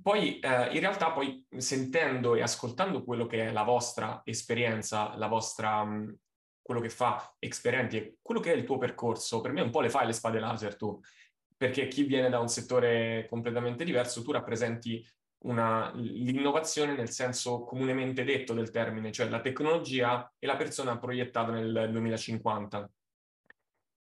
Poi 0.00 0.40
eh, 0.40 0.72
in 0.72 0.80
realtà 0.80 1.12
poi 1.12 1.46
sentendo 1.56 2.34
e 2.34 2.42
ascoltando 2.42 3.04
quello 3.04 3.26
che 3.26 3.48
è 3.48 3.52
la 3.52 3.62
vostra 3.62 4.22
esperienza, 4.24 5.16
la 5.16 5.28
vostra, 5.28 5.84
mh, 5.84 6.18
quello 6.60 6.80
che 6.80 6.90
fa 6.90 7.34
Experienti, 7.38 8.18
quello 8.20 8.40
che 8.40 8.52
è 8.52 8.56
il 8.56 8.64
tuo 8.64 8.78
percorso, 8.78 9.40
per 9.40 9.52
me 9.52 9.60
un 9.60 9.70
po' 9.70 9.80
le 9.80 9.90
fai 9.90 10.06
le 10.06 10.12
spade 10.12 10.40
laser 10.40 10.76
tu, 10.76 10.98
perché 11.56 11.88
chi 11.88 12.02
viene 12.02 12.28
da 12.28 12.40
un 12.40 12.48
settore 12.48 13.26
completamente 13.28 13.84
diverso, 13.84 14.22
tu 14.22 14.32
rappresenti 14.32 15.06
una, 15.44 15.92
l'innovazione 15.94 16.94
nel 16.96 17.10
senso 17.10 17.64
comunemente 17.64 18.24
detto 18.24 18.52
del 18.54 18.70
termine, 18.70 19.12
cioè 19.12 19.28
la 19.28 19.40
tecnologia 19.40 20.30
e 20.38 20.46
la 20.46 20.56
persona 20.56 20.98
proiettata 20.98 21.52
nel 21.52 21.88
2050 21.90 22.90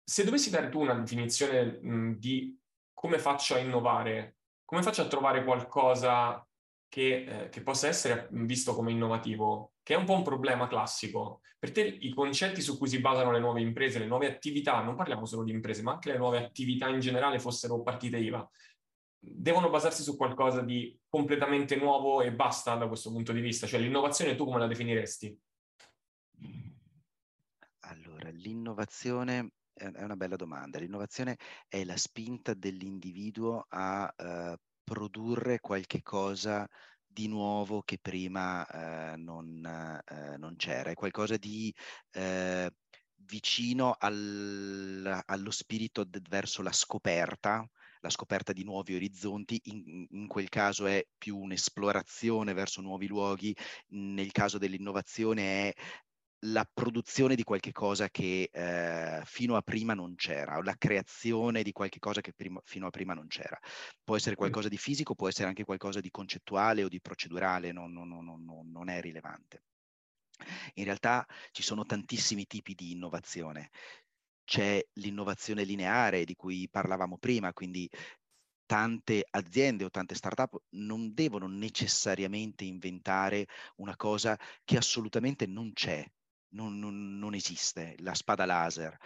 se 0.09 0.23
dovessi 0.23 0.49
dare 0.49 0.69
tu 0.69 0.81
una 0.81 0.95
definizione 0.95 1.77
mh, 1.83 2.15
di 2.17 2.59
come 2.95 3.19
faccio 3.19 3.53
a 3.53 3.59
innovare, 3.59 4.37
come 4.65 4.81
faccio 4.81 5.03
a 5.03 5.07
trovare 5.07 5.43
qualcosa 5.43 6.43
che, 6.87 7.25
eh, 7.43 7.49
che, 7.49 7.61
possa 7.61 7.87
essere 7.87 8.27
visto 8.31 8.73
come 8.73 8.89
innovativo, 8.89 9.73
che 9.83 9.93
è 9.93 9.97
un 9.97 10.05
po' 10.05 10.15
un 10.15 10.23
problema 10.23 10.67
classico. 10.67 11.41
Per 11.59 11.71
te 11.71 11.81
i 11.81 12.11
concetti 12.11 12.59
su 12.59 12.79
cui 12.79 12.87
si 12.87 12.99
basano 12.99 13.31
le 13.31 13.39
nuove 13.39 13.61
imprese, 13.61 13.99
le 13.99 14.07
nuove 14.07 14.25
attività, 14.25 14.81
non 14.81 14.95
parliamo 14.95 15.27
solo 15.27 15.43
di 15.43 15.51
imprese, 15.51 15.83
ma 15.83 15.91
anche 15.91 16.11
le 16.11 16.17
nuove 16.17 16.43
attività 16.43 16.87
in 16.87 16.99
generale 16.99 17.37
fossero 17.37 17.83
partite 17.83 18.17
IVA, 18.17 18.49
devono 19.19 19.69
basarsi 19.69 20.01
su 20.01 20.17
qualcosa 20.17 20.61
di 20.61 20.99
completamente 21.07 21.75
nuovo 21.75 22.21
e 22.23 22.33
basta 22.33 22.73
da 22.73 22.87
questo 22.87 23.11
punto 23.11 23.31
di 23.31 23.41
vista. 23.41 23.67
Cioè 23.67 23.79
l'innovazione 23.79 24.35
tu 24.35 24.45
come 24.45 24.57
la 24.57 24.65
definiresti? 24.65 25.39
Allora, 27.81 28.29
l'innovazione 28.29 29.51
è 29.79 30.03
una 30.03 30.15
bella 30.15 30.35
domanda. 30.35 30.79
L'innovazione 30.79 31.37
è 31.67 31.83
la 31.83 31.97
spinta 31.97 32.53
dell'individuo 32.53 33.65
a 33.69 34.13
uh, 34.15 34.55
produrre 34.83 35.59
qualche 35.59 36.01
cosa 36.01 36.67
di 37.05 37.27
nuovo 37.27 37.81
che 37.81 37.97
prima 37.99 38.65
uh, 38.65 39.19
non, 39.19 39.61
uh, 39.63 40.37
non, 40.37 40.55
c'era, 40.57 40.91
è 40.91 40.95
qualcosa 40.95 41.37
di 41.37 41.73
vicino 43.29 43.95
al, 43.97 45.21
allo 45.25 45.51
spirito 45.51 46.03
de- 46.03 46.21
verso 46.27 46.61
la 46.61 46.71
scoperta, 46.71 47.67
la 48.01 48.09
scoperta 48.09 48.53
di 48.53 48.63
nuovi 48.63 48.95
orizzonti, 48.95 49.59
in, 49.65 50.07
in, 50.09 50.27
quel 50.27 50.49
caso 50.49 50.85
è 50.85 51.05
più 51.17 51.37
un'esplorazione 51.37 52.53
verso 52.53 52.81
nuovi 52.81 53.07
luoghi, 53.07 53.55
nel 53.89 54.31
caso 54.31 54.57
dell'innovazione 54.57 55.69
è 55.69 55.73
la 56.43 56.69
produzione 56.71 57.35
di 57.35 57.43
qualche 57.43 57.71
cosa 57.71 58.09
che 58.09 58.49
eh, 58.51 59.21
fino 59.25 59.55
a 59.55 59.61
prima 59.61 59.93
non 59.93 60.15
c'era, 60.15 60.57
o 60.57 60.61
la 60.61 60.75
creazione 60.77 61.63
di 61.63 61.71
qualche 61.71 61.99
cosa 61.99 62.21
che 62.21 62.33
prima, 62.33 62.61
fino 62.63 62.87
a 62.87 62.89
prima 62.91 63.13
non 63.13 63.27
c'era. 63.27 63.59
Può 64.03 64.15
essere 64.15 64.35
qualcosa 64.35 64.69
di 64.69 64.77
fisico, 64.77 65.15
può 65.15 65.27
essere 65.27 65.47
anche 65.49 65.65
qualcosa 65.65 65.99
di 65.99 66.09
concettuale 66.09 66.83
o 66.83 66.87
di 66.87 67.01
procedurale, 67.01 67.71
non, 67.71 67.91
non, 67.91 68.07
non, 68.07 68.71
non 68.71 68.89
è 68.89 69.01
rilevante. 69.01 69.63
In 70.75 70.85
realtà 70.85 71.25
ci 71.51 71.63
sono 71.63 71.85
tantissimi 71.85 72.45
tipi 72.45 72.73
di 72.73 72.91
innovazione. 72.91 73.69
C'è 74.45 74.81
l'innovazione 74.93 75.63
lineare 75.63 76.23
di 76.23 76.35
cui 76.35 76.69
parlavamo 76.69 77.17
prima, 77.17 77.53
quindi 77.53 77.89
tante 78.65 79.25
aziende 79.29 79.83
o 79.83 79.89
tante 79.89 80.15
startup 80.15 80.55
non 80.69 81.13
devono 81.13 81.47
necessariamente 81.47 82.63
inventare 82.63 83.47
una 83.77 83.95
cosa 83.95 84.39
che 84.63 84.77
assolutamente 84.77 85.45
non 85.45 85.73
c'è 85.73 86.05
non, 86.49 86.77
non, 86.79 87.17
non 87.17 87.33
esiste 87.33 87.95
la 87.99 88.13
spada 88.13 88.45
laser, 88.45 88.97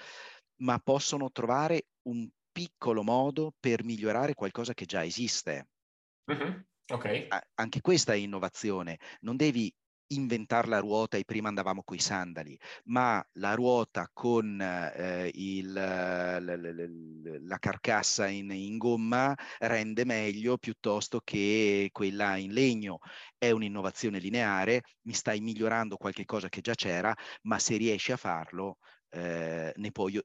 ma 0.58 0.80
possono 0.80 1.32
trovare 1.32 1.88
un 2.04 2.28
piccolo 2.52 3.04
modo 3.04 3.54
per 3.60 3.84
migliorare 3.84 4.34
qualcosa 4.34 4.74
che 4.74 4.86
già 4.86 5.04
esiste. 5.04 5.68
Mm-hmm. 6.32 6.60
Okay. 6.92 7.28
anche 7.56 7.82
questa 7.82 8.14
è 8.14 8.18
innovazione. 8.18 9.00
Non 9.22 9.38
devi 9.38 9.74
inventare 10.16 10.68
la 10.68 10.80
ruota 10.80 11.18
e 11.18 11.26
prima 11.26 11.48
andavamo 11.50 11.84
con 11.84 11.98
i 11.98 12.00
sandali, 12.00 12.58
ma 12.86 13.26
la 13.34 13.54
ruota 13.54 14.10
con 14.12 14.60
eh, 14.62 15.32
il, 15.34 15.72
la, 15.72 16.40
la, 16.40 16.56
la, 16.56 17.58
carcassa 17.60 18.28
in, 18.28 18.52
in, 18.52 18.78
gomma 18.78 19.36
rende 19.60 20.06
meglio 20.06 20.58
piuttosto 20.58 21.22
che 21.24 21.90
quella 21.92 22.38
in 22.38 22.54
legno. 22.54 23.00
È 23.38 23.52
un'innovazione 23.52 24.20
lineare, 24.20 24.82
mi 25.04 25.14
stai 25.14 25.40
migliorando 25.42 25.98
qualche 25.98 26.26
cosa 26.26 26.50
che 26.50 26.62
già 26.62 26.74
c'era, 26.76 27.14
ma 27.44 27.60
se 27.60 27.78
riesci 27.78 28.12
a 28.12 28.18
farlo, 28.18 28.78
eh, 29.10 29.74
ne 29.76 29.92
puoi, 29.92 30.20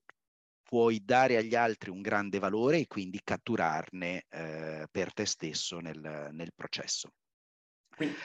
puoi 0.62 1.03
dare 1.05 1.37
agli 1.37 1.55
altri 1.55 1.90
un 1.90 2.03
grande 2.03 2.38
valore 2.38 2.81
e 2.81 2.87
quindi 2.87 3.20
catturarne 3.24 4.27
eh, 4.29 4.87
per 4.90 5.12
te 5.12 5.24
stesso 5.27 5.79
nel, 5.79 6.29
nel 6.33 6.53
processo. 6.55 7.11
Quindi, 7.96 8.16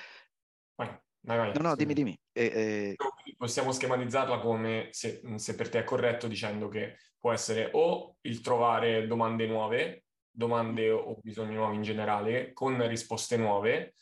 Vai. 1.26 1.54
No, 1.54 1.62
no, 1.62 1.76
dimmi, 1.76 1.94
dimmi. 1.94 2.20
Eh, 2.34 2.44
eh... 2.44 2.96
Possiamo 3.38 3.72
schematizzarla 3.72 4.40
come, 4.40 4.90
se, 4.92 5.22
se, 5.36 5.56
per 5.56 5.70
te 5.70 5.80
è 5.80 5.84
corretto, 5.84 6.28
dicendo 6.28 6.68
che 6.68 6.98
può 7.18 7.32
essere 7.32 7.70
o 7.74 8.18
il 8.22 8.42
trovare 8.42 9.08
domande 9.08 9.48
nuove, 9.48 10.04
domande 10.30 10.90
o 10.90 11.18
bisogni 11.22 11.56
nuovi 11.56 11.76
in 11.76 11.82
generale, 11.82 12.52
con 12.52 12.86
risposte 12.88 13.38
nuove, 13.38 13.96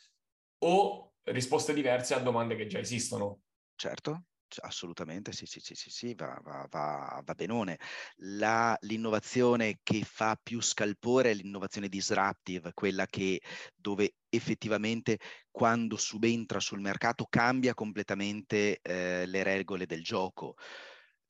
o 0.63 1.13
risposte 1.23 1.73
diverse 1.73 2.15
a 2.15 2.19
domande 2.19 2.55
che 2.55 2.65
già 2.65 2.79
esistono. 2.79 3.41
Certo, 3.75 4.23
assolutamente, 4.59 5.31
sì, 5.31 5.45
sì, 5.45 5.59
sì, 5.59 5.75
sì, 5.75 5.89
sì 5.89 6.13
va, 6.15 6.39
va, 6.43 6.67
va, 6.69 7.21
va 7.23 7.33
benone. 7.33 7.79
La, 8.17 8.77
l'innovazione 8.81 9.79
che 9.83 10.03
fa 10.03 10.37
più 10.41 10.61
scalpore 10.61 11.31
è 11.31 11.33
l'innovazione 11.33 11.87
disruptive, 11.87 12.73
quella 12.73 13.05
che 13.05 13.41
dove 13.75 14.15
effettivamente 14.29 15.19
quando 15.49 15.97
subentra 15.97 16.59
sul 16.59 16.81
mercato 16.81 17.25
cambia 17.29 17.73
completamente 17.73 18.79
eh, 18.81 19.25
le 19.25 19.43
regole 19.43 19.85
del 19.85 20.03
gioco. 20.03 20.55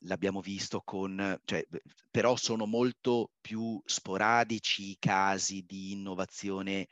L'abbiamo 0.06 0.42
visto 0.42 0.82
con, 0.84 1.40
cioè, 1.46 1.64
però 2.10 2.36
sono 2.36 2.66
molto 2.66 3.32
più 3.40 3.80
sporadici 3.86 4.90
i 4.92 4.98
casi 5.00 5.64
di 5.64 5.92
innovazione 5.92 6.88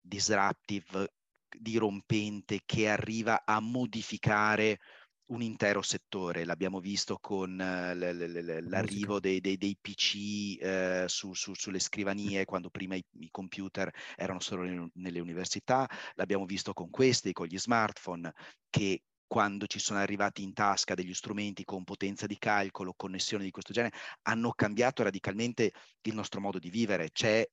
disruptive, 0.00 1.12
dirompente, 1.48 2.60
che 2.64 2.88
arriva 2.88 3.44
a 3.44 3.60
modificare 3.60 4.78
un 5.26 5.40
intero 5.42 5.80
settore, 5.82 6.44
l'abbiamo 6.44 6.80
visto 6.80 7.16
con 7.18 7.56
l- 7.56 7.98
l- 7.98 8.68
l'arrivo 8.68 9.20
dei, 9.20 9.40
dei, 9.40 9.56
dei 9.56 9.76
PC 9.80 10.58
eh, 10.60 11.04
su, 11.08 11.32
su, 11.34 11.54
sulle 11.54 11.78
scrivanie, 11.78 12.44
quando 12.44 12.68
prima 12.70 12.94
i, 12.94 13.04
i 13.20 13.30
computer 13.30 13.90
erano 14.16 14.40
solo 14.40 14.62
nelle, 14.62 14.88
nelle 14.94 15.20
università, 15.20 15.88
l'abbiamo 16.14 16.44
visto 16.44 16.72
con 16.74 16.90
questi, 16.90 17.32
con 17.32 17.46
gli 17.46 17.58
smartphone, 17.58 18.32
che 18.68 19.02
quando 19.26 19.66
ci 19.66 19.78
sono 19.78 19.98
arrivati 19.98 20.42
in 20.42 20.52
tasca 20.52 20.94
degli 20.94 21.14
strumenti 21.14 21.64
con 21.64 21.84
potenza 21.84 22.26
di 22.26 22.36
calcolo, 22.38 22.92
connessioni 22.94 23.44
di 23.44 23.50
questo 23.50 23.72
genere, 23.72 23.96
hanno 24.22 24.52
cambiato 24.52 25.02
radicalmente 25.02 25.72
il 26.02 26.14
nostro 26.14 26.40
modo 26.40 26.58
di 26.58 26.68
vivere. 26.70 27.10
C'è 27.10 27.44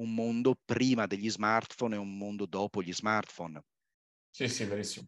un 0.00 0.14
mondo 0.14 0.58
prima 0.64 1.06
degli 1.06 1.30
smartphone 1.30 1.94
e 1.96 1.98
un 1.98 2.16
mondo 2.16 2.46
dopo 2.46 2.82
gli 2.82 2.92
smartphone. 2.92 3.62
Sì, 4.30 4.48
sì, 4.48 4.64
verissimo 4.64 5.06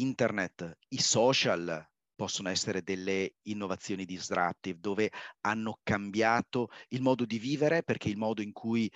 internet, 0.00 0.78
i 0.88 1.00
social 1.00 1.86
possono 2.14 2.48
essere 2.48 2.82
delle 2.82 3.34
innovazioni 3.42 4.04
disruptive 4.04 4.78
dove 4.78 5.10
hanno 5.40 5.80
cambiato 5.82 6.68
il 6.88 7.02
modo 7.02 7.24
di 7.24 7.38
vivere 7.38 7.82
perché 7.82 8.08
il 8.08 8.16
modo 8.16 8.40
in 8.40 8.52
cui 8.52 8.90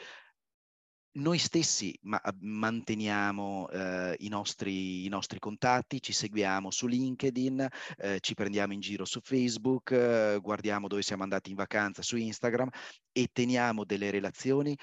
noi 1.19 1.39
stessi 1.39 1.97
ma- 2.03 2.23
manteniamo 2.41 3.69
eh, 3.71 4.17
i, 4.21 4.29
nostri, 4.29 5.05
i, 5.05 5.09
nostri, 5.09 5.39
contatti, 5.39 6.01
ci 6.01 6.13
seguiamo 6.13 6.71
su 6.71 6.87
LinkedIn, 6.87 7.67
eh, 7.97 8.21
ci 8.21 8.35
prendiamo 8.35 8.73
in 8.73 8.81
giro 8.81 9.05
su 9.05 9.21
Facebook, 9.21 9.91
eh, 9.91 10.39
guardiamo 10.41 10.87
dove 10.87 11.03
siamo 11.03 11.25
andati 11.25 11.51
in 11.51 11.57
vacanza 11.57 12.03
su 12.03 12.17
Instagram 12.17 12.69
e 13.11 13.31
teniamo 13.33 13.85
delle 13.85 14.11
relazioni 14.11 14.77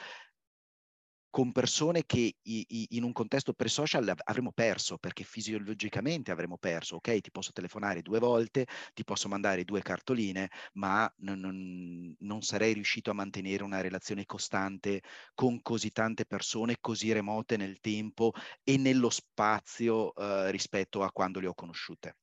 con 1.35 1.51
persone 1.51 2.05
che 2.05 2.37
in 2.43 3.03
un 3.03 3.11
contesto 3.11 3.51
pre-social 3.51 4.09
avremmo 4.23 4.53
perso, 4.53 4.97
perché 4.97 5.25
fisiologicamente 5.25 6.31
avremmo 6.31 6.57
perso. 6.57 6.95
Ok, 6.95 7.19
ti 7.19 7.29
posso 7.29 7.51
telefonare 7.51 8.01
due 8.01 8.19
volte, 8.19 8.65
ti 8.93 9.03
posso 9.03 9.27
mandare 9.27 9.65
due 9.65 9.81
cartoline, 9.81 10.49
ma 10.75 11.13
non, 11.17 11.41
non, 11.41 12.15
non 12.19 12.41
sarei 12.41 12.71
riuscito 12.71 13.11
a 13.11 13.15
mantenere 13.15 13.63
una 13.63 13.81
relazione 13.81 14.25
costante 14.25 15.01
con 15.33 15.61
così 15.61 15.91
tante 15.91 16.25
persone, 16.25 16.77
così 16.79 17.11
remote 17.11 17.57
nel 17.57 17.81
tempo 17.81 18.31
e 18.63 18.77
nello 18.77 19.09
spazio 19.09 20.15
eh, 20.15 20.51
rispetto 20.51 21.03
a 21.03 21.11
quando 21.11 21.41
le 21.41 21.47
ho 21.47 21.53
conosciute 21.53 22.15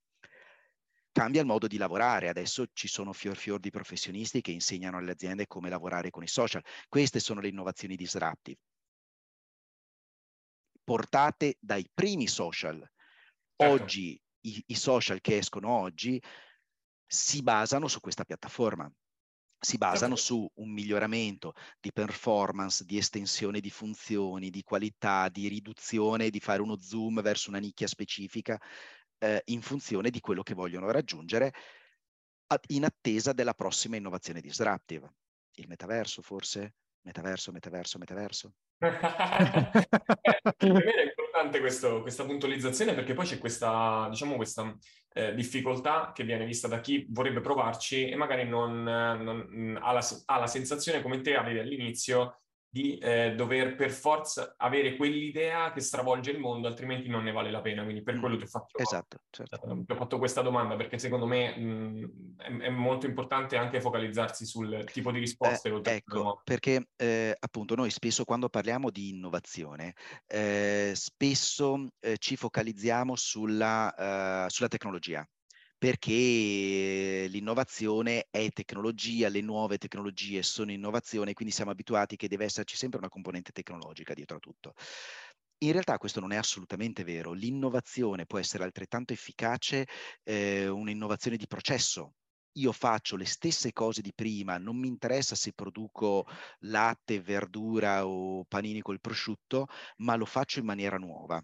cambia 1.12 1.42
il 1.42 1.46
modo 1.46 1.66
di 1.66 1.76
lavorare. 1.76 2.30
Adesso 2.30 2.68
ci 2.72 2.88
sono 2.88 3.12
fior 3.12 3.36
fior 3.36 3.60
di 3.60 3.68
professionisti 3.68 4.40
che 4.40 4.52
insegnano 4.52 4.96
alle 4.96 5.10
aziende 5.10 5.46
come 5.46 5.68
lavorare 5.68 6.08
con 6.08 6.22
i 6.22 6.28
social. 6.28 6.64
Queste 6.88 7.20
sono 7.20 7.40
le 7.42 7.48
innovazioni 7.48 7.94
disruptive 7.94 8.71
portate 10.84 11.56
dai 11.60 11.88
primi 11.92 12.26
social. 12.26 12.78
Certo. 12.78 13.74
Oggi 13.74 14.20
i, 14.42 14.62
i 14.66 14.74
social 14.74 15.20
che 15.20 15.38
escono 15.38 15.68
oggi 15.68 16.22
si 17.06 17.42
basano 17.42 17.88
su 17.88 18.00
questa 18.00 18.24
piattaforma 18.24 18.90
si 19.62 19.78
basano 19.78 20.16
certo. 20.16 20.34
su 20.34 20.50
un 20.54 20.72
miglioramento 20.72 21.54
di 21.80 21.92
performance, 21.92 22.84
di 22.84 22.98
estensione 22.98 23.60
di 23.60 23.70
funzioni, 23.70 24.50
di 24.50 24.64
qualità, 24.64 25.28
di 25.28 25.46
riduzione, 25.46 26.30
di 26.30 26.40
fare 26.40 26.62
uno 26.62 26.80
zoom 26.80 27.22
verso 27.22 27.48
una 27.48 27.60
nicchia 27.60 27.86
specifica 27.86 28.60
eh, 29.18 29.40
in 29.46 29.62
funzione 29.62 30.10
di 30.10 30.18
quello 30.18 30.42
che 30.42 30.54
vogliono 30.54 30.90
raggiungere 30.90 31.54
in 32.68 32.84
attesa 32.84 33.32
della 33.32 33.54
prossima 33.54 33.96
innovazione 33.96 34.40
disruptive. 34.40 35.14
Il 35.54 35.68
metaverso 35.68 36.22
forse? 36.22 36.74
Metaverso, 37.04 37.50
metaverso, 37.52 37.98
metaverso? 37.98 38.54
per 38.78 38.98
me 40.72 40.82
è 40.82 41.02
importante 41.06 41.60
questo, 41.60 42.00
questa 42.00 42.24
puntualizzazione 42.24 42.94
perché 42.94 43.14
poi 43.14 43.26
c'è 43.26 43.38
questa, 43.38 44.06
diciamo, 44.08 44.36
questa 44.36 44.76
eh, 45.12 45.34
difficoltà 45.34 46.12
che 46.14 46.24
viene 46.24 46.44
vista 46.44 46.68
da 46.68 46.80
chi 46.80 47.06
vorrebbe 47.10 47.40
provarci 47.40 48.08
e 48.08 48.16
magari 48.16 48.46
non, 48.48 48.82
non 48.82 49.78
ha, 49.80 49.92
la, 49.92 50.06
ha, 50.26 50.38
la, 50.38 50.46
sensazione 50.46 51.02
come 51.02 51.20
te 51.20 51.34
avevi 51.34 51.58
all'inizio 51.58 52.41
di 52.72 52.96
eh, 52.96 53.34
dover 53.34 53.74
per 53.74 53.90
forza 53.90 54.54
avere 54.56 54.96
quell'idea 54.96 55.72
che 55.72 55.82
stravolge 55.82 56.30
il 56.30 56.38
mondo, 56.38 56.68
altrimenti 56.68 57.06
non 57.06 57.22
ne 57.22 57.30
vale 57.30 57.50
la 57.50 57.60
pena. 57.60 57.82
Quindi 57.82 58.02
per 58.02 58.16
mm, 58.16 58.20
quello 58.20 58.36
ti 58.38 58.44
ho 58.44 58.46
fatto, 58.46 58.78
esatto, 58.78 59.18
certo. 59.28 59.56
eh, 59.56 59.84
ti 59.84 59.92
ho 59.92 59.94
fatto 59.94 60.16
questa 60.16 60.40
domanda, 60.40 60.74
perché 60.74 60.96
secondo 60.96 61.26
me 61.26 61.54
mh, 61.54 62.36
è, 62.38 62.50
è, 62.50 62.70
molto 62.70 63.04
importante 63.04 63.58
anche 63.58 63.78
focalizzarsi 63.78 64.46
sul 64.46 64.84
tipo 64.90 65.12
di 65.12 65.18
risposte. 65.18 65.68
Eh, 65.68 65.96
ecco, 65.96 66.40
perché 66.42 66.88
eh, 66.96 67.36
appunto 67.38 67.74
noi 67.74 67.90
spesso 67.90 68.24
quando 68.24 68.48
parliamo 68.48 68.88
di 68.88 69.10
innovazione, 69.10 69.92
eh, 70.26 70.92
spesso 70.94 71.88
eh, 72.00 72.16
ci 72.16 72.36
focalizziamo 72.36 73.14
sulla, 73.16 74.46
sulla 74.48 74.68
tecnologia 74.68 75.28
perché 75.82 77.26
l'innovazione 77.28 78.28
è 78.30 78.50
tecnologia, 78.52 79.28
le 79.28 79.40
nuove 79.40 79.78
tecnologie 79.78 80.40
sono 80.44 80.70
innovazione, 80.70 81.32
quindi 81.32 81.52
siamo 81.52 81.72
abituati 81.72 82.14
che 82.14 82.28
deve 82.28 82.44
esserci 82.44 82.76
sempre 82.76 83.00
una 83.00 83.08
componente 83.08 83.50
tecnologica 83.50 84.14
dietro 84.14 84.36
a 84.36 84.38
tutto. 84.38 84.74
In 85.64 85.72
realtà 85.72 85.98
questo 85.98 86.20
non 86.20 86.30
è 86.30 86.36
assolutamente 86.36 87.02
vero. 87.02 87.32
L'innovazione 87.32 88.26
può 88.26 88.38
essere 88.38 88.62
altrettanto 88.62 89.12
efficace 89.12 89.86
eh, 90.22 90.68
un'innovazione 90.68 91.36
di 91.36 91.48
processo. 91.48 92.14
Io 92.58 92.70
faccio 92.70 93.16
le 93.16 93.24
stesse 93.24 93.72
cose 93.72 94.02
di 94.02 94.12
prima, 94.14 94.58
non 94.58 94.78
mi 94.78 94.86
interessa 94.86 95.34
se 95.34 95.52
produco 95.52 96.26
latte, 96.60 97.20
verdura 97.20 98.06
o 98.06 98.44
panini 98.44 98.82
col 98.82 99.00
prosciutto, 99.00 99.66
ma 99.98 100.14
lo 100.14 100.26
faccio 100.26 100.60
in 100.60 100.66
maniera 100.66 100.96
nuova. 100.96 101.42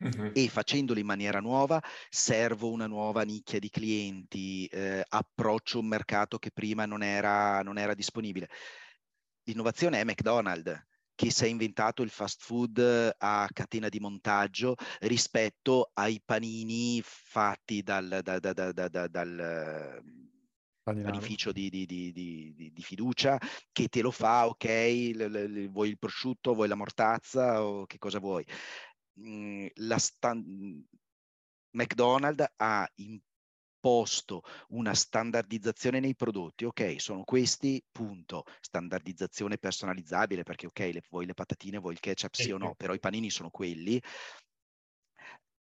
Uh-huh. 0.00 0.30
E 0.32 0.48
facendolo 0.48 0.98
in 0.98 1.04
maniera 1.04 1.40
nuova 1.40 1.82
servo 2.08 2.70
una 2.70 2.86
nuova 2.86 3.22
nicchia 3.22 3.58
di 3.58 3.68
clienti, 3.68 4.66
eh, 4.66 5.04
approccio 5.06 5.78
un 5.78 5.86
mercato 5.86 6.38
che 6.38 6.50
prima 6.50 6.86
non 6.86 7.02
era, 7.02 7.60
non 7.62 7.76
era 7.76 7.94
disponibile. 7.94 8.48
L'innovazione 9.44 10.00
è 10.00 10.04
McDonald's 10.04 10.88
che 11.20 11.30
si 11.30 11.44
è 11.44 11.48
inventato 11.48 12.00
il 12.02 12.08
fast 12.08 12.40
food 12.42 13.14
a 13.18 13.46
catena 13.52 13.90
di 13.90 14.00
montaggio 14.00 14.74
rispetto 15.00 15.90
ai 15.92 16.18
panini 16.24 17.02
fatti 17.04 17.82
dal, 17.82 18.20
da, 18.22 18.38
da, 18.38 18.72
da, 18.72 19.06
dal 19.06 20.02
panificio 20.82 21.52
di, 21.52 21.68
di, 21.68 21.84
di, 21.84 22.12
di, 22.72 22.82
fiducia 22.82 23.38
che 23.70 23.88
te 23.88 24.00
lo 24.00 24.10
fa, 24.10 24.46
ok, 24.46 24.64
l, 24.64 25.24
l, 25.24 25.70
vuoi 25.70 25.90
il 25.90 25.98
prosciutto, 25.98 26.54
vuoi 26.54 26.68
la 26.68 26.74
mortazza 26.74 27.64
o 27.64 27.84
che 27.84 27.98
cosa 27.98 28.18
vuoi. 28.18 28.44
La 29.74 29.98
mhmm, 30.34 30.84
McDonald's 31.72 32.52
ha 32.56 32.90
imposto 32.96 34.42
una 34.68 34.94
standardizzazione 34.94 36.00
nei 36.00 36.14
prodotti, 36.14 36.64
ok, 36.64 37.00
sono 37.00 37.24
questi, 37.24 37.82
punto, 37.90 38.44
standardizzazione 38.60 39.58
personalizzabile 39.58 40.42
perché 40.42 40.66
ok, 40.66 40.78
le, 40.78 41.02
vuoi 41.08 41.26
le 41.26 41.34
patatine, 41.34 41.78
vuoi 41.78 41.94
il 41.94 42.00
ketchup, 42.00 42.34
sì 42.34 42.50
o 42.50 42.58
no, 42.58 42.74
però 42.74 42.94
i 42.94 43.00
panini 43.00 43.30
sono 43.30 43.50
quelli, 43.50 44.00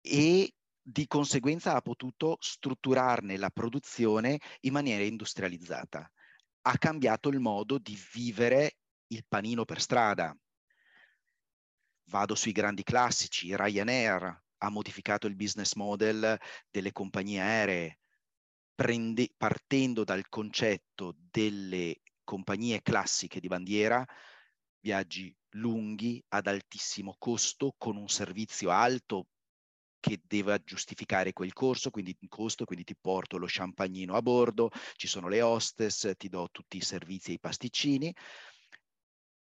e 0.01 0.53
di 0.85 1.07
conseguenza 1.07 1.75
ha 1.75 1.81
potuto 1.81 2.37
strutturarne 2.41 3.37
la 3.37 3.49
produzione 3.49 4.39
in 4.61 4.73
maniera 4.73 5.03
industrializzata. 5.03 6.11
Ha 6.65 6.77
cambiato 6.77 7.29
il 7.29 7.39
modo 7.39 7.77
di 7.77 7.97
vivere 8.13 8.77
il 9.07 9.23
panino 9.27 9.63
per 9.63 9.79
strada, 9.79 10.35
Vado 12.05 12.35
sui 12.35 12.51
grandi 12.51 12.83
classici, 12.83 13.55
Ryanair 13.55 14.43
ha 14.57 14.69
modificato 14.69 15.27
il 15.27 15.35
business 15.35 15.73
model 15.73 16.39
delle 16.69 16.91
compagnie 16.91 17.39
aeree, 17.41 17.99
prende, 18.75 19.33
partendo 19.35 20.03
dal 20.03 20.27
concetto 20.29 21.15
delle 21.17 22.01
compagnie 22.23 22.81
classiche 22.81 23.39
di 23.39 23.47
bandiera, 23.47 24.05
viaggi 24.79 25.35
lunghi 25.55 26.23
ad 26.29 26.47
altissimo 26.47 27.15
costo 27.17 27.73
con 27.77 27.95
un 27.95 28.07
servizio 28.07 28.69
alto 28.69 29.27
che 29.99 30.21
deve 30.25 30.61
giustificare 30.65 31.31
quel 31.31 31.53
corso, 31.53 31.89
quindi 31.89 32.17
costo, 32.27 32.65
quindi 32.65 32.83
ti 32.83 32.95
porto 32.99 33.37
lo 33.37 33.45
champagnino 33.47 34.15
a 34.15 34.21
bordo, 34.21 34.69
ci 34.95 35.07
sono 35.07 35.29
le 35.29 35.41
hostess, 35.41 36.11
ti 36.17 36.27
do 36.27 36.49
tutti 36.51 36.77
i 36.77 36.81
servizi 36.81 37.31
e 37.31 37.33
i 37.35 37.39
pasticcini. 37.39 38.13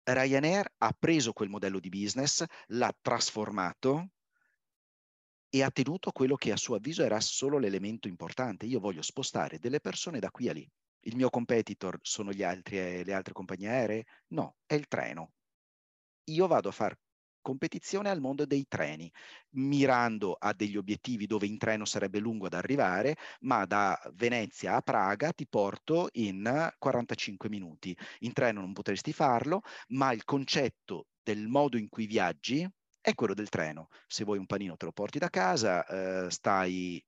Ryanair 0.04 0.74
ha 0.78 0.92
preso 0.98 1.32
quel 1.32 1.48
modello 1.48 1.80
di 1.80 1.88
business, 1.88 2.44
l'ha 2.68 2.94
trasformato 3.00 4.10
e 5.48 5.62
ha 5.62 5.70
tenuto 5.70 6.10
quello 6.12 6.34
che 6.34 6.52
a 6.52 6.56
suo 6.56 6.74
avviso 6.76 7.02
era 7.02 7.20
solo 7.20 7.58
l'elemento 7.58 8.08
importante. 8.08 8.66
Io 8.66 8.80
voglio 8.80 9.02
spostare 9.02 9.58
delle 9.58 9.80
persone 9.80 10.18
da 10.18 10.30
qui 10.30 10.48
a 10.48 10.52
lì. 10.52 10.68
Il 11.06 11.16
mio 11.16 11.30
competitor 11.30 11.98
sono 12.02 12.30
altri, 12.42 12.78
eh, 12.78 13.04
le 13.04 13.12
altre 13.14 13.32
compagnie 13.32 13.68
aeree? 13.68 14.04
No, 14.28 14.56
è 14.66 14.74
il 14.74 14.86
treno. 14.88 15.32
Io 16.24 16.46
vado 16.46 16.68
a 16.68 16.72
fare 16.72 16.98
competizione 17.44 18.08
al 18.08 18.20
mondo 18.20 18.46
dei 18.46 18.64
treni, 18.66 19.10
mirando 19.50 20.32
a 20.32 20.54
degli 20.54 20.78
obiettivi 20.78 21.26
dove 21.26 21.46
in 21.46 21.58
treno 21.58 21.84
sarebbe 21.84 22.18
lungo 22.18 22.46
ad 22.46 22.54
arrivare, 22.54 23.16
ma 23.40 23.66
da 23.66 24.00
Venezia 24.14 24.76
a 24.76 24.80
Praga 24.80 25.32
ti 25.32 25.46
porto 25.46 26.08
in 26.12 26.72
45 26.78 27.50
minuti. 27.50 27.96
In 28.20 28.32
treno 28.32 28.60
non 28.60 28.72
potresti 28.72 29.12
farlo, 29.12 29.60
ma 29.88 30.12
il 30.12 30.24
concetto 30.24 31.08
del 31.22 31.46
modo 31.48 31.76
in 31.76 31.88
cui 31.90 32.06
viaggi 32.06 32.66
è 33.00 33.14
quello 33.14 33.34
del 33.34 33.50
treno. 33.50 33.88
Se 34.06 34.24
vuoi 34.24 34.38
un 34.38 34.46
panino 34.46 34.76
te 34.76 34.86
lo 34.86 34.92
porti 34.92 35.18
da 35.18 35.28
casa, 35.28 35.84
eh, 35.86 36.30
stai 36.30 37.04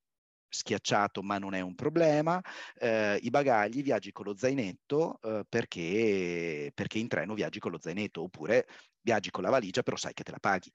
schiacciato 0.49 1.23
ma 1.23 1.39
non 1.39 1.55
è 1.55 1.61
un 1.61 1.75
problema, 1.75 2.41
eh, 2.79 3.19
i 3.23 3.31
bagagli 3.31 3.83
viaggi 3.83 4.13
con 4.13 4.27
lo 4.27 4.37
zainetto 4.37 5.19
eh, 5.23 5.45
perché, 5.49 6.71
perché 6.75 6.99
in 6.99 7.09
treno 7.09 7.35
viaggi 7.35 7.59
con 7.59 7.73
lo 7.73 7.79
zainetto 7.81 8.23
oppure 8.23 8.67
viaggi 9.01 9.31
con 9.31 9.43
la 9.43 9.51
valigia 9.51 9.83
però 9.83 9.97
sai 9.97 10.15
che 10.15 10.23
te 10.23 10.33
la 10.33 10.39
paghi. 10.41 10.71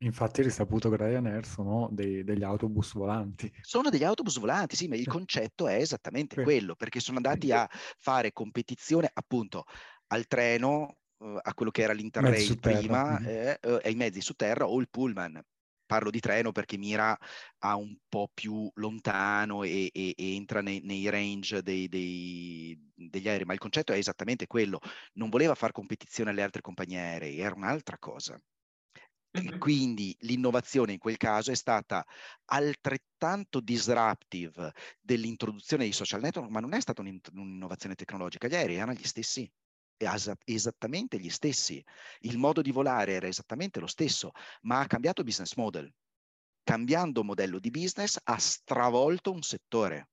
Infatti 0.00 0.42
risaputo 0.42 0.90
che 0.90 0.96
Ryanair 0.96 1.46
sono 1.46 1.88
dei, 1.90 2.22
degli 2.22 2.42
autobus 2.42 2.92
volanti. 2.92 3.50
Sono 3.62 3.88
degli 3.88 4.04
autobus 4.04 4.38
volanti, 4.38 4.76
sì, 4.76 4.88
ma 4.88 4.96
il 4.96 5.06
concetto 5.06 5.68
è 5.68 5.76
esattamente 5.76 6.42
quello, 6.42 6.74
perché 6.74 7.00
sono 7.00 7.16
andati 7.16 7.50
a 7.50 7.66
fare 7.96 8.32
competizione 8.32 9.08
appunto 9.10 9.64
al 10.08 10.26
treno, 10.26 10.98
uh, 11.16 11.38
a 11.40 11.54
quello 11.54 11.70
che 11.70 11.80
era 11.80 11.94
l'Interrail 11.94 12.58
prima, 12.58 13.18
eh, 13.20 13.58
ai 13.82 13.94
mezzi 13.94 14.20
su 14.20 14.34
terra 14.34 14.68
o 14.68 14.78
il 14.80 14.90
pullman 14.90 15.42
parlo 15.86 16.10
di 16.10 16.20
treno 16.20 16.52
perché 16.52 16.76
mira 16.76 17.16
a 17.58 17.76
un 17.76 17.96
po' 18.08 18.30
più 18.32 18.70
lontano 18.74 19.62
e, 19.62 19.90
e, 19.92 20.14
e 20.16 20.34
entra 20.34 20.60
nei, 20.62 20.80
nei 20.80 21.08
range 21.08 21.62
dei, 21.62 21.88
dei, 21.88 22.78
degli 22.94 23.28
aerei, 23.28 23.46
ma 23.46 23.52
il 23.52 23.58
concetto 23.58 23.92
è 23.92 23.96
esattamente 23.96 24.46
quello. 24.46 24.80
Non 25.14 25.28
voleva 25.30 25.54
fare 25.54 25.72
competizione 25.72 26.30
alle 26.30 26.42
altre 26.42 26.60
compagnie 26.60 26.98
aeree, 26.98 27.36
era 27.36 27.54
un'altra 27.54 27.98
cosa. 27.98 28.38
Quindi 29.58 30.16
l'innovazione 30.20 30.92
in 30.92 30.98
quel 30.98 31.16
caso 31.16 31.50
è 31.50 31.54
stata 31.54 32.04
altrettanto 32.46 33.60
disruptive 33.60 34.72
dell'introduzione 35.00 35.84
dei 35.84 35.92
social 35.92 36.20
network, 36.20 36.50
ma 36.50 36.60
non 36.60 36.72
è 36.74 36.80
stata 36.80 37.02
un'innovazione 37.02 37.94
tecnologica, 37.94 38.48
gli 38.48 38.54
aerei 38.54 38.76
erano 38.76 38.92
gli 38.92 39.04
stessi 39.04 39.50
esattamente 40.44 41.18
gli 41.18 41.30
stessi. 41.30 41.84
Il 42.20 42.38
modo 42.38 42.62
di 42.62 42.72
volare 42.72 43.12
era 43.12 43.26
esattamente 43.26 43.80
lo 43.80 43.86
stesso, 43.86 44.32
ma 44.62 44.80
ha 44.80 44.86
cambiato 44.86 45.22
business 45.22 45.54
model. 45.54 45.92
Cambiando 46.62 47.22
modello 47.22 47.58
di 47.58 47.70
business 47.70 48.18
ha 48.22 48.38
stravolto 48.38 49.32
un 49.32 49.42
settore 49.42 50.10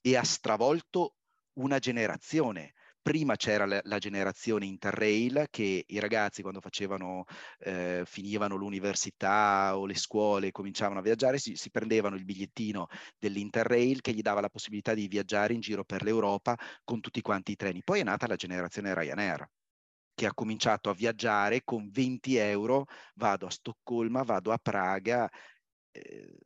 e 0.00 0.16
ha 0.16 0.24
stravolto 0.24 1.16
una 1.54 1.78
generazione 1.78 2.74
prima 3.08 3.36
c'era 3.36 3.64
la, 3.64 3.80
la, 3.84 3.96
generazione 3.96 4.66
Interrail 4.66 5.46
che 5.48 5.82
i 5.86 5.98
ragazzi 5.98 6.42
quando 6.42 6.60
facevano, 6.60 7.24
eh, 7.60 8.02
finivano 8.04 8.54
l'università 8.56 9.78
o 9.78 9.86
le 9.86 9.94
scuole, 9.94 10.50
cominciavano 10.50 10.98
a 11.00 11.02
viaggiare, 11.02 11.38
si, 11.38 11.56
si 11.56 11.70
prendevano 11.70 12.16
il 12.16 12.26
bigliettino 12.26 12.88
dell'Interrail 13.18 14.02
che 14.02 14.12
gli 14.12 14.20
dava 14.20 14.42
la 14.42 14.50
possibilità 14.50 14.92
di 14.92 15.08
viaggiare 15.08 15.54
in 15.54 15.60
giro 15.60 15.84
per 15.84 16.02
l'Europa 16.02 16.54
con 16.84 17.00
tutti 17.00 17.22
quanti 17.22 17.52
i 17.52 17.56
treni. 17.56 17.82
Poi 17.82 18.00
è 18.00 18.02
nata 18.04 18.26
la 18.26 18.36
generazione 18.36 18.92
Ryanair 18.92 19.48
che 20.14 20.26
ha 20.26 20.34
cominciato 20.34 20.90
a 20.90 20.94
viaggiare 20.94 21.62
con 21.64 21.88
20 21.90 22.36
euro, 22.36 22.84
vado 23.14 23.46
a 23.46 23.50
Stoccolma, 23.50 24.22
vado 24.22 24.52
a 24.52 24.58
Praga, 24.58 25.30
eh, 25.92 26.36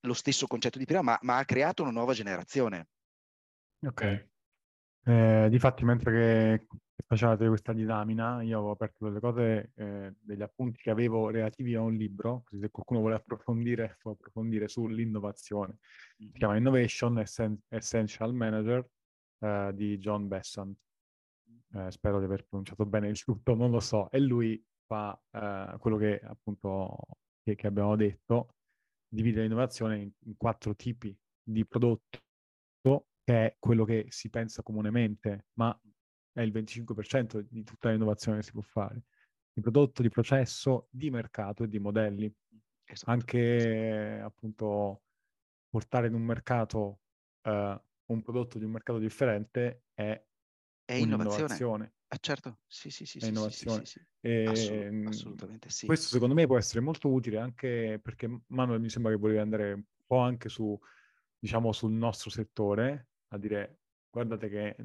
lo 0.00 0.12
stesso 0.12 0.46
concetto 0.46 0.76
di 0.76 0.84
prima, 0.84 1.00
ma, 1.00 1.18
ma 1.22 1.38
ha 1.38 1.44
creato 1.46 1.80
una 1.80 1.92
nuova 1.92 2.12
generazione. 2.12 2.88
Ok. 3.82 4.29
Eh, 5.04 5.48
difatti, 5.50 5.84
mentre 5.84 6.12
che 6.12 6.66
facevate 7.06 7.48
questa 7.48 7.72
disamina, 7.72 8.42
io 8.42 8.58
avevo 8.58 8.72
aperto 8.72 9.06
delle 9.06 9.20
cose, 9.20 9.72
eh, 9.74 10.14
degli 10.20 10.42
appunti 10.42 10.80
che 10.80 10.90
avevo 10.90 11.30
relativi 11.30 11.74
a 11.74 11.80
un 11.80 11.94
libro, 11.94 12.42
così 12.44 12.60
se 12.60 12.70
qualcuno 12.70 13.00
vuole 13.00 13.16
approfondire, 13.16 13.96
può 14.00 14.12
approfondire 14.12 14.68
sull'innovazione. 14.68 15.78
Si 16.16 16.24
mm-hmm. 16.24 16.32
chiama 16.34 16.56
Innovation 16.56 17.18
Essen- 17.18 17.60
Essential 17.68 18.34
Manager 18.34 18.86
eh, 19.40 19.72
di 19.74 19.98
John 19.98 20.28
Besson. 20.28 20.74
Eh, 21.72 21.90
spero 21.90 22.18
di 22.18 22.24
aver 22.24 22.46
pronunciato 22.46 22.84
bene 22.84 23.08
il 23.08 23.22
tutto, 23.22 23.54
non 23.54 23.70
lo 23.70 23.80
so. 23.80 24.10
E 24.10 24.20
lui 24.20 24.62
fa 24.86 25.18
eh, 25.30 25.76
quello 25.78 25.96
che 25.96 26.20
appunto 26.20 26.96
che, 27.42 27.54
che 27.54 27.66
abbiamo 27.66 27.96
detto, 27.96 28.54
divide 29.08 29.42
l'innovazione 29.42 29.98
in, 29.98 30.10
in 30.26 30.36
quattro 30.36 30.74
tipi 30.74 31.16
di 31.42 31.64
prodotto 31.66 33.08
che 33.22 33.46
è 33.46 33.56
quello 33.58 33.84
che 33.84 34.06
si 34.08 34.30
pensa 34.30 34.62
comunemente, 34.62 35.46
ma 35.54 35.78
è 36.32 36.40
il 36.42 36.52
25% 36.52 37.40
di 37.40 37.62
tutta 37.64 37.90
l'innovazione 37.90 38.38
che 38.38 38.44
si 38.44 38.52
può 38.52 38.62
fare, 38.62 39.02
di 39.52 39.60
prodotto, 39.60 40.02
di 40.02 40.08
processo, 40.08 40.88
di 40.90 41.10
mercato 41.10 41.64
e 41.64 41.68
di 41.68 41.78
modelli. 41.78 42.32
Esatto. 42.84 43.10
Anche 43.10 44.20
appunto 44.22 45.02
portare 45.68 46.08
in 46.08 46.14
un 46.14 46.22
mercato 46.22 47.00
uh, 47.42 47.50
un 47.50 48.22
prodotto 48.22 48.58
di 48.58 48.64
un 48.64 48.72
mercato 48.72 48.98
differente 48.98 49.84
è, 49.94 50.20
è 50.84 50.94
innovazione. 50.94 51.94
Ah, 52.08 52.18
certo, 52.18 52.58
sì, 52.66 52.90
sì, 52.90 53.06
sì. 53.06 53.18
È 53.18 53.22
sì, 53.22 53.28
innovazione. 53.28 53.84
Sì, 53.84 54.00
sì, 54.00 54.06
e, 54.20 54.48
Assolut- 54.48 55.06
assolutamente 55.06 55.70
sì. 55.70 55.86
Questo 55.86 56.08
secondo 56.08 56.34
me 56.34 56.46
può 56.46 56.58
essere 56.58 56.80
molto 56.80 57.08
utile 57.08 57.38
anche 57.38 58.00
perché 58.02 58.42
Manuel 58.48 58.80
mi 58.80 58.88
sembra 58.88 59.12
che 59.12 59.18
volevi 59.18 59.38
andare 59.38 59.72
un 59.72 59.84
po' 60.06 60.18
anche 60.18 60.48
su, 60.48 60.76
diciamo, 61.38 61.70
sul 61.70 61.92
nostro 61.92 62.30
settore, 62.30 63.09
a 63.32 63.38
dire 63.38 63.78
guardate 64.10 64.48
che 64.48 64.76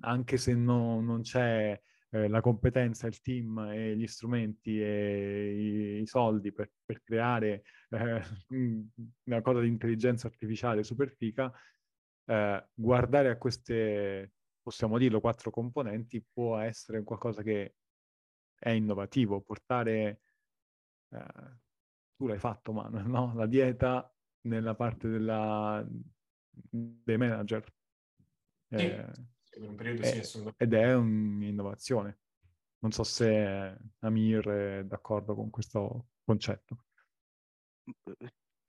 anche 0.00 0.36
se 0.36 0.54
no, 0.54 1.00
non 1.00 1.22
c'è 1.22 1.80
eh, 2.10 2.28
la 2.28 2.40
competenza, 2.40 3.06
il 3.06 3.20
team 3.20 3.58
e 3.72 3.96
gli 3.96 4.06
strumenti 4.06 4.80
e 4.80 5.96
i, 5.98 6.02
i 6.02 6.06
soldi 6.06 6.52
per, 6.52 6.70
per 6.84 7.02
creare 7.02 7.62
eh, 7.90 8.22
una 9.24 9.42
cosa 9.42 9.60
di 9.60 9.68
intelligenza 9.68 10.28
artificiale 10.28 10.84
super 10.84 11.10
fica, 11.10 11.52
eh, 12.26 12.68
guardare 12.72 13.30
a 13.30 13.36
queste, 13.36 14.32
possiamo 14.62 14.98
dirlo, 14.98 15.20
quattro 15.20 15.50
componenti 15.50 16.24
può 16.32 16.58
essere 16.58 17.02
qualcosa 17.02 17.42
che 17.42 17.74
è 18.58 18.70
innovativo, 18.70 19.40
portare, 19.40 20.20
eh, 21.10 21.58
tu 22.16 22.26
l'hai 22.26 22.38
fatto 22.38 22.72
Manuel, 22.72 23.06
no? 23.08 23.34
La 23.34 23.46
dieta 23.46 24.08
nella 24.42 24.74
parte 24.74 25.08
della, 25.08 25.84
dei 26.48 27.16
manager, 27.16 27.64
eh, 28.78 29.12
per 29.50 29.62
un 29.62 29.74
periodo 29.74 30.02
è, 30.02 30.22
sì, 30.22 30.42
ed 30.56 30.72
è 30.72 30.94
un'innovazione. 30.94 32.18
Non 32.78 32.92
so 32.92 33.02
se 33.02 33.76
Amir 34.00 34.48
è 34.48 34.84
d'accordo 34.84 35.34
con 35.34 35.50
questo 35.50 36.08
concetto. 36.24 36.84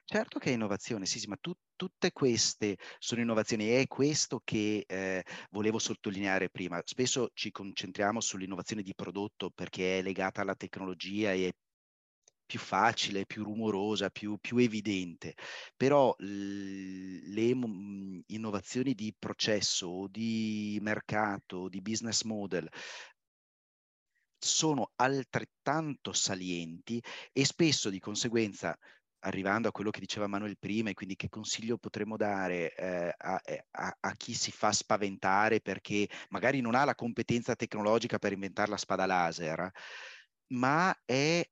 Certo 0.08 0.38
che 0.38 0.52
è 0.52 0.54
innovazione, 0.54 1.08
sì, 1.08 1.20
sì, 1.20 1.28
ma 1.28 1.36
tu, 1.36 1.52
tutte 1.76 2.12
queste 2.12 2.78
sono 3.00 3.22
innovazioni 3.22 3.72
e 3.72 3.82
è 3.82 3.88
questo 3.88 4.40
che 4.44 4.84
eh, 4.88 5.26
volevo 5.50 5.80
sottolineare 5.80 6.50
prima. 6.50 6.80
Spesso 6.86 7.32
ci 7.34 7.50
concentriamo 7.50 8.22
sull'innovazione 8.22 8.84
di 8.84 8.94
prodotto 8.94 9.50
perché 9.50 9.98
è 9.98 10.02
legata 10.04 10.42
alla 10.42 10.56
tecnologia 10.56 11.32
e 11.32 11.48
è 11.48 11.52
più 12.46 12.60
facile, 12.60 13.26
più 13.26 13.44
rumorosa, 13.44 14.10
più, 14.10 14.38
più 14.40 14.58
evidente, 14.58 15.36
però 15.76 16.16
le 16.20 17.56
innovazioni 18.28 18.94
di 18.94 19.14
processo, 19.18 20.08
di 20.10 20.78
mercato, 20.82 21.68
di 21.70 21.82
business 21.82 22.24
model 22.24 22.70
sono 24.38 24.92
altrettanto 24.96 26.14
salienti 26.14 27.02
e 27.32 27.46
spesso 27.46 27.90
di 27.90 28.00
conseguenza 28.00 28.78
arrivando 29.26 29.68
a 29.68 29.72
quello 29.72 29.90
che 29.90 30.00
diceva 30.00 30.28
Manuel 30.28 30.58
prima 30.58 30.90
e 30.90 30.94
quindi 30.94 31.16
che 31.16 31.30
consiglio 31.30 31.78
potremmo 31.78 32.16
dare 32.16 32.76
eh, 32.76 33.14
a, 33.18 33.42
eh, 33.44 33.66
a, 33.72 33.98
a, 34.00 34.12
chi 34.14 34.34
si 34.34 34.52
fa 34.52 34.72
spaventare 34.72 35.62
perché 35.62 36.08
magari 36.30 36.62
non 36.62 36.76
ha 36.76 36.86
la 36.86 36.96
competenza 36.96 37.56
tecnologica 37.56 38.20
per 38.20 38.34
inventare 38.34 38.70
la 38.70 38.78
spada 38.78 39.06
laser, 39.08 39.72
ma 40.54 40.96
è 41.06 41.44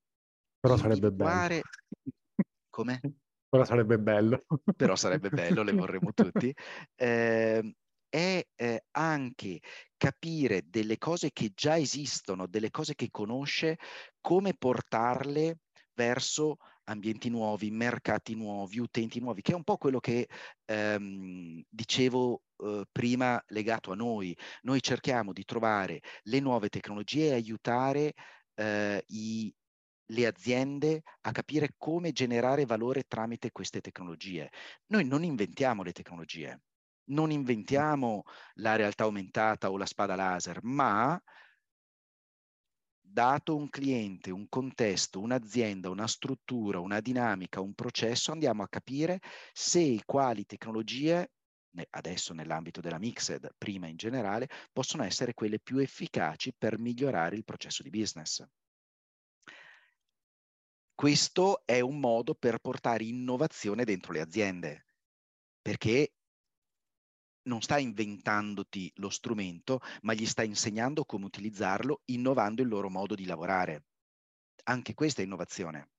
però 0.63 0.77
sarebbe 0.77 1.11
bello. 1.11 1.61
Come? 2.69 3.01
Però 3.49 3.65
sarebbe 3.65 3.99
bello. 3.99 4.45
Però 4.77 4.95
sarebbe 4.95 5.29
bello, 5.29 5.61
le 5.61 5.73
vorremmo 5.73 6.13
tutti. 6.15 6.55
Eh, 6.95 7.75
è 8.07 8.47
eh, 8.55 8.85
anche 8.91 9.59
capire 9.97 10.61
delle 10.65 10.97
cose 10.97 11.31
che 11.33 11.51
già 11.53 11.77
esistono, 11.77 12.47
delle 12.47 12.71
cose 12.71 12.95
che 12.95 13.09
conosce, 13.11 13.77
come 14.21 14.53
portarle 14.57 15.57
verso 15.95 16.57
ambienti 16.85 17.29
nuovi, 17.29 17.69
mercati 17.69 18.33
nuovi, 18.33 18.79
utenti 18.79 19.19
nuovi, 19.19 19.41
che 19.41 19.51
è 19.51 19.55
un 19.55 19.63
po' 19.63 19.75
quello 19.75 19.99
che 19.99 20.29
ehm, 20.63 21.61
dicevo 21.67 22.43
eh, 22.63 22.85
prima 22.89 23.43
legato 23.47 23.91
a 23.91 23.95
noi. 23.95 24.35
Noi 24.61 24.81
cerchiamo 24.81 25.33
di 25.33 25.43
trovare 25.43 25.99
le 26.23 26.39
nuove 26.39 26.69
tecnologie 26.69 27.27
e 27.27 27.33
aiutare 27.33 28.13
eh, 28.55 29.03
i 29.07 29.53
le 30.07 30.25
aziende 30.25 31.03
a 31.21 31.31
capire 31.31 31.73
come 31.77 32.11
generare 32.11 32.65
valore 32.65 33.03
tramite 33.03 33.51
queste 33.51 33.81
tecnologie. 33.81 34.49
Noi 34.87 35.05
non 35.05 35.23
inventiamo 35.23 35.83
le 35.83 35.91
tecnologie, 35.91 36.61
non 37.05 37.31
inventiamo 37.31 38.23
la 38.55 38.75
realtà 38.75 39.03
aumentata 39.05 39.71
o 39.71 39.77
la 39.77 39.85
spada 39.85 40.15
laser, 40.15 40.59
ma 40.63 41.21
dato 43.05 43.55
un 43.55 43.69
cliente, 43.69 44.31
un 44.31 44.47
contesto, 44.49 45.19
un'azienda, 45.19 45.89
una 45.89 46.07
struttura, 46.07 46.79
una 46.79 46.99
dinamica, 46.99 47.61
un 47.61 47.73
processo, 47.73 48.31
andiamo 48.31 48.63
a 48.63 48.67
capire 48.67 49.19
se 49.51 49.79
e 49.81 50.01
quali 50.05 50.45
tecnologie, 50.45 51.31
adesso 51.91 52.33
nell'ambito 52.33 52.81
della 52.81 52.97
Mixed, 52.99 53.53
prima 53.57 53.87
in 53.87 53.97
generale, 53.97 54.49
possono 54.71 55.03
essere 55.03 55.33
quelle 55.33 55.59
più 55.59 55.77
efficaci 55.77 56.53
per 56.57 56.79
migliorare 56.79 57.35
il 57.35 57.43
processo 57.43 57.83
di 57.83 57.89
business. 57.89 58.43
Questo 61.03 61.63
è 61.65 61.81
un 61.81 61.99
modo 61.99 62.33
per 62.33 62.59
portare 62.59 63.03
innovazione 63.03 63.83
dentro 63.83 64.13
le 64.13 64.21
aziende, 64.21 64.85
perché 65.61 66.13
non 67.49 67.61
sta 67.61 67.77
inventandoti 67.77 68.89
lo 68.95 69.09
strumento, 69.09 69.81
ma 70.03 70.13
gli 70.13 70.25
sta 70.25 70.43
insegnando 70.43 71.03
come 71.03 71.25
utilizzarlo, 71.25 72.03
innovando 72.05 72.61
il 72.61 72.69
loro 72.69 72.89
modo 72.89 73.15
di 73.15 73.25
lavorare. 73.25 73.87
Anche 74.63 74.93
questa 74.93 75.21
è 75.21 75.25
innovazione. 75.25 75.89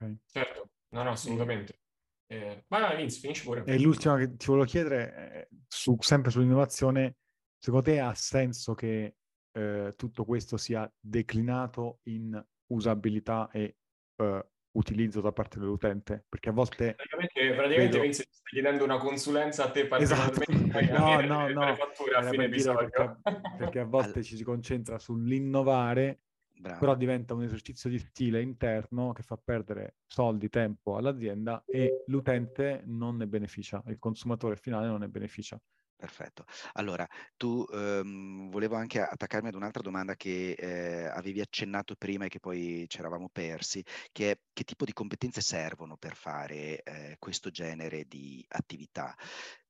Okay. 0.00 0.18
Certo, 0.26 0.70
no, 0.88 1.02
no, 1.04 1.10
assolutamente. 1.10 1.78
Eh, 2.26 2.64
ma 2.70 2.92
Vince, 2.96 3.20
finisci 3.20 3.44
pure. 3.44 3.62
E 3.66 3.78
l'ultima 3.78 4.16
che 4.16 4.34
ti 4.34 4.46
volevo 4.46 4.66
chiedere, 4.66 5.48
su, 5.68 5.96
sempre 6.00 6.32
sull'innovazione, 6.32 7.18
secondo 7.56 7.84
te 7.88 8.00
ha 8.00 8.12
senso 8.14 8.74
che 8.74 9.14
eh, 9.52 9.92
tutto 9.94 10.24
questo 10.24 10.56
sia 10.56 10.92
declinato 10.98 12.00
in 12.06 12.44
usabilità 12.70 13.48
e 13.52 13.77
eh, 14.18 14.46
utilizzo 14.72 15.20
da 15.20 15.32
parte 15.32 15.58
dell'utente? 15.58 16.24
Perché 16.28 16.50
a 16.50 16.52
volte... 16.52 16.94
Praticamente, 16.94 17.54
praticamente 17.54 17.98
vedo... 17.98 18.12
Stai 18.12 18.26
chiedendo 18.44 18.84
una 18.84 18.98
consulenza 18.98 19.64
a 19.64 19.70
te 19.70 19.86
particolarmente... 19.86 20.46
Esatto. 20.78 21.26
no, 21.26 21.48
no, 21.48 21.48
no. 21.48 21.62
A 21.62 22.22
fine 22.28 22.48
perché, 22.48 23.16
perché, 23.56 23.78
a 23.80 23.84
volte 23.86 24.22
ci 24.22 24.36
si 24.36 24.44
concentra 24.44 24.98
sull'innovare, 24.98 26.20
Bravo. 26.58 26.78
però 26.78 26.94
diventa 26.94 27.34
un 27.34 27.42
esercizio 27.42 27.88
di 27.88 27.98
stile 27.98 28.42
interno 28.42 29.12
che 29.12 29.22
fa 29.22 29.38
perdere 29.42 29.96
soldi, 30.06 30.48
tempo 30.48 30.96
all'azienda 30.96 31.62
e 31.66 32.04
l'utente 32.06 32.82
non 32.86 33.16
ne 33.16 33.26
beneficia, 33.26 33.82
il 33.86 33.98
consumatore 33.98 34.56
finale 34.56 34.86
non 34.86 35.00
ne 35.00 35.08
beneficia. 35.08 35.60
Perfetto. 35.98 36.44
Allora, 36.74 37.04
tu 37.36 37.66
ehm, 37.72 38.50
volevo 38.50 38.76
anche 38.76 39.00
attaccarmi 39.00 39.48
ad 39.48 39.56
un'altra 39.56 39.82
domanda 39.82 40.14
che 40.14 40.52
eh, 40.52 41.06
avevi 41.06 41.40
accennato 41.40 41.96
prima 41.96 42.26
e 42.26 42.28
che 42.28 42.38
poi 42.38 42.84
ci 42.86 42.98
eravamo 43.00 43.28
persi, 43.32 43.82
che 44.12 44.30
è 44.30 44.38
che 44.52 44.62
tipo 44.62 44.84
di 44.84 44.92
competenze 44.92 45.40
servono 45.40 45.96
per 45.96 46.14
fare 46.14 46.82
eh, 46.84 47.16
questo 47.18 47.50
genere 47.50 48.04
di 48.04 48.44
attività? 48.50 49.12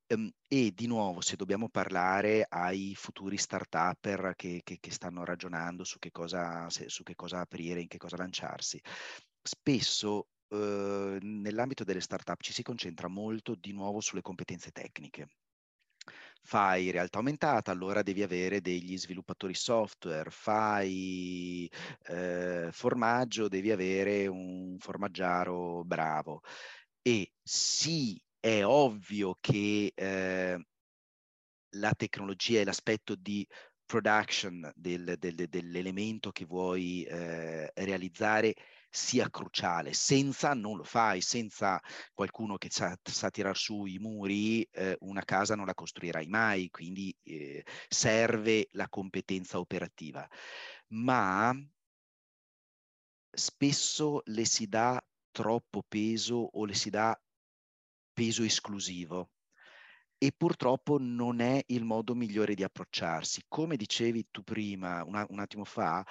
Um, 0.08 0.30
e 0.46 0.72
di 0.74 0.86
nuovo, 0.86 1.22
se 1.22 1.36
dobbiamo 1.36 1.70
parlare 1.70 2.44
ai 2.46 2.94
futuri 2.94 3.38
start-upper 3.38 4.34
che, 4.36 4.60
che, 4.64 4.76
che 4.80 4.90
stanno 4.90 5.24
ragionando 5.24 5.82
su 5.84 5.98
che, 5.98 6.10
cosa, 6.10 6.68
se, 6.68 6.90
su 6.90 7.02
che 7.04 7.14
cosa 7.14 7.40
aprire, 7.40 7.80
in 7.80 7.88
che 7.88 7.98
cosa 7.98 8.16
lanciarsi, 8.16 8.80
spesso 9.42 10.28
Uh, 10.50 11.18
nell'ambito 11.20 11.84
delle 11.84 12.00
startup 12.00 12.40
ci 12.40 12.54
si 12.54 12.62
concentra 12.62 13.06
molto 13.06 13.54
di 13.54 13.72
nuovo 13.74 14.00
sulle 14.00 14.22
competenze 14.22 14.70
tecniche 14.70 15.28
fai 16.42 16.90
realtà 16.90 17.18
aumentata, 17.18 17.70
allora 17.70 18.02
devi 18.02 18.22
avere 18.22 18.60
degli 18.60 18.96
sviluppatori 18.98 19.54
software, 19.54 20.30
fai 20.30 21.70
eh, 22.06 22.68
formaggio, 22.72 23.48
devi 23.48 23.70
avere 23.70 24.26
un 24.26 24.76
formaggiaro 24.78 25.84
bravo. 25.84 26.42
E 27.02 27.32
sì, 27.42 28.20
è 28.40 28.64
ovvio 28.64 29.36
che 29.40 29.92
eh, 29.94 30.66
la 31.76 31.92
tecnologia 31.94 32.60
e 32.60 32.64
l'aspetto 32.64 33.14
di 33.14 33.46
production 33.84 34.70
del, 34.74 35.16
del, 35.18 35.48
dell'elemento 35.48 36.30
che 36.30 36.44
vuoi 36.44 37.04
eh, 37.04 37.70
realizzare 37.74 38.54
sia 38.88 39.28
cruciale. 39.30 39.92
Senza 39.92 40.54
non 40.54 40.76
lo 40.76 40.84
fai, 40.84 41.20
senza 41.20 41.80
qualcuno 42.14 42.56
che 42.56 42.68
sa, 42.70 42.96
sa 43.02 43.30
tirar 43.30 43.56
su 43.56 43.84
i 43.84 43.98
muri, 43.98 44.62
eh, 44.62 44.96
una 45.00 45.24
casa 45.24 45.54
non 45.54 45.66
la 45.66 45.74
costruirai 45.74 46.26
mai, 46.26 46.70
quindi 46.70 47.14
eh, 47.22 47.64
serve 47.88 48.68
la 48.72 48.88
competenza 48.88 49.58
operativa. 49.58 50.26
Ma 50.88 51.54
spesso 53.30 54.22
le 54.24 54.44
si 54.44 54.66
dà 54.68 55.02
troppo 55.30 55.84
peso 55.86 56.36
o 56.36 56.64
le 56.64 56.74
si 56.74 56.90
dà 56.90 57.18
peso 58.12 58.42
esclusivo 58.42 59.30
e 60.18 60.32
purtroppo 60.36 60.98
non 60.98 61.40
è 61.40 61.62
il 61.68 61.84
modo 61.84 62.14
migliore 62.14 62.54
di 62.54 62.64
approcciarsi. 62.64 63.44
Come 63.46 63.76
dicevi 63.76 64.28
tu 64.32 64.42
prima, 64.42 65.04
una, 65.04 65.24
un 65.28 65.38
attimo 65.38 65.64
fa, 65.64 66.04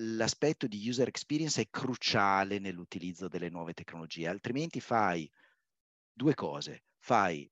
l'aspetto 0.00 0.66
di 0.66 0.88
user 0.88 1.08
experience 1.08 1.60
è 1.60 1.68
cruciale 1.70 2.58
nell'utilizzo 2.58 3.28
delle 3.28 3.48
nuove 3.48 3.72
tecnologie, 3.72 4.28
altrimenti 4.28 4.80
fai 4.80 5.30
due 6.12 6.34
cose, 6.34 6.84
fai 6.98 7.50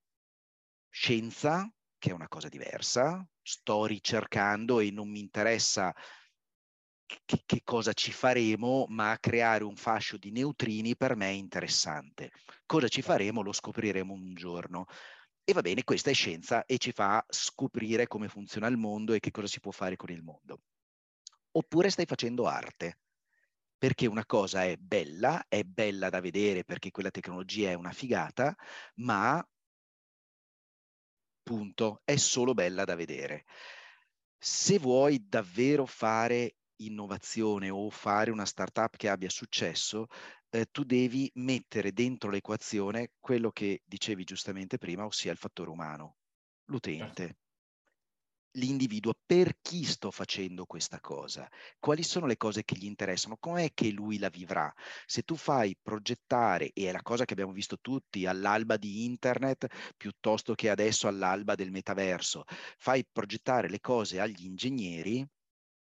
scienza, 0.89 1.71
che 1.99 2.11
è 2.11 2.13
una 2.13 2.29
cosa 2.29 2.49
diversa, 2.49 3.27
sto 3.43 3.87
ricercando 3.87 4.81
e 4.81 4.91
non 4.91 5.09
mi 5.09 5.21
interessa 5.21 5.95
che, 7.25 7.43
che, 7.47 7.63
cosa 7.65 7.93
ci 7.93 8.13
faremo, 8.13 8.87
ma 8.89 9.17
creare 9.21 9.65
un 9.65 9.77
fascio 9.77 10.17
di 10.17 10.31
neutrini 10.31 10.97
per 10.97 11.17
me 11.17 11.27
è 11.27 11.31
interessante. 11.31 12.31
Cosa 12.65 12.89
ci 12.89 13.03
faremo 13.03 13.43
lo 13.43 13.53
scopriremo 13.53 14.13
un 14.13 14.35
giorno. 14.35 14.87
E 15.45 15.53
va 15.53 15.61
bene, 15.63 15.85
questa 15.85 16.11
è 16.11 16.15
scienza 16.15 16.65
e 16.65 16.79
ci 16.79 16.91
fa 16.93 17.25
scoprire 17.29 18.09
come 18.09 18.29
funziona 18.29 18.67
il 18.67 18.77
mondo 18.77 19.13
e 19.13 19.21
che 19.21 19.31
cosa 19.31 19.47
si 19.47 19.61
può 19.61 19.71
fare 19.71 19.97
con 19.97 20.11
il 20.11 20.23
mondo 20.23 20.61
oppure 21.57 21.91
stai 21.91 22.07
facendo 22.07 22.47
arte. 22.47 22.99
Perché 23.79 24.07
una 24.07 24.25
cosa 24.25 24.65
è 24.65 24.77
bella, 24.77 25.45
è 25.49 25.63
bella 25.63 26.09
da 26.09 26.21
vedere 26.21 26.65
perché 26.65 26.91
quella 26.91 27.11
tecnologia 27.11 27.71
è 27.71 27.75
una 27.75 27.93
figata, 27.93 28.55
ma 28.97 29.47
punto, 31.43 32.01
è 32.05 32.17
solo 32.17 32.55
bella 32.55 32.85
da 32.85 32.95
vedere. 32.95 33.45
Se 34.39 34.79
vuoi 34.79 35.29
davvero 35.29 35.85
fare 35.87 36.57
innovazione 36.77 37.71
o 37.71 37.89
fare 37.91 38.31
una 38.31 38.47
startup 38.47 38.97
che 38.97 39.09
abbia 39.09 39.31
successo, 39.31 40.07
eh, 40.51 40.67
tu 40.71 40.85
devi 40.85 41.31
mettere 41.35 41.93
dentro 41.93 42.31
l'equazione 42.31 43.13
quello 43.21 43.51
che 43.51 43.83
dicevi 43.85 44.25
giustamente 44.25 44.79
prima, 44.79 45.05
ossia 45.05 45.33
il 45.33 45.39
fattore 45.39 45.71
umano, 45.71 46.17
l'utente 46.67 47.37
l'individuo 48.57 49.15
per 49.25 49.59
chi 49.61 49.85
sto 49.85 50.11
facendo 50.11 50.67
questa 50.67 51.01
cosa, 51.01 51.49
quali 51.79 52.03
sono 52.03 52.27
le 52.27 52.37
cose 52.37 52.65
che 52.65 52.77
gli 52.77 52.85
interessano, 52.85 53.37
com'è 53.39 53.73
che 53.75 53.91
lui 53.91 54.19
la 54.19 54.29
vivrà. 54.29 54.73
Se 55.07 55.23
tu 55.23 55.37
fai 55.37 55.77
progettare, 55.81 56.73
e 56.73 56.89
è 56.89 56.93
la 56.93 57.03
cosa 57.03 57.25
che 57.25 57.33
abbiamo 57.33 57.53
visto 57.53 57.79
tutti 57.81 58.27
all'alba 58.27 58.77
di 58.77 59.05
internet 59.05 59.67
piuttosto 59.97 60.55
che 60.55 60.71
adesso 60.71 61.09
all'alba 61.09 61.55
del 61.55 61.71
metaverso, 61.71 62.45
fai 62.79 63.07
progettare 63.11 63.69
le 63.69 63.81
cose 63.81 64.21
agli 64.21 64.45
ingegneri, 64.45 65.27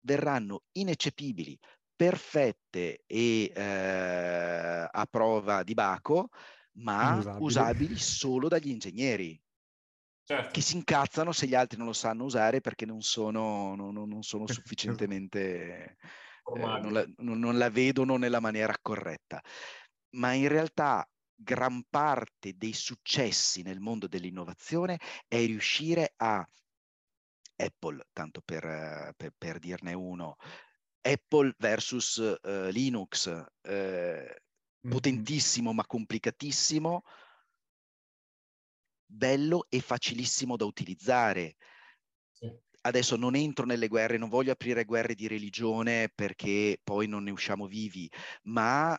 verranno 0.02 0.64
ineccepibili, 0.74 1.58
perfette 1.96 3.04
e 3.06 3.52
eh, 3.54 4.90
a 4.92 5.08
prova 5.10 5.64
di 5.64 5.74
baco, 5.74 6.30
ma 6.80 7.18
usabili. 7.18 7.44
usabili 7.44 7.98
solo 7.98 8.48
dagli 8.48 8.70
ingegneri 8.70 9.40
certo. 10.30 10.52
che 10.52 10.62
si 10.62 10.76
incazzano 10.76 11.32
se 11.32 11.48
gli 11.48 11.56
altri 11.56 11.78
non 11.78 11.88
lo 11.88 11.94
sanno 11.94 12.24
usare 12.24 12.62
perché 12.62 12.86
non 12.86 13.02
sono, 13.02 13.76
non, 13.76 13.94
non 13.94 14.22
sono 14.22 14.46
sufficientemente, 14.48 15.98
eh, 16.56 16.60
non, 16.60 16.94
la, 16.94 17.06
non 17.18 17.58
la 17.58 17.70
vedono 17.70 18.18
nella 18.18 18.40
maniera 18.40 18.78
corretta. 18.80 19.42
Ma 20.12 20.34
in 20.34 20.48
realtà 20.48 21.08
gran 21.34 21.84
parte 21.90 22.54
dei 22.56 22.74
successi 22.74 23.62
nel 23.62 23.80
mondo 23.80 24.08
dell'innovazione 24.08 25.00
è 25.28 25.38
riuscire 25.38 26.14
a 26.18 26.48
Apple, 27.56 28.08
tanto 28.14 28.42
per, 28.44 29.14
per, 29.18 29.34
per 29.38 29.60
dirne 29.60 29.94
uno, 29.94 30.38
Apple 31.02 31.56
versus 31.58 32.18
uh, 32.18 32.70
Linux, 32.70 33.30
mm-hmm. 33.68 34.26
potentissimo 34.90 35.74
ma 35.74 35.86
complicatissimo, 35.86 37.04
bello 39.10 39.66
e 39.70 39.82
facilissimo 39.82 40.56
da 40.56 40.66
utilizzare. 40.66 41.56
Sì. 42.32 42.52
Adesso 42.82 43.16
non 43.16 43.36
entro 43.36 43.66
nelle 43.66 43.88
guerre, 43.88 44.18
non 44.18 44.30
voglio 44.30 44.52
aprire 44.52 44.86
guerre 44.86 45.16
di 45.16 45.28
religione 45.28 46.10
perché 46.14 46.80
poi 46.84 47.08
non 47.08 47.24
ne 47.24 47.32
usciamo 47.32 47.66
vivi, 47.66 48.10
ma 48.44 48.98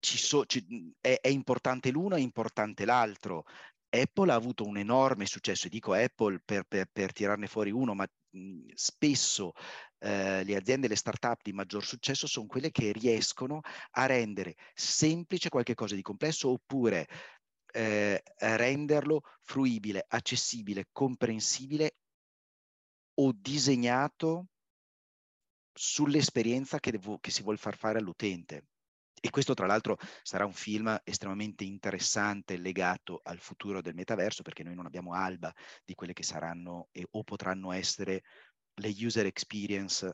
so, 0.00 0.44
ci, 0.44 0.64
è, 1.00 1.18
è 1.20 1.28
importante 1.28 1.90
l'uno, 1.90 2.16
è 2.16 2.20
importante 2.20 2.84
l'altro. 2.84 3.44
Apple 3.88 4.30
ha 4.30 4.34
avuto 4.34 4.64
un 4.64 4.76
enorme 4.78 5.26
successo, 5.26 5.66
e 5.66 5.70
dico 5.70 5.92
Apple 5.92 6.40
per, 6.44 6.64
per, 6.64 6.86
per 6.92 7.12
tirarne 7.12 7.48
fuori 7.48 7.70
uno, 7.72 7.94
ma 7.94 8.06
mh, 8.30 8.70
spesso 8.74 9.52
eh, 9.98 10.44
le 10.44 10.56
aziende, 10.56 10.88
le 10.88 10.96
start-up 10.96 11.40
di 11.42 11.52
maggior 11.52 11.84
successo 11.84 12.26
sono 12.26 12.46
quelle 12.46 12.70
che 12.70 12.92
riescono 12.92 13.60
a 13.92 14.06
rendere 14.06 14.54
semplice 14.74 15.48
qualcosa 15.48 15.94
di 15.94 16.02
complesso 16.02 16.50
oppure 16.50 17.06
eh, 17.72 18.22
renderlo 18.38 19.22
fruibile, 19.42 20.04
accessibile, 20.08 20.88
comprensibile 20.92 21.96
o 23.14 23.32
disegnato 23.34 24.46
sull'esperienza 25.72 26.78
che, 26.78 26.92
devo, 26.92 27.18
che 27.18 27.30
si 27.30 27.42
vuole 27.42 27.58
far 27.58 27.76
fare 27.76 27.98
all'utente. 27.98 28.66
E 29.22 29.28
questo 29.28 29.52
tra 29.52 29.66
l'altro 29.66 29.98
sarà 30.22 30.46
un 30.46 30.52
film 30.52 30.98
estremamente 31.04 31.64
interessante 31.64 32.56
legato 32.56 33.20
al 33.22 33.38
futuro 33.38 33.82
del 33.82 33.94
metaverso 33.94 34.42
perché 34.42 34.62
noi 34.62 34.74
non 34.74 34.86
abbiamo 34.86 35.12
alba 35.12 35.52
di 35.84 35.94
quelle 35.94 36.14
che 36.14 36.22
saranno 36.22 36.88
e, 36.90 37.06
o 37.10 37.22
potranno 37.22 37.72
essere 37.72 38.22
le 38.74 38.88
user 38.88 39.26
experience 39.26 40.10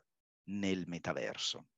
nel 0.49 0.85
metaverso. 0.87 1.69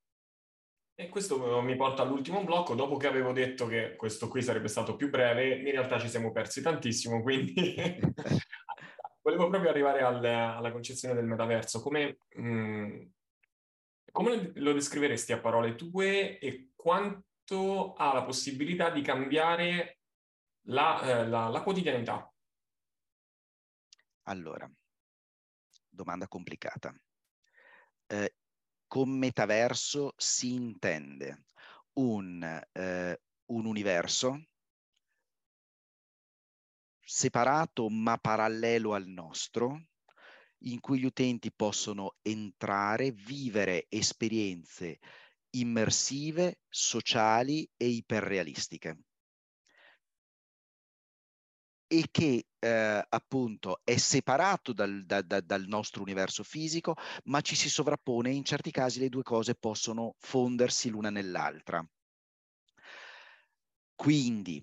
E 1.01 1.09
questo 1.09 1.62
mi 1.62 1.76
porta 1.76 2.03
all'ultimo 2.03 2.42
blocco. 2.42 2.74
Dopo 2.74 2.96
che 2.96 3.07
avevo 3.07 3.30
detto 3.30 3.68
che 3.68 3.94
questo 3.94 4.26
qui 4.26 4.42
sarebbe 4.42 4.66
stato 4.66 4.96
più 4.96 5.09
breve, 5.09 5.55
in 5.55 5.70
realtà 5.70 5.96
ci 5.96 6.09
siamo 6.09 6.32
persi 6.32 6.61
tantissimo, 6.61 7.22
quindi 7.22 7.76
volevo 9.22 9.49
proprio 9.49 9.70
arrivare 9.70 10.03
al, 10.03 10.24
alla 10.24 10.72
concezione 10.72 11.14
del 11.14 11.24
metaverso. 11.24 11.80
Come, 11.82 12.18
mh, 12.34 12.42
mm, 12.42 13.03
come 14.11 14.51
lo 14.57 14.72
descriveresti 14.72 15.32
a 15.32 15.38
parole 15.38 15.76
tue 15.76 16.40
e 16.40 16.70
quanto 16.74 17.92
ha 17.92 18.12
la 18.12 18.24
possibilità 18.24 18.90
di 18.90 19.01
cambiare 19.01 20.01
la, 20.62 21.01
eh, 21.01 21.28
la, 21.28 21.46
la 21.46 21.62
quotidianità? 21.62 22.28
Allora, 24.22 24.68
domanda 25.88 26.26
complicata. 26.26 26.92
Eh, 28.09 28.34
con 28.89 29.11
metaverso 29.11 30.14
si 30.16 30.55
intende 30.55 31.45
un, 31.95 32.43
eh, 32.72 33.20
un 33.47 33.66
universo 33.66 34.43
separato 37.01 37.89
ma 37.89 38.18
parallelo 38.18 38.95
al 38.95 39.07
nostro, 39.07 39.86
in 40.62 40.80
cui 40.80 40.99
gli 40.99 41.05
utenti 41.05 41.53
possono 41.53 42.16
entrare, 42.22 43.12
vivere 43.12 43.86
esperienze 43.89 44.99
immersive, 45.51 46.61
sociali 46.68 47.68
e 47.76 47.86
iperrealistiche 47.86 49.05
e 51.89 52.09
che 52.11 52.47
eh, 52.59 53.07
appunto 53.09 53.80
è 53.82 53.97
separato 53.97 54.72
dal, 54.72 55.05
da, 55.05 55.22
da, 55.22 55.41
dal, 55.41 55.64
nostro 55.66 56.03
universo 56.03 56.45
fisico, 56.45 56.95
ma 57.24 57.41
ci 57.41 57.57
si 57.57 57.68
sovrappone 57.70 58.30
e 58.30 58.34
in 58.34 58.45
certi 58.45 58.70
casi 58.70 59.01
le 59.01 59.09
due 59.09 59.22
cose 59.22 59.55
possono 59.55 60.14
fondersi 60.18 60.91
l'una 60.91 61.11
nell'altra. 61.11 61.84
Quindi, 63.95 64.62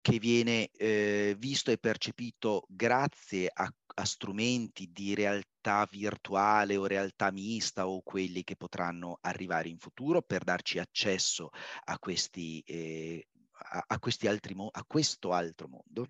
che 0.00 0.18
viene 0.18 0.68
eh, 0.72 1.36
visto 1.38 1.70
e 1.70 1.78
percepito 1.78 2.64
grazie 2.68 3.50
a, 3.52 3.70
a, 3.94 4.04
strumenti 4.04 4.90
di 4.92 5.14
realtà 5.14 5.86
virtuale 5.90 6.76
o 6.76 6.86
realtà 6.86 7.30
mista 7.30 7.86
o 7.86 8.02
quelli 8.02 8.42
che 8.42 8.56
potranno 8.56 9.18
arrivare 9.22 9.68
in 9.68 9.78
futuro 9.78 10.22
per 10.22 10.42
darci 10.44 10.78
accesso 10.78 11.50
a 11.84 11.98
questi, 11.98 12.60
eh, 12.66 13.28
a, 13.52 13.84
a, 13.88 13.98
questi 13.98 14.26
altri 14.26 14.54
a 14.72 14.84
questo 14.84 15.32
altro 15.32 15.68
mondo 15.68 16.06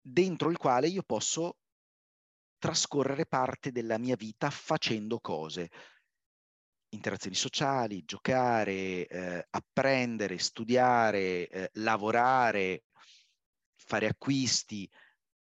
dentro 0.00 0.50
il 0.50 0.56
quale 0.56 0.88
io 0.88 1.02
posso 1.02 1.58
trascorrere 2.58 3.26
parte 3.26 3.72
della 3.72 3.98
mia 3.98 4.16
vita 4.16 4.50
facendo 4.50 5.18
cose, 5.18 5.70
interazioni 6.90 7.36
sociali, 7.36 8.04
giocare, 8.04 9.06
eh, 9.06 9.46
apprendere, 9.50 10.38
studiare, 10.38 11.48
eh, 11.48 11.70
lavorare, 11.74 12.84
fare 13.76 14.06
acquisti, 14.06 14.90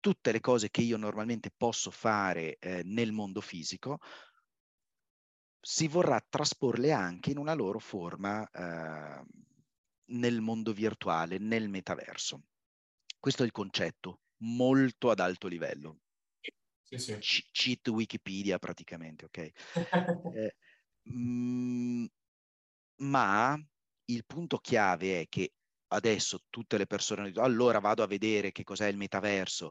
tutte 0.01 0.33
le 0.33 0.41
cose 0.41 0.71
che 0.71 0.83
io 0.83 0.97
normalmente 0.97 1.53
posso 1.55 1.91
fare 1.91 2.57
eh, 2.59 2.83
nel 2.85 3.13
mondo 3.13 3.41
fisico, 3.41 3.99
si 5.61 5.87
vorrà 5.87 6.21
trasporle 6.29 6.93
anche 6.93 7.31
in 7.31 7.39
una 7.39 7.55
loro 7.55 7.79
forma 7.79 8.49
eh, 8.51 9.25
nel 10.07 10.41
mondo 10.41 10.73
virtuale, 10.73 11.39
nel 11.39 11.69
metaverso. 11.69 12.43
Questo 13.23 13.45
è 13.45 13.47
il 13.47 13.53
concetto 13.53 14.23
molto 14.39 15.09
ad 15.09 15.21
alto 15.21 15.47
livello. 15.47 16.01
Sì, 16.83 16.99
sì. 16.99 17.19
C- 17.19 17.47
cheat 17.53 17.87
Wikipedia 17.87 18.59
praticamente, 18.59 19.27
ok? 19.27 19.51
eh, 20.35 20.57
mh, 21.03 21.15
mm, 21.15 22.05
ma 23.03 23.57
il 24.07 24.25
punto 24.27 24.59
chiave 24.59 25.21
è 25.21 25.29
che 25.29 25.53
adesso 25.93 26.41
tutte 26.51 26.77
le 26.77 26.87
persone 26.89 27.29
dicono 27.29 27.47
allora 27.47 27.79
vado 27.79 28.03
a 28.03 28.09
vedere 28.09 28.51
che 28.51 28.65
cos'è 28.65 28.89
il 28.89 28.97
metaverso, 28.97 29.71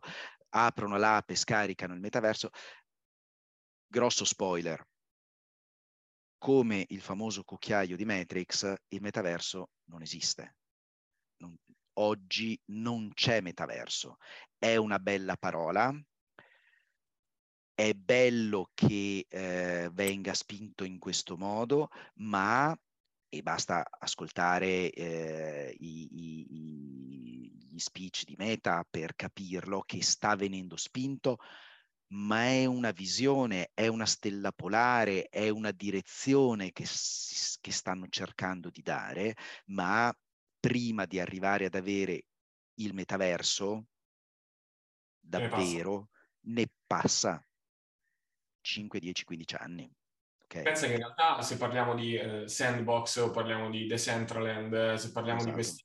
aprono 0.52 0.95
l'app 0.95 1.32
e 1.32 1.36
scaricano 1.36 1.93
il 1.93 1.99
metaverso. 1.99 2.52
Grosso 3.86 4.24
spoiler, 4.24 4.82
come 6.38 6.86
il 6.88 7.02
famoso 7.02 7.43
cucchiaio 7.43 7.97
di 7.97 8.06
Matrix, 8.06 8.74
il 8.88 9.02
metaverso 9.02 9.72
non 9.89 10.02
esiste. 10.02 10.56
Non, 11.41 11.54
oggi 11.93 12.59
non 12.67 13.11
c'è 13.13 13.41
metaverso. 13.41 14.17
È 14.57 14.75
una 14.75 14.99
bella 14.99 15.35
parola, 15.37 15.93
è 17.73 17.93
bello 17.93 18.69
che 18.73 19.25
eh, 19.27 19.89
venga 19.91 20.33
spinto 20.33 20.83
in 20.83 20.99
questo 20.99 21.37
modo, 21.37 21.89
ma 22.15 22.77
e 23.33 23.41
basta 23.43 23.85
ascoltare 23.89 24.89
eh, 24.91 25.73
i, 25.79 26.07
i, 26.11 27.51
gli 27.69 27.79
speech 27.79 28.25
di 28.25 28.35
Meta 28.37 28.85
per 28.89 29.15
capirlo 29.15 29.81
che 29.81 30.03
sta 30.03 30.35
venendo 30.35 30.75
spinto, 30.75 31.37
ma 32.07 32.43
è 32.47 32.65
una 32.65 32.91
visione, 32.91 33.71
è 33.73 33.87
una 33.87 34.05
stella 34.05 34.51
polare, 34.51 35.29
è 35.29 35.47
una 35.47 35.71
direzione 35.71 36.73
che, 36.73 36.83
che 37.61 37.71
stanno 37.71 38.07
cercando 38.09 38.69
di 38.69 38.81
dare, 38.81 39.35
ma 39.67 40.13
prima 40.62 41.05
di 41.05 41.20
arrivare 41.20 41.66
ad 41.66 41.76
avere 41.76 42.26
il 42.76 42.93
metaverso, 42.93 43.88
davvero, 45.20 46.09
ne 46.45 46.68
passa, 46.88 47.32
passa 47.32 47.45
5, 48.62 48.99
10, 48.99 49.24
15 49.26 49.55
anni. 49.55 49.91
Okay. 50.43 50.64
Pensa 50.64 50.86
che 50.86 50.93
in 50.93 50.99
realtà 50.99 51.41
se 51.41 51.57
parliamo 51.57 51.95
di 51.95 52.16
eh, 52.16 52.47
sandbox 52.47 53.18
o 53.18 53.32
parliamo 53.32 53.70
di 53.70 53.88
Decentraland, 53.88 54.74
eh, 54.74 54.97
se 54.97 55.12
parliamo 55.12 55.39
esatto. 55.39 55.55
di 55.55 55.62
questi 55.62 55.84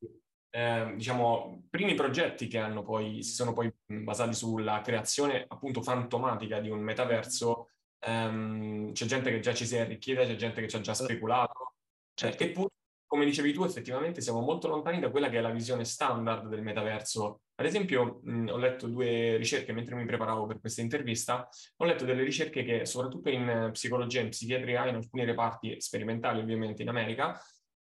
eh, 0.50 0.92
diciamo 0.96 1.66
primi 1.70 1.94
progetti 1.94 2.48
che 2.48 2.58
hanno 2.58 2.82
poi, 2.82 3.22
si 3.22 3.32
sono 3.32 3.52
poi 3.52 3.72
basati 3.86 4.34
sulla 4.34 4.80
creazione 4.80 5.44
appunto 5.46 5.82
fantomatica 5.82 6.60
di 6.60 6.68
un 6.68 6.80
metaverso, 6.80 7.70
ehm, 8.00 8.92
c'è 8.92 9.06
gente 9.06 9.30
che 9.30 9.40
già 9.40 9.54
ci 9.54 9.66
si 9.66 9.76
è 9.76 9.80
arricchita, 9.80 10.24
c'è 10.24 10.36
gente 10.36 10.60
che 10.60 10.68
ci 10.68 10.76
ha 10.76 10.80
già 10.80 10.94
speculato, 10.94 11.74
certo. 12.14 12.42
eppure 12.42 12.70
come 13.06 13.24
dicevi 13.24 13.52
tu, 13.52 13.64
effettivamente 13.64 14.20
siamo 14.20 14.40
molto 14.40 14.68
lontani 14.68 14.98
da 15.00 15.10
quella 15.10 15.28
che 15.28 15.38
è 15.38 15.40
la 15.40 15.50
visione 15.50 15.84
standard 15.84 16.48
del 16.48 16.62
metaverso. 16.62 17.42
Ad 17.54 17.66
esempio, 17.66 18.20
mh, 18.22 18.48
ho 18.50 18.56
letto 18.56 18.88
due 18.88 19.36
ricerche 19.36 19.72
mentre 19.72 19.94
mi 19.94 20.04
preparavo 20.04 20.46
per 20.46 20.60
questa 20.60 20.80
intervista, 20.82 21.48
ho 21.76 21.84
letto 21.84 22.04
delle 22.04 22.22
ricerche 22.22 22.64
che, 22.64 22.84
soprattutto 22.84 23.30
in 23.30 23.70
psicologia 23.72 24.20
e 24.20 24.24
in 24.24 24.28
psichiatria, 24.30 24.86
in 24.88 24.96
alcuni 24.96 25.24
reparti 25.24 25.80
sperimentali 25.80 26.40
ovviamente 26.40 26.82
in 26.82 26.88
America, 26.88 27.40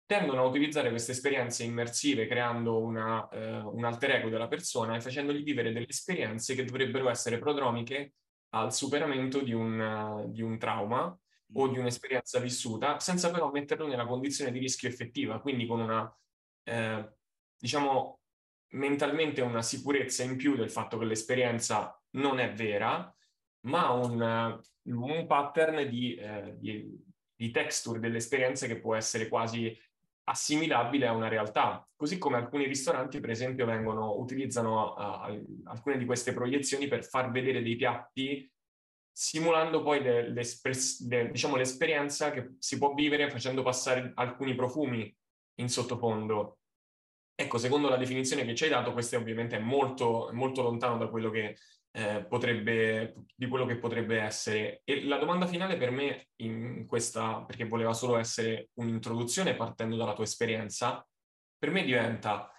tendono 0.05 0.41
a 0.41 0.45
utilizzare 0.45 0.89
queste 0.89 1.11
esperienze 1.11 1.63
immersive 1.63 2.27
creando 2.27 2.81
una, 2.81 3.27
eh, 3.29 3.59
un 3.59 3.83
alter 3.85 4.11
ego 4.11 4.29
della 4.29 4.47
persona 4.47 4.95
e 4.95 5.01
facendogli 5.01 5.43
vivere 5.43 5.71
delle 5.71 5.87
esperienze 5.87 6.55
che 6.55 6.65
dovrebbero 6.65 7.09
essere 7.09 7.39
prodromiche 7.39 8.13
al 8.49 8.73
superamento 8.73 9.39
di 9.39 9.53
un, 9.53 10.25
di 10.27 10.41
un 10.41 10.57
trauma 10.57 11.17
o 11.53 11.67
di 11.67 11.77
un'esperienza 11.77 12.39
vissuta, 12.39 12.99
senza 12.99 13.29
però 13.31 13.51
metterlo 13.51 13.87
nella 13.87 14.05
condizione 14.05 14.51
di 14.51 14.59
rischio 14.59 14.89
effettiva, 14.89 15.39
quindi 15.39 15.65
con 15.65 15.79
una, 15.81 16.17
eh, 16.63 17.13
diciamo, 17.57 18.19
mentalmente 18.73 19.41
una 19.41 19.61
sicurezza 19.61 20.23
in 20.23 20.35
più 20.35 20.55
del 20.55 20.71
fatto 20.71 20.97
che 20.97 21.05
l'esperienza 21.05 21.99
non 22.11 22.39
è 22.39 22.53
vera, 22.53 23.13
ma 23.65 23.91
un, 23.91 24.59
un 24.83 25.27
pattern 25.27 25.87
di, 25.87 26.15
eh, 26.15 26.55
di, 26.57 27.03
di 27.35 27.51
texture 27.51 27.99
dell'esperienza 27.99 28.67
che 28.67 28.79
può 28.79 28.95
essere 28.95 29.27
quasi 29.27 29.77
assimilabile 30.25 31.07
a 31.07 31.13
una 31.13 31.27
realtà. 31.27 31.87
Così 31.95 32.17
come 32.17 32.37
alcuni 32.37 32.65
ristoranti, 32.65 33.19
per 33.19 33.29
esempio, 33.29 33.65
vengono, 33.65 34.17
utilizzano 34.17 34.93
uh, 34.93 35.45
alcune 35.65 35.97
di 35.97 36.05
queste 36.05 36.33
proiezioni 36.33 36.87
per 36.87 37.03
far 37.05 37.31
vedere 37.31 37.61
dei 37.61 37.75
piatti 37.75 38.49
simulando 39.13 39.83
poi 39.83 40.01
de, 40.01 40.33
de, 40.33 41.31
diciamo, 41.31 41.55
l'esperienza 41.55 42.31
che 42.31 42.55
si 42.57 42.79
può 42.79 42.93
vivere 42.93 43.29
facendo 43.29 43.61
passare 43.61 44.11
alcuni 44.15 44.55
profumi 44.55 45.15
in 45.59 45.69
sottofondo. 45.69 46.57
Ecco, 47.35 47.57
secondo 47.57 47.89
la 47.89 47.97
definizione 47.97 48.43
che 48.43 48.55
ci 48.55 48.63
hai 48.65 48.71
dato, 48.71 48.91
questo 48.91 49.17
ovviamente 49.17 49.57
è 49.57 49.59
molto, 49.59 50.29
molto 50.33 50.63
lontano 50.63 50.97
da 50.97 51.07
quello 51.07 51.29
che 51.29 51.57
eh, 51.91 52.25
potrebbe, 52.27 53.13
di 53.35 53.47
quello 53.47 53.65
che 53.65 53.77
potrebbe 53.77 54.19
essere. 54.19 54.81
E 54.83 55.03
la 55.05 55.17
domanda 55.17 55.45
finale 55.45 55.77
per 55.77 55.91
me, 55.91 56.29
in 56.37 56.85
questa, 56.87 57.43
perché 57.43 57.65
voleva 57.65 57.93
solo 57.93 58.17
essere 58.17 58.69
un'introduzione 58.73 59.55
partendo 59.55 59.95
dalla 59.95 60.13
tua 60.13 60.23
esperienza, 60.23 61.07
per 61.57 61.69
me 61.69 61.83
diventa 61.83 62.51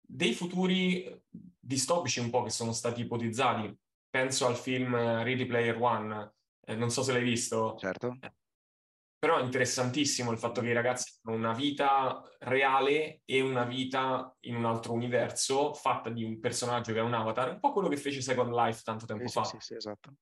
dei 0.00 0.34
futuri 0.34 1.22
distopici 1.58 2.20
un 2.20 2.28
po' 2.28 2.42
che 2.42 2.50
sono 2.50 2.72
stati 2.72 3.00
ipotizzati. 3.00 3.74
Penso 4.14 4.46
al 4.46 4.54
film 4.54 4.94
Ready 4.94 5.44
Player 5.44 5.76
One, 5.76 6.34
eh, 6.66 6.76
non 6.76 6.88
so 6.88 7.02
se 7.02 7.12
l'hai 7.12 7.24
visto. 7.24 7.74
Certo. 7.76 8.16
Però 9.18 9.38
è 9.38 9.42
interessantissimo 9.42 10.30
il 10.30 10.38
fatto 10.38 10.60
che 10.60 10.68
i 10.68 10.72
ragazzi 10.72 11.18
hanno 11.24 11.36
una 11.36 11.52
vita 11.52 12.22
reale 12.38 13.22
e 13.24 13.40
una 13.40 13.64
vita 13.64 14.32
in 14.42 14.54
un 14.54 14.66
altro 14.66 14.92
universo 14.92 15.74
fatta 15.74 16.10
di 16.10 16.22
un 16.22 16.38
personaggio 16.38 16.92
che 16.92 17.00
è 17.00 17.02
un 17.02 17.12
avatar, 17.12 17.54
un 17.54 17.58
po' 17.58 17.72
quello 17.72 17.88
che 17.88 17.96
fece 17.96 18.20
Second 18.20 18.52
Life 18.52 18.82
tanto 18.84 19.04
tempo 19.04 19.26
sì, 19.26 19.32
fa. 19.32 19.42
Sì, 19.42 19.56
sì, 19.58 19.74
esatto. 19.74 20.14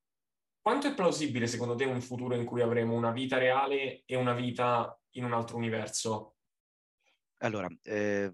Quanto 0.62 0.86
è 0.86 0.94
plausibile 0.94 1.46
secondo 1.46 1.74
te 1.74 1.84
un 1.84 2.00
futuro 2.00 2.34
in 2.34 2.46
cui 2.46 2.62
avremo 2.62 2.94
una 2.94 3.10
vita 3.10 3.36
reale 3.36 4.04
e 4.06 4.16
una 4.16 4.32
vita 4.32 4.98
in 5.16 5.24
un 5.24 5.34
altro 5.34 5.58
universo? 5.58 6.36
Allora, 7.44 7.68
eh, 7.82 8.30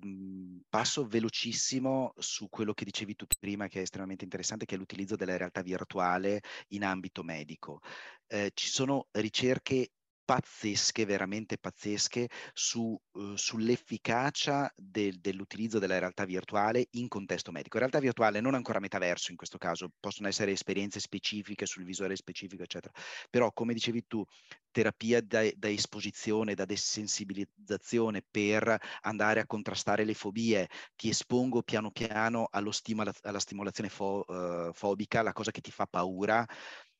passo 0.68 1.06
velocissimo 1.06 2.12
su 2.18 2.48
quello 2.50 2.74
che 2.74 2.84
dicevi 2.84 3.14
tu 3.16 3.24
prima, 3.38 3.66
che 3.66 3.78
è 3.78 3.82
estremamente 3.82 4.24
interessante, 4.24 4.66
che 4.66 4.74
è 4.74 4.78
l'utilizzo 4.78 5.16
della 5.16 5.36
realtà 5.38 5.62
virtuale 5.62 6.42
in 6.68 6.84
ambito 6.84 7.22
medico. 7.22 7.80
Eh, 8.26 8.50
ci 8.52 8.68
sono 8.68 9.08
ricerche 9.12 9.92
pazzesche, 10.28 11.06
veramente 11.06 11.56
pazzesche, 11.56 12.28
su, 12.52 13.00
uh, 13.12 13.34
sull'efficacia 13.34 14.70
del, 14.76 15.20
dell'utilizzo 15.20 15.78
della 15.78 15.98
realtà 15.98 16.26
virtuale 16.26 16.88
in 16.90 17.08
contesto 17.08 17.50
medico. 17.50 17.78
Realtà 17.78 17.98
virtuale 17.98 18.42
non 18.42 18.52
ancora 18.52 18.78
metaverso 18.78 19.30
in 19.30 19.38
questo 19.38 19.56
caso, 19.56 19.90
possono 19.98 20.28
essere 20.28 20.52
esperienze 20.52 21.00
specifiche 21.00 21.64
sul 21.64 21.84
visore 21.84 22.14
specifico, 22.14 22.62
eccetera. 22.62 22.92
Però, 23.30 23.50
come 23.54 23.72
dicevi 23.72 24.06
tu, 24.06 24.22
terapia 24.70 25.22
da, 25.22 25.48
da 25.56 25.70
esposizione, 25.70 26.54
da 26.54 26.66
desensibilizzazione 26.66 28.22
per 28.30 28.78
andare 29.00 29.40
a 29.40 29.46
contrastare 29.46 30.04
le 30.04 30.12
fobie, 30.12 30.68
ti 30.94 31.08
espongo 31.08 31.62
piano 31.62 31.90
piano 31.90 32.48
allo 32.50 32.70
stimola, 32.70 33.14
alla 33.22 33.40
stimolazione 33.40 33.88
fo, 33.88 34.24
uh, 34.26 34.74
fobica, 34.74 35.22
la 35.22 35.32
cosa 35.32 35.52
che 35.52 35.62
ti 35.62 35.70
fa 35.70 35.86
paura, 35.86 36.46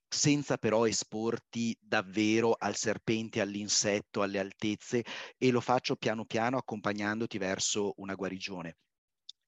senza 0.09 0.57
però 0.57 0.87
esporti 0.87 1.77
davvero 1.81 2.55
al 2.59 2.77
serpente, 2.77 3.41
all'insetto, 3.41 4.23
alle 4.23 4.39
altezze 4.39 5.05
e 5.37 5.51
lo 5.51 5.61
faccio 5.61 5.97
piano 5.97 6.25
piano 6.25 6.57
accompagnandoti 6.57 7.39
verso 7.39 7.95
una 7.99 8.15
guarigione. 8.15 8.77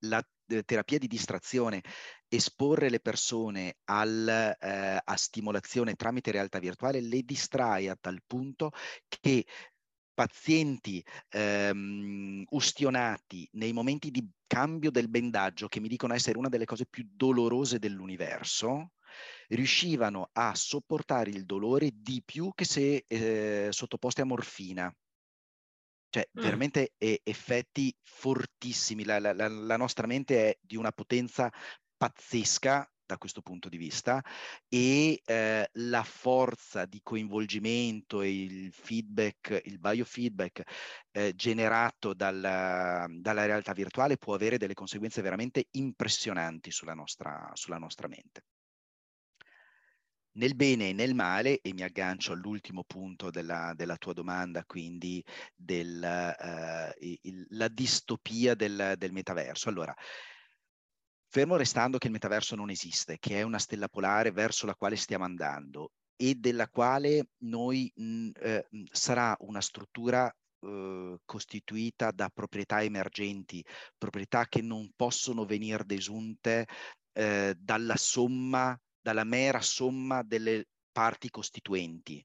La 0.04 0.22
eh, 0.48 0.62
terapia 0.62 0.98
di 0.98 1.06
distrazione, 1.06 1.82
esporre 2.28 2.90
le 2.90 3.00
persone 3.00 3.76
al, 3.84 4.28
eh, 4.28 5.00
a 5.02 5.16
stimolazione 5.16 5.94
tramite 5.94 6.30
realtà 6.30 6.58
virtuale 6.58 7.00
le 7.00 7.22
distrae 7.22 7.88
a 7.88 7.96
tal 8.00 8.20
punto 8.26 8.70
che 9.08 9.44
pazienti 10.12 11.02
ehm, 11.30 12.44
ustionati 12.50 13.48
nei 13.52 13.72
momenti 13.72 14.10
di 14.10 14.28
cambio 14.46 14.90
del 14.90 15.08
bendaggio, 15.08 15.68
che 15.68 15.80
mi 15.80 15.88
dicono 15.88 16.12
essere 16.12 16.36
una 16.36 16.48
delle 16.48 16.66
cose 16.66 16.86
più 16.86 17.08
dolorose 17.10 17.78
dell'universo, 17.78 18.92
riuscivano 19.48 20.30
a 20.32 20.54
sopportare 20.54 21.30
il 21.30 21.44
dolore 21.44 21.90
di 21.94 22.22
più 22.24 22.52
che 22.54 22.64
se 22.64 23.04
eh, 23.06 23.68
sottoposti 23.70 24.20
a 24.20 24.24
morfina. 24.24 24.94
Cioè, 26.10 26.28
mm. 26.36 26.42
veramente 26.42 26.92
eh, 26.98 27.20
effetti 27.22 27.94
fortissimi. 28.02 29.04
La, 29.04 29.18
la, 29.18 29.32
la, 29.32 29.76
nostra 29.76 30.06
mente 30.06 30.50
è 30.50 30.58
di 30.60 30.76
una 30.76 30.90
potenza 30.90 31.50
pazzesca 31.96 32.90
da 33.10 33.18
questo 33.18 33.42
punto 33.42 33.68
di 33.68 33.76
vista 33.76 34.22
e 34.68 35.20
eh, 35.24 35.68
la 35.72 36.02
forza 36.04 36.84
di 36.86 37.00
coinvolgimento 37.02 38.22
e 38.22 38.42
il 38.42 38.72
feedback, 38.72 39.62
il 39.64 39.78
biofeedback 39.80 40.62
eh, 41.10 41.34
generato 41.34 42.14
dalla, 42.14 43.06
dalla, 43.08 43.46
realtà 43.46 43.72
virtuale 43.72 44.16
può 44.16 44.34
avere 44.34 44.58
delle 44.58 44.74
conseguenze 44.74 45.22
veramente 45.22 45.66
impressionanti 45.72 46.70
sulla 46.70 46.94
nostra, 46.94 47.50
sulla 47.54 47.78
nostra 47.78 48.06
mente 48.06 48.44
nel 50.32 50.54
bene 50.54 50.90
e 50.90 50.92
nel 50.92 51.14
male, 51.14 51.60
e 51.60 51.72
mi 51.72 51.82
aggancio 51.82 52.32
all'ultimo 52.32 52.84
punto 52.84 53.30
della, 53.30 53.72
della 53.74 53.96
tua 53.96 54.12
domanda, 54.12 54.64
quindi 54.64 55.24
della 55.54 56.34
uh, 56.38 57.68
distopia 57.72 58.54
del, 58.54 58.94
del, 58.96 59.12
metaverso. 59.12 59.68
Allora, 59.68 59.94
fermo 61.28 61.56
restando 61.56 61.98
che 61.98 62.06
il 62.06 62.12
metaverso 62.12 62.54
non 62.54 62.70
esiste, 62.70 63.18
che 63.18 63.38
è 63.38 63.42
una 63.42 63.58
stella 63.58 63.88
polare 63.88 64.30
verso 64.30 64.66
la 64.66 64.74
quale 64.74 64.96
stiamo 64.96 65.24
andando 65.24 65.92
e 66.16 66.34
della 66.34 66.68
quale 66.68 67.28
noi 67.38 67.90
mh, 67.94 68.30
eh, 68.40 68.66
sarà 68.90 69.36
una 69.40 69.60
struttura 69.60 70.32
Uh, 70.62 71.16
costituita 71.24 72.10
da 72.10 72.28
proprietà 72.28 72.82
emergenti, 72.82 73.64
proprietà 73.96 74.44
che 74.44 74.60
non 74.60 74.92
possono 74.94 75.46
venire 75.46 75.86
desunte 75.86 76.66
uh, 77.14 77.54
dalla 77.56 77.96
somma 77.96 78.78
dalla 79.00 79.24
mera 79.24 79.60
somma 79.60 80.22
delle 80.22 80.68
parti 80.92 81.30
costituenti, 81.30 82.24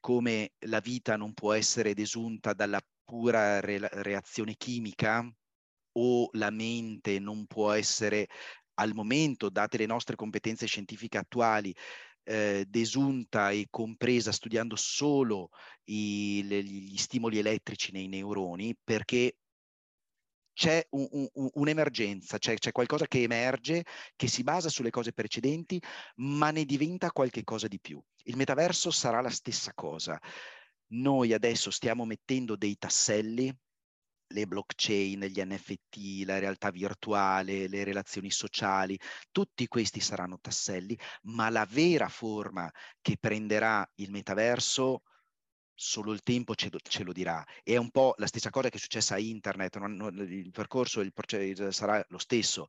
come 0.00 0.52
la 0.66 0.80
vita 0.80 1.16
non 1.16 1.32
può 1.34 1.52
essere 1.52 1.94
desunta 1.94 2.52
dalla 2.52 2.80
pura 3.04 3.60
re- 3.60 3.88
reazione 4.02 4.54
chimica 4.56 5.28
o 5.92 6.28
la 6.32 6.50
mente 6.50 7.18
non 7.18 7.46
può 7.46 7.72
essere 7.72 8.28
al 8.74 8.94
momento, 8.94 9.50
date 9.50 9.76
le 9.76 9.86
nostre 9.86 10.16
competenze 10.16 10.66
scientifiche 10.66 11.18
attuali, 11.18 11.74
eh, 12.22 12.64
desunta 12.66 13.50
e 13.50 13.66
compresa 13.68 14.32
studiando 14.32 14.76
solo 14.76 15.50
i, 15.84 16.42
le, 16.46 16.62
gli 16.62 16.96
stimoli 16.96 17.38
elettrici 17.38 17.92
nei 17.92 18.08
neuroni, 18.08 18.76
perché 18.82 19.36
c'è 20.60 20.86
un, 20.90 21.08
un, 21.32 21.48
un'emergenza, 21.54 22.36
c'è, 22.36 22.52
c'è, 22.58 22.70
qualcosa 22.70 23.06
che 23.06 23.22
emerge, 23.22 23.82
che 24.14 24.28
si 24.28 24.42
basa 24.42 24.68
sulle 24.68 24.90
cose 24.90 25.14
precedenti, 25.14 25.82
ma 26.16 26.50
ne 26.50 26.66
diventa 26.66 27.10
qualcosa 27.12 27.66
di 27.66 27.80
più. 27.80 27.98
Il 28.24 28.36
metaverso 28.36 28.90
sarà 28.90 29.22
la 29.22 29.30
stessa 29.30 29.72
cosa. 29.72 30.20
Noi 30.88 31.32
adesso 31.32 31.70
stiamo 31.70 32.04
mettendo 32.04 32.56
dei 32.56 32.76
tasselli, 32.76 33.50
le 34.26 34.46
blockchain, 34.46 35.20
gli 35.20 35.42
NFT, 35.42 36.26
la 36.26 36.38
realtà 36.38 36.70
virtuale, 36.70 37.66
le 37.66 37.82
relazioni 37.82 38.30
sociali, 38.30 39.00
tutti 39.30 39.66
questi 39.66 40.00
saranno 40.00 40.40
tasselli, 40.42 40.94
ma 41.22 41.48
la 41.48 41.64
vera 41.64 42.10
forma 42.10 42.70
che 43.00 43.16
prenderà 43.18 43.90
il 43.94 44.10
metaverso 44.10 45.04
solo 45.80 46.12
il 46.12 46.22
tempo 46.22 46.54
ce, 46.54 46.68
ce, 46.82 47.02
lo 47.04 47.12
dirà. 47.12 47.42
È 47.62 47.76
un 47.76 47.90
po' 47.90 48.14
la 48.18 48.26
stessa 48.26 48.50
cosa 48.50 48.68
che 48.68 48.76
è 48.76 48.80
successa 48.80 49.14
a 49.14 49.18
internet, 49.18 49.78
non, 49.78 49.96
non, 49.96 50.14
il 50.18 50.50
percorso 50.50 51.00
il 51.00 51.12
processo 51.14 51.70
sarà 51.70 52.04
lo 52.08 52.18
stesso. 52.18 52.66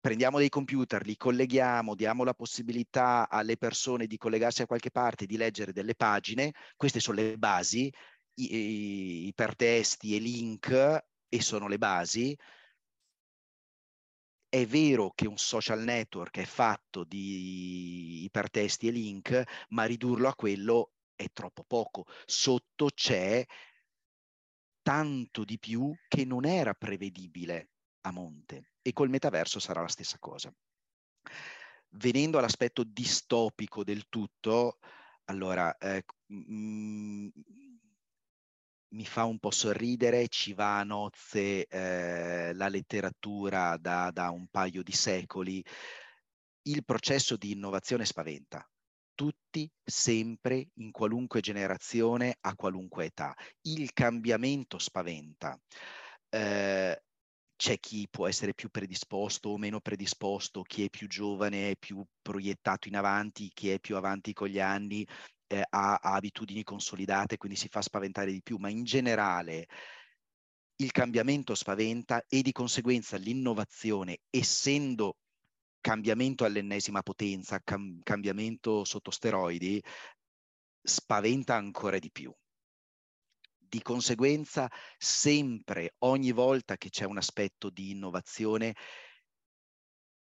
Prendiamo 0.00 0.38
dei 0.38 0.48
computer, 0.48 1.04
li 1.06 1.16
colleghiamo, 1.16 1.94
diamo 1.94 2.24
la 2.24 2.34
possibilità 2.34 3.28
alle 3.28 3.56
persone 3.56 4.06
di 4.06 4.16
collegarsi 4.16 4.62
a 4.62 4.66
qualche 4.66 4.90
parte, 4.90 5.26
di 5.26 5.36
leggere 5.36 5.72
delle 5.72 5.94
pagine, 5.94 6.52
queste 6.76 6.98
sono 7.00 7.20
le 7.20 7.38
basi, 7.38 7.92
i, 8.34 9.26
ipertesti 9.28 10.16
e 10.16 10.18
link, 10.18 11.04
e 11.28 11.40
sono 11.40 11.68
le 11.68 11.78
basi. 11.78 12.36
È 14.48 14.66
vero 14.66 15.12
che 15.14 15.28
un 15.28 15.38
social 15.38 15.84
network 15.84 16.38
è 16.38 16.44
fatto 16.44 17.04
di 17.04 18.24
ipertesti 18.24 18.88
e 18.88 18.90
link, 18.90 19.42
ma 19.68 19.84
ridurlo 19.84 20.26
a 20.26 20.34
quello 20.34 20.94
è 21.20 21.30
troppo 21.32 21.64
poco. 21.64 22.06
Sotto 22.24 22.88
c'è 22.94 23.44
tanto 24.80 25.44
di 25.44 25.58
più 25.58 25.94
che 26.08 26.24
non 26.24 26.46
era 26.46 26.72
prevedibile 26.72 27.70
a 28.02 28.10
monte 28.10 28.72
e 28.80 28.94
col 28.94 29.10
metaverso 29.10 29.60
sarà 29.60 29.82
la 29.82 29.88
stessa 29.88 30.18
cosa. 30.18 30.52
Venendo 31.90 32.38
all'aspetto 32.38 32.84
distopico 32.84 33.84
del 33.84 34.08
tutto, 34.08 34.78
allora 35.24 35.76
eh, 35.76 36.04
mm, 36.32 37.28
mi 38.92 39.04
fa 39.04 39.24
un 39.24 39.38
po' 39.38 39.50
sorridere, 39.50 40.28
ci 40.28 40.54
va 40.54 40.78
a 40.78 40.84
nozze 40.84 41.66
eh, 41.66 42.54
la 42.54 42.68
letteratura 42.68 43.76
da, 43.76 44.10
da 44.10 44.30
un 44.30 44.46
paio 44.48 44.82
di 44.82 44.92
secoli, 44.92 45.62
il 46.62 46.84
processo 46.84 47.36
di 47.36 47.50
innovazione 47.52 48.06
spaventa 48.06 48.69
tutti, 49.20 49.70
sempre, 49.84 50.68
in 50.76 50.90
qualunque 50.92 51.42
generazione, 51.42 52.38
a 52.40 52.54
qualunque 52.54 53.04
età. 53.04 53.34
Il 53.66 53.92
cambiamento 53.92 54.78
spaventa. 54.78 55.60
Eh, 56.30 57.02
c'è 57.54 57.78
chi 57.78 58.08
può 58.08 58.26
essere 58.26 58.54
più 58.54 58.70
predisposto 58.70 59.50
o 59.50 59.58
meno 59.58 59.78
predisposto, 59.80 60.62
chi 60.62 60.84
è 60.86 60.88
più 60.88 61.06
giovane 61.06 61.72
è 61.72 61.76
più 61.76 62.02
proiettato 62.22 62.88
in 62.88 62.96
avanti, 62.96 63.50
chi 63.52 63.68
è 63.68 63.78
più 63.78 63.96
avanti 63.96 64.32
con 64.32 64.48
gli 64.48 64.58
anni 64.58 65.06
eh, 65.48 65.64
ha, 65.68 65.96
ha 65.96 66.14
abitudini 66.14 66.62
consolidate, 66.62 67.36
quindi 67.36 67.58
si 67.58 67.68
fa 67.68 67.82
spaventare 67.82 68.32
di 68.32 68.40
più, 68.40 68.56
ma 68.56 68.70
in 68.70 68.84
generale 68.84 69.66
il 70.76 70.92
cambiamento 70.92 71.54
spaventa 71.54 72.24
e 72.26 72.40
di 72.40 72.52
conseguenza 72.52 73.18
l'innovazione, 73.18 74.20
essendo 74.30 75.16
cambiamento 75.80 76.44
all'ennesima 76.44 77.02
potenza, 77.02 77.60
cam- 77.60 78.00
cambiamento 78.02 78.84
sotto 78.84 79.10
steroidi, 79.10 79.82
spaventa 80.82 81.54
ancora 81.54 81.98
di 81.98 82.10
più. 82.10 82.32
Di 83.56 83.82
conseguenza, 83.82 84.68
sempre, 84.98 85.94
ogni 85.98 86.32
volta 86.32 86.76
che 86.76 86.90
c'è 86.90 87.04
un 87.04 87.18
aspetto 87.18 87.70
di 87.70 87.90
innovazione, 87.90 88.74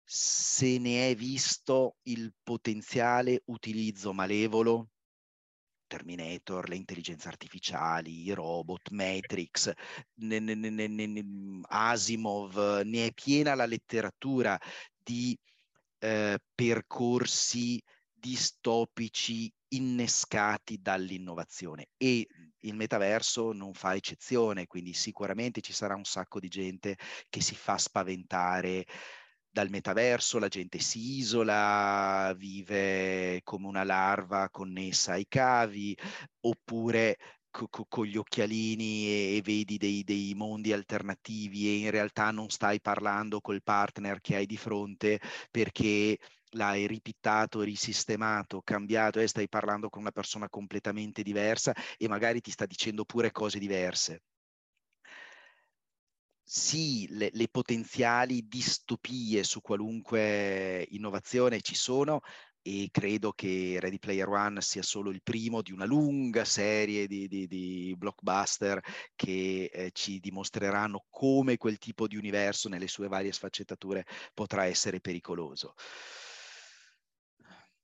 se 0.03 0.77
ne 0.77 1.09
è 1.09 1.15
visto 1.15 1.95
il 2.03 2.33
potenziale 2.43 3.43
utilizzo 3.45 4.11
malevolo, 4.11 4.89
Terminator, 5.91 6.69
le 6.69 6.77
intelligenze 6.77 7.27
artificiali, 7.27 8.23
i 8.23 8.31
robot, 8.31 8.91
Matrix, 8.91 9.73
ne, 10.21 10.39
ne, 10.39 10.55
ne, 10.55 11.25
Asimov, 11.67 12.81
ne 12.85 13.07
è 13.07 13.11
piena 13.11 13.55
la 13.55 13.65
letteratura 13.65 14.57
di 14.97 15.37
eh, 15.99 16.39
percorsi 16.55 17.81
distopici 18.13 19.51
innescati 19.73 20.79
dall'innovazione 20.81 21.87
e 21.97 22.25
il 22.59 22.75
metaverso 22.75 23.51
non 23.51 23.73
fa 23.73 23.95
eccezione, 23.95 24.67
quindi 24.67 24.93
sicuramente 24.93 25.59
ci 25.59 25.73
sarà 25.73 25.95
un 25.95 26.05
sacco 26.05 26.39
di 26.39 26.47
gente 26.47 26.97
che 27.29 27.41
si 27.41 27.55
fa 27.55 27.77
spaventare 27.77 28.85
dal 29.51 29.69
metaverso, 29.69 30.39
la 30.39 30.47
gente 30.47 30.79
si 30.79 31.17
isola, 31.17 32.33
vive 32.37 33.41
come 33.43 33.67
una 33.67 33.83
larva 33.83 34.49
connessa 34.49 35.13
ai 35.13 35.25
cavi, 35.27 35.95
oppure 36.41 37.17
co- 37.49 37.67
co- 37.69 37.85
con 37.87 38.05
gli 38.05 38.17
occhialini 38.17 39.05
e, 39.07 39.35
e 39.37 39.41
vedi 39.43 39.77
dei, 39.77 40.03
dei, 40.03 40.33
mondi 40.35 40.73
alternativi 40.73 41.67
e 41.67 41.77
in 41.79 41.91
realtà 41.91 42.31
non 42.31 42.49
stai 42.49 42.79
parlando 42.81 43.41
col 43.41 43.61
partner 43.61 44.21
che 44.21 44.35
hai 44.37 44.45
di 44.45 44.57
fronte 44.57 45.19
perché 45.51 46.17
l'hai 46.55 46.87
ripittato, 46.87 47.61
risistemato, 47.61 48.61
cambiato 48.61 49.19
e 49.19 49.27
stai 49.27 49.47
parlando 49.47 49.89
con 49.89 50.01
una 50.01 50.11
persona 50.11 50.49
completamente 50.49 51.23
diversa 51.23 51.73
e 51.97 52.07
magari 52.07 52.41
ti 52.41 52.51
sta 52.51 52.65
dicendo 52.65 53.05
pure 53.05 53.31
cose 53.31 53.59
diverse 53.59 54.21
sì, 56.53 57.07
le, 57.11 57.29
le, 57.31 57.47
potenziali 57.47 58.45
distopie 58.45 59.41
su 59.41 59.61
qualunque 59.61 60.85
innovazione 60.89 61.61
ci 61.61 61.75
sono 61.75 62.19
e 62.61 62.89
credo 62.91 63.31
che 63.31 63.77
Ready 63.79 63.99
Player 63.99 64.27
One 64.27 64.59
sia 64.59 64.81
solo 64.81 65.11
il 65.11 65.21
primo 65.23 65.61
di 65.61 65.71
una 65.71 65.85
lunga 65.85 66.43
serie 66.43 67.07
di, 67.07 67.29
di, 67.29 67.47
di 67.47 67.95
blockbuster 67.97 68.81
che 69.15 69.69
eh, 69.71 69.91
ci 69.93 70.19
dimostreranno 70.19 71.05
come 71.09 71.55
quel 71.55 71.77
tipo 71.77 72.05
di 72.05 72.17
universo 72.17 72.67
nelle 72.67 72.89
sue 72.89 73.07
varie 73.07 73.31
sfaccettature 73.31 74.05
potrà 74.33 74.65
essere 74.65 74.99
pericoloso. 74.99 75.75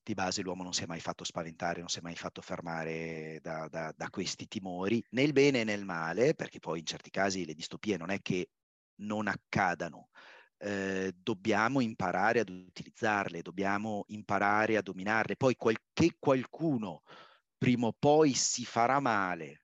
Di 0.04 0.14
base 0.14 0.42
l'uomo 0.42 0.64
non 0.64 0.74
si 0.74 0.84
è 0.84 0.88
mai 0.88 1.00
fatto 1.00 1.24
spaventare, 1.24 1.80
non 1.80 1.90
si 1.90 2.00
è 2.00 2.02
mai 2.02 2.16
fatto 2.16 2.42
fermare 2.42 3.40
da, 3.42 3.70
da, 3.70 3.94
da, 3.96 4.10
questi 4.10 4.48
timori, 4.48 5.02
nel 5.12 5.32
bene 5.32 5.62
e 5.62 5.64
nel 5.64 5.86
male, 5.86 6.34
perché 6.34 6.60
poi 6.60 6.80
in 6.80 6.86
certi 6.86 7.10
casi 7.10 7.46
le 7.46 7.54
distopie 7.54 7.98
non 7.98 8.10
è 8.10 8.22
che 8.22 8.50
non 8.98 9.28
accadano. 9.28 10.10
Eh, 10.60 11.14
dobbiamo 11.16 11.82
imparare 11.82 12.40
ad 12.40 12.50
utilizzarle, 12.50 13.42
dobbiamo 13.42 14.06
imparare 14.08 14.78
a 14.78 14.82
dominarle. 14.82 15.36
Poi 15.36 15.56
qualche 15.56 16.16
qualcuno 16.20 17.04
prima 17.58 17.88
o 17.88 17.96
poi 17.98 18.34
si 18.34 18.66
farà 18.66 19.00
male 19.00 19.64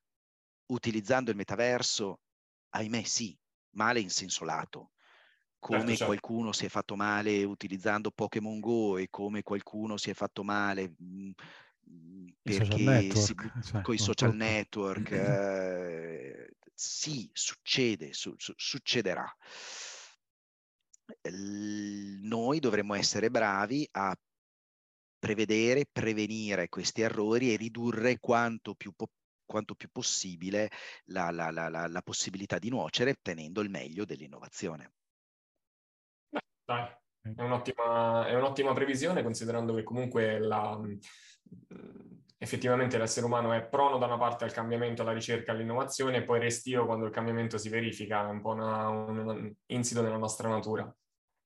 utilizzando 0.67 1.29
il 1.31 1.37
metaverso, 1.37 2.19
ahimè 2.69 3.03
sì, 3.03 3.37
male 3.75 3.99
in 3.99 4.09
senso 4.09 4.43
lato. 4.43 4.91
Come 5.59 5.77
certo, 5.77 5.89
certo. 5.91 6.05
qualcuno 6.05 6.51
si 6.51 6.65
è 6.65 6.69
fatto 6.69 6.95
male 6.95 7.43
utilizzando 7.43 8.11
Pokémon 8.11 8.59
Go 8.59 8.97
e 8.97 9.07
come 9.09 9.43
qualcuno 9.43 9.95
si 9.95 10.09
è 10.09 10.13
fatto 10.13 10.43
male 10.43 10.93
mh, 10.97 11.31
mm, 11.89 12.27
perché 12.41 13.15
si, 13.15 13.33
cioè, 13.63 13.81
con 13.81 13.93
i 13.93 13.97
social 13.97 14.35
network. 14.35 15.11
Eh, 15.23 16.55
sì, 16.83 17.29
succede, 17.31 18.13
su, 18.13 18.33
su, 18.37 18.53
succederà. 18.57 19.25
Noi 21.31 22.59
dovremmo 22.59 22.93
essere 22.93 23.29
bravi 23.29 23.87
a 23.91 24.13
prevedere, 25.17 25.85
prevenire 25.89 26.67
questi 26.67 27.01
errori 27.01 27.53
e 27.53 27.55
ridurre 27.55 28.19
quanto 28.19 28.75
più, 28.75 28.91
po- 28.91 29.11
quanto 29.45 29.75
più 29.75 29.89
possibile 29.91 30.69
la, 31.05 31.31
la, 31.31 31.51
la, 31.51 31.69
la, 31.69 32.01
possibilità 32.01 32.59
di 32.59 32.69
nuocere 32.69 33.15
tenendo 33.21 33.61
il 33.61 33.69
meglio 33.69 34.03
dell'innovazione. 34.03 34.91
Dai, 36.65 36.85
è 37.21 37.41
un'ottima, 37.41 38.27
è 38.27 38.35
un'ottima 38.35 38.73
previsione 38.73 39.23
considerando 39.23 39.73
che 39.73 39.83
comunque 39.83 40.39
la, 40.39 40.77
effettivamente 42.43 42.97
l'essere 42.97 43.25
umano 43.25 43.53
è 43.53 43.63
prono 43.63 43.97
da 43.97 44.05
una 44.05 44.17
parte 44.17 44.43
al 44.43 44.51
cambiamento, 44.51 45.01
alla 45.01 45.13
ricerca, 45.13 45.53
all'innovazione 45.53 46.17
e 46.17 46.23
poi 46.23 46.39
restio 46.39 46.85
quando 46.85 47.05
il 47.05 47.11
cambiamento 47.11 47.57
si 47.57 47.69
verifica, 47.69 48.27
è 48.27 48.29
un 48.29 48.41
po' 48.41 48.51
una, 48.51 48.89
un, 48.89 49.17
un 49.17 49.53
insito 49.67 50.01
nella 50.01 50.17
nostra 50.17 50.49
natura. 50.49 50.93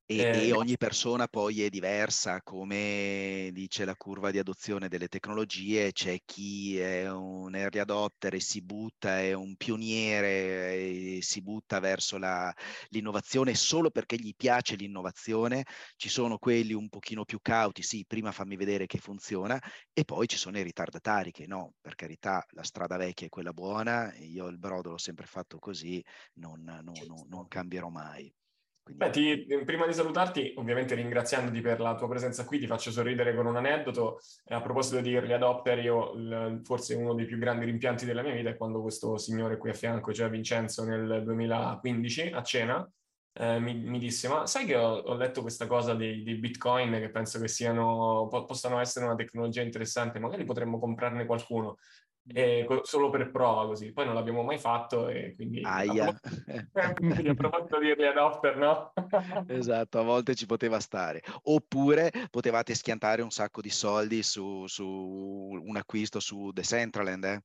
E, 0.10 0.20
eh, 0.20 0.48
e, 0.48 0.54
ogni 0.54 0.78
persona 0.78 1.28
poi 1.28 1.64
è 1.64 1.70
diversa, 1.70 2.42
come 2.42 3.50
dice 3.52 3.84
la 3.84 3.96
curva 3.98 4.32
di 4.32 4.40
adozione 4.40 4.88
delle 4.88 5.10
tecnologie, 5.10 5.92
c'è 5.92 6.22
chi 6.24 6.80
è 6.80 7.12
un 7.12 7.54
early 7.54 7.80
adopter 7.80 8.34
e 8.34 8.40
si 8.40 8.62
butta, 8.62 9.20
è 9.20 9.34
un 9.34 9.58
pioniere 9.58 10.76
e 10.76 11.20
si 11.22 11.42
butta 11.42 11.80
verso 11.80 12.18
la, 12.18 12.54
l'innovazione 12.90 13.54
solo 13.54 13.92
perché 13.92 14.16
gli 14.16 14.34
piace 14.34 14.78
l'innovazione, 14.78 15.66
ci 15.98 16.08
sono 16.08 16.38
quelli 16.38 16.72
un 16.72 16.88
pochino 16.88 17.26
più 17.26 17.40
cauti, 17.42 17.82
sì, 17.84 18.06
prima 18.08 18.32
fammi 18.32 18.56
vedere 18.56 18.86
che 18.86 19.00
funziona, 19.00 19.62
e 19.92 20.06
poi 20.06 20.26
ci 20.30 20.38
sono 20.38 20.58
i 20.58 20.64
ritardatari 20.64 21.32
che 21.32 21.48
no, 21.48 21.74
per 21.82 21.96
carità, 21.96 22.46
la 22.52 22.64
strada 22.64 22.96
vecchia 22.96 23.26
è 23.26 23.30
quella 23.30 23.52
buona, 23.52 24.16
io 24.20 24.48
il 24.48 24.58
brodo 24.58 24.92
l'ho 24.92 24.98
sempre 24.98 25.26
fatto 25.26 25.60
così, 25.60 26.02
non, 26.36 26.62
non, 26.64 26.94
non, 27.06 27.28
non 27.28 27.48
cambierò 27.50 27.90
mai. 27.90 28.34
Beh, 28.90 29.10
ti, 29.10 29.46
prima 29.66 29.86
di 29.86 29.94
salutarti, 29.94 30.54
ovviamente 30.58 30.96
ringraziandoti 30.96 31.62
per 31.62 31.80
la 31.80 31.96
tua 31.96 32.08
presenza 32.08 32.46
qui, 32.46 32.60
ti 32.60 32.68
faccio 32.68 32.92
sorridere 32.92 33.36
con 33.36 33.46
un 33.46 33.56
aneddoto. 33.58 34.20
a 34.48 34.62
proposito 34.62 35.02
di 35.02 35.14
early 35.14 35.34
adopter, 35.34 35.80
io 35.80 36.14
il, 36.14 36.62
forse 36.64 36.96
uno 36.96 37.14
dei 37.14 37.26
più 37.26 37.38
grandi 37.38 37.66
rimpianti 37.66 38.06
della 38.06 38.22
mia 38.22 38.34
vita 38.34 38.50
è 38.50 38.58
quando 38.58 38.82
questo 38.82 39.18
signore 39.18 39.58
qui 39.58 39.70
a 39.72 39.74
fianco, 39.74 40.14
cioè 40.14 40.30
Vincenzo, 40.30 40.84
nel 40.86 41.24
2015 41.24 42.32
a 42.34 42.42
cena, 42.44 42.92
eh, 43.34 43.60
mi, 43.60 43.76
mi, 43.76 44.00
disse: 44.00 44.28
Ma 44.28 44.48
sai 44.48 44.66
che 44.66 44.76
ho, 44.76 44.98
ho 44.98 45.16
letto 45.16 45.42
questa 45.42 45.68
cosa 45.68 45.94
dei, 45.94 46.24
dei, 46.24 46.36
bitcoin 46.36 46.92
che 46.94 47.12
penso 47.12 47.40
che 47.40 47.48
siano, 47.48 48.28
po- 48.30 48.46
possano 48.46 48.80
essere 48.80 49.06
una 49.06 49.16
tecnologia 49.16 49.62
interessante, 49.62 50.20
magari 50.20 50.44
potremmo 50.44 50.80
comprarne 50.80 51.26
qualcuno 51.26 51.78
e 52.34 52.66
solo 52.84 53.10
per 53.10 53.32
prova 53.32 53.66
così. 53.66 53.92
Poi 53.92 54.06
non 54.06 54.14
l'abbiamo 54.14 54.44
mai 54.44 54.58
fatto 54.58 55.08
e 55.08 55.34
quindi... 55.36 55.62
Aia. 55.64 56.20
quindi 56.96 57.28
a 57.30 57.34
proposito 57.34 57.80
di 57.80 57.90
early 57.90 58.08
adopter, 58.08 58.58
no? 58.58 58.94
esatto, 59.48 60.00
a 60.00 60.04
volte 60.04 60.36
ci 60.36 60.46
poteva 60.46 60.80
stare. 60.80 61.22
Oppure 61.44 62.12
potevate 62.30 62.76
schiantare 62.76 63.22
un 63.22 63.32
sacco 63.32 63.62
di 63.62 63.70
soldi 63.70 64.24
su, 64.24 64.66
su 64.68 64.86
un 64.86 65.76
acquisto 65.78 66.20
su 66.20 66.52
Decentraland, 66.52 67.24
eh? 67.24 67.42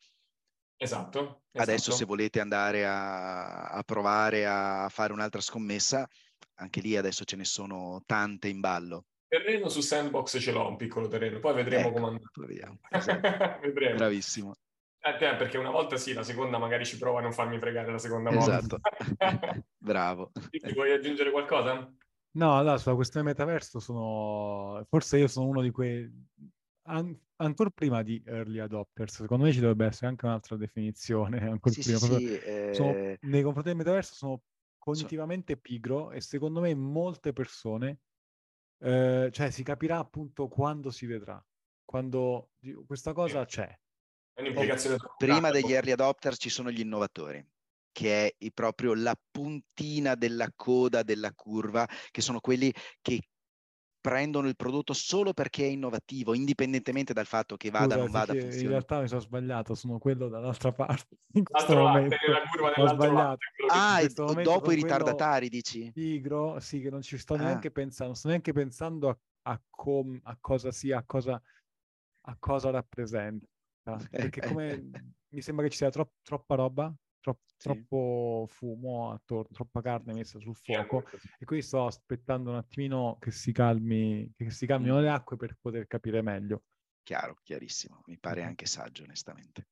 Esatto, 0.76 1.42
esatto. 1.52 1.70
Adesso 1.70 1.92
se 1.92 2.04
volete 2.04 2.40
andare 2.40 2.84
a, 2.84 3.68
a, 3.68 3.82
provare 3.84 4.46
a 4.46 4.88
fare 4.88 5.12
un'altra 5.12 5.40
scommessa, 5.40 6.08
anche 6.54 6.80
lì 6.80 6.96
adesso 6.96 7.22
ce 7.24 7.36
ne 7.36 7.44
sono 7.44 8.02
tante 8.04 8.48
in 8.48 8.58
ballo. 8.58 9.04
Terreno 9.28 9.68
su 9.68 9.80
Sandbox 9.80 10.40
ce 10.40 10.50
l'ho, 10.50 10.68
un 10.68 10.76
piccolo 10.76 11.06
terreno, 11.06 11.38
poi 11.38 11.54
vedremo 11.54 11.88
ecco, 11.88 12.00
come 12.00 12.18
andrà. 12.34 12.76
Esatto. 12.90 13.60
vedremo. 13.62 13.94
Bravissimo. 13.94 14.54
Eh, 15.04 15.36
perché 15.36 15.58
una 15.58 15.70
volta 15.70 15.96
sì, 15.96 16.12
la 16.12 16.22
seconda 16.22 16.58
magari 16.58 16.84
ci 16.84 16.96
prova 16.96 17.18
a 17.18 17.22
non 17.22 17.32
farmi 17.32 17.58
fregare 17.58 17.90
la 17.90 17.98
seconda 17.98 18.30
esatto. 18.30 18.78
volta. 18.80 19.64
Bravo. 19.76 20.30
Ti 20.48 20.72
vuoi 20.74 20.92
aggiungere 20.92 21.32
qualcosa? 21.32 21.92
No, 22.34 22.56
allora, 22.56 22.78
sulla 22.78 22.94
questione 22.94 23.26
metaverso 23.26 23.80
sono... 23.80 24.86
Forse 24.88 25.18
io 25.18 25.26
sono 25.26 25.48
uno 25.48 25.60
di 25.60 25.72
quei... 25.72 26.08
An- 26.82 27.18
ancora 27.36 27.70
prima 27.70 28.02
di 28.02 28.22
early 28.24 28.60
adopters, 28.60 29.22
secondo 29.22 29.44
me 29.44 29.52
ci 29.52 29.58
dovrebbe 29.58 29.86
essere 29.86 30.06
anche 30.06 30.24
un'altra 30.24 30.56
definizione. 30.56 31.38
Ancora 31.50 31.74
sì, 31.74 31.82
prima. 31.82 31.98
Sì, 31.98 32.26
sì, 32.26 32.38
eh... 32.38 32.70
sono... 32.72 32.92
Nei 32.92 33.42
confronti 33.42 33.70
del 33.70 33.78
metaverso 33.78 34.14
sono 34.14 34.42
cognitivamente 34.78 35.56
pigro 35.56 36.12
e 36.12 36.20
secondo 36.20 36.60
me 36.60 36.72
molte 36.76 37.32
persone, 37.32 38.02
eh, 38.78 39.30
cioè 39.32 39.50
si 39.50 39.64
capirà 39.64 39.98
appunto 39.98 40.46
quando 40.46 40.90
si 40.90 41.06
vedrà, 41.06 41.44
quando 41.84 42.50
questa 42.86 43.12
cosa 43.12 43.44
c'è 43.44 43.76
Prima 45.18 45.50
degli 45.50 45.72
early 45.72 45.90
adopter 45.90 46.36
ci 46.36 46.48
sono 46.48 46.70
gli 46.70 46.80
innovatori 46.80 47.44
che 47.92 48.34
è 48.38 48.50
proprio 48.52 48.94
la 48.94 49.14
puntina 49.30 50.14
della 50.14 50.50
coda 50.56 51.02
della 51.02 51.30
curva, 51.34 51.86
che 52.10 52.22
sono 52.22 52.40
quelli 52.40 52.72
che 53.02 53.20
prendono 54.02 54.48
il 54.48 54.56
prodotto 54.56 54.94
solo 54.94 55.32
perché 55.32 55.64
è 55.64 55.68
innovativo, 55.68 56.34
indipendentemente 56.34 57.12
dal 57.12 57.26
fatto 57.26 57.56
che 57.56 57.70
vada 57.70 57.94
o 57.94 57.98
non 57.98 58.10
vada 58.10 58.32
a 58.32 58.36
In 58.36 58.68
realtà 58.68 59.00
mi 59.00 59.06
sono 59.06 59.20
sbagliato, 59.20 59.74
sono 59.76 59.98
quello 59.98 60.28
dall'altra 60.28 60.72
parte. 60.74 61.18
In 61.34 61.44
questo 61.44 61.76
momento 61.76 62.16
ho 62.76 62.88
sbagliato. 62.88 63.38
Ah, 63.70 64.02
dopo 64.42 64.72
i 64.72 64.74
ritardatari 64.74 65.48
dici? 65.48 65.92
Pigro, 65.92 66.58
sì, 66.58 66.80
che 66.80 66.90
non 66.90 67.00
ci 67.00 67.16
sto 67.16 67.34
ah. 67.34 67.38
neanche 67.38 67.70
pensando, 67.70 68.06
non 68.06 68.16
sto 68.16 68.28
neanche 68.28 68.52
pensando 68.52 69.08
a, 69.08 69.18
a, 69.42 69.60
com, 69.70 70.18
a 70.24 70.36
cosa 70.40 70.72
sia, 70.72 70.98
a 70.98 71.04
cosa, 71.06 71.40
a 72.22 72.36
cosa 72.40 72.70
rappresenta. 72.70 73.46
Perché 74.10 74.40
come 74.40 74.90
mi 75.28 75.40
sembra 75.40 75.64
che 75.64 75.70
ci 75.70 75.78
sia 75.78 75.90
tro- 75.90 76.12
troppa 76.22 76.54
roba 76.54 76.94
tro- 77.22 77.40
sì. 77.56 77.68
troppo 77.68 78.46
fumo 78.48 79.12
attorno, 79.12 79.48
troppa 79.52 79.80
carne 79.80 80.12
messa 80.12 80.38
sul 80.38 80.56
fuoco 80.56 81.04
e 81.38 81.44
quindi 81.44 81.64
sto 81.64 81.86
aspettando 81.86 82.50
un 82.50 82.56
attimino 82.56 83.16
che 83.18 83.30
si 83.30 83.52
calmi, 83.52 84.30
che 84.36 84.50
si 84.50 84.66
calmino 84.66 84.98
mm. 84.98 85.00
le 85.00 85.08
acque 85.08 85.36
per 85.36 85.56
poter 85.58 85.86
capire 85.86 86.20
meglio. 86.20 86.64
Chiaro, 87.02 87.36
chiarissimo, 87.42 88.02
mi 88.06 88.18
pare 88.18 88.42
anche 88.42 88.66
saggio 88.66 89.04
onestamente. 89.04 89.68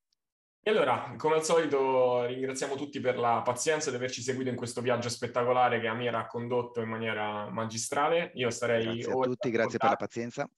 E 0.63 0.71
allora, 0.71 1.15
come 1.17 1.37
al 1.37 1.45
solito, 1.45 2.27
ringraziamo 2.27 2.75
tutti 2.75 3.01
per 3.01 3.17
la 3.17 3.41
pazienza 3.43 3.89
di 3.89 3.97
averci 3.97 4.21
seguito 4.21 4.51
in 4.51 4.57
questo 4.57 4.83
viaggio 4.83 5.09
spettacolare 5.09 5.81
che 5.81 5.87
Amir 5.87 6.15
ha 6.15 6.27
condotto 6.27 6.83
in 6.83 6.89
maniera 6.89 7.49
magistrale. 7.49 8.31
Io 8.35 8.51
starei... 8.51 8.85
Grazie 8.85 9.13
a 9.13 9.17
tutti, 9.17 9.51
grazie 9.51 9.79
per 9.79 9.89
la 9.89 9.97
pazienza. 9.97 10.51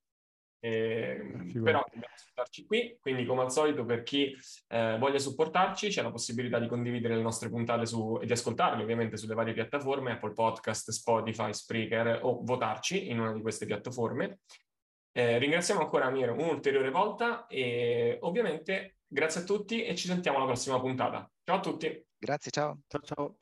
Eh, 0.64 1.50
però 1.60 1.84
dobbiamo 1.84 2.14
ascoltarci 2.14 2.66
qui, 2.66 2.96
quindi 3.00 3.24
come 3.24 3.42
al 3.42 3.50
solito 3.50 3.84
per 3.84 4.04
chi 4.04 4.32
eh, 4.68 4.96
voglia 4.96 5.18
supportarci 5.18 5.88
c'è 5.88 6.02
la 6.02 6.12
possibilità 6.12 6.60
di 6.60 6.68
condividere 6.68 7.16
le 7.16 7.22
nostre 7.22 7.48
puntate 7.48 7.84
su, 7.84 8.16
e 8.22 8.26
di 8.26 8.32
ascoltarle 8.32 8.80
ovviamente 8.80 9.16
sulle 9.16 9.34
varie 9.34 9.54
piattaforme, 9.54 10.12
Apple 10.12 10.34
Podcast, 10.34 10.92
Spotify, 10.92 11.52
Spreaker 11.52 12.20
o 12.22 12.44
votarci 12.44 13.10
in 13.10 13.18
una 13.18 13.32
di 13.32 13.40
queste 13.40 13.66
piattaforme. 13.66 14.38
Eh, 15.10 15.38
ringraziamo 15.38 15.80
ancora 15.80 16.06
Amir 16.06 16.30
un'ulteriore 16.30 16.90
volta 16.90 17.46
e 17.48 18.18
ovviamente 18.20 18.98
grazie 19.04 19.40
a 19.40 19.44
tutti 19.44 19.84
e 19.84 19.96
ci 19.96 20.06
sentiamo 20.06 20.36
alla 20.36 20.46
prossima 20.46 20.78
puntata. 20.78 21.28
Ciao 21.42 21.56
a 21.56 21.60
tutti. 21.60 22.06
Grazie, 22.16 22.52
ciao. 22.52 22.78
Ciao 22.86 23.00
ciao. 23.02 23.36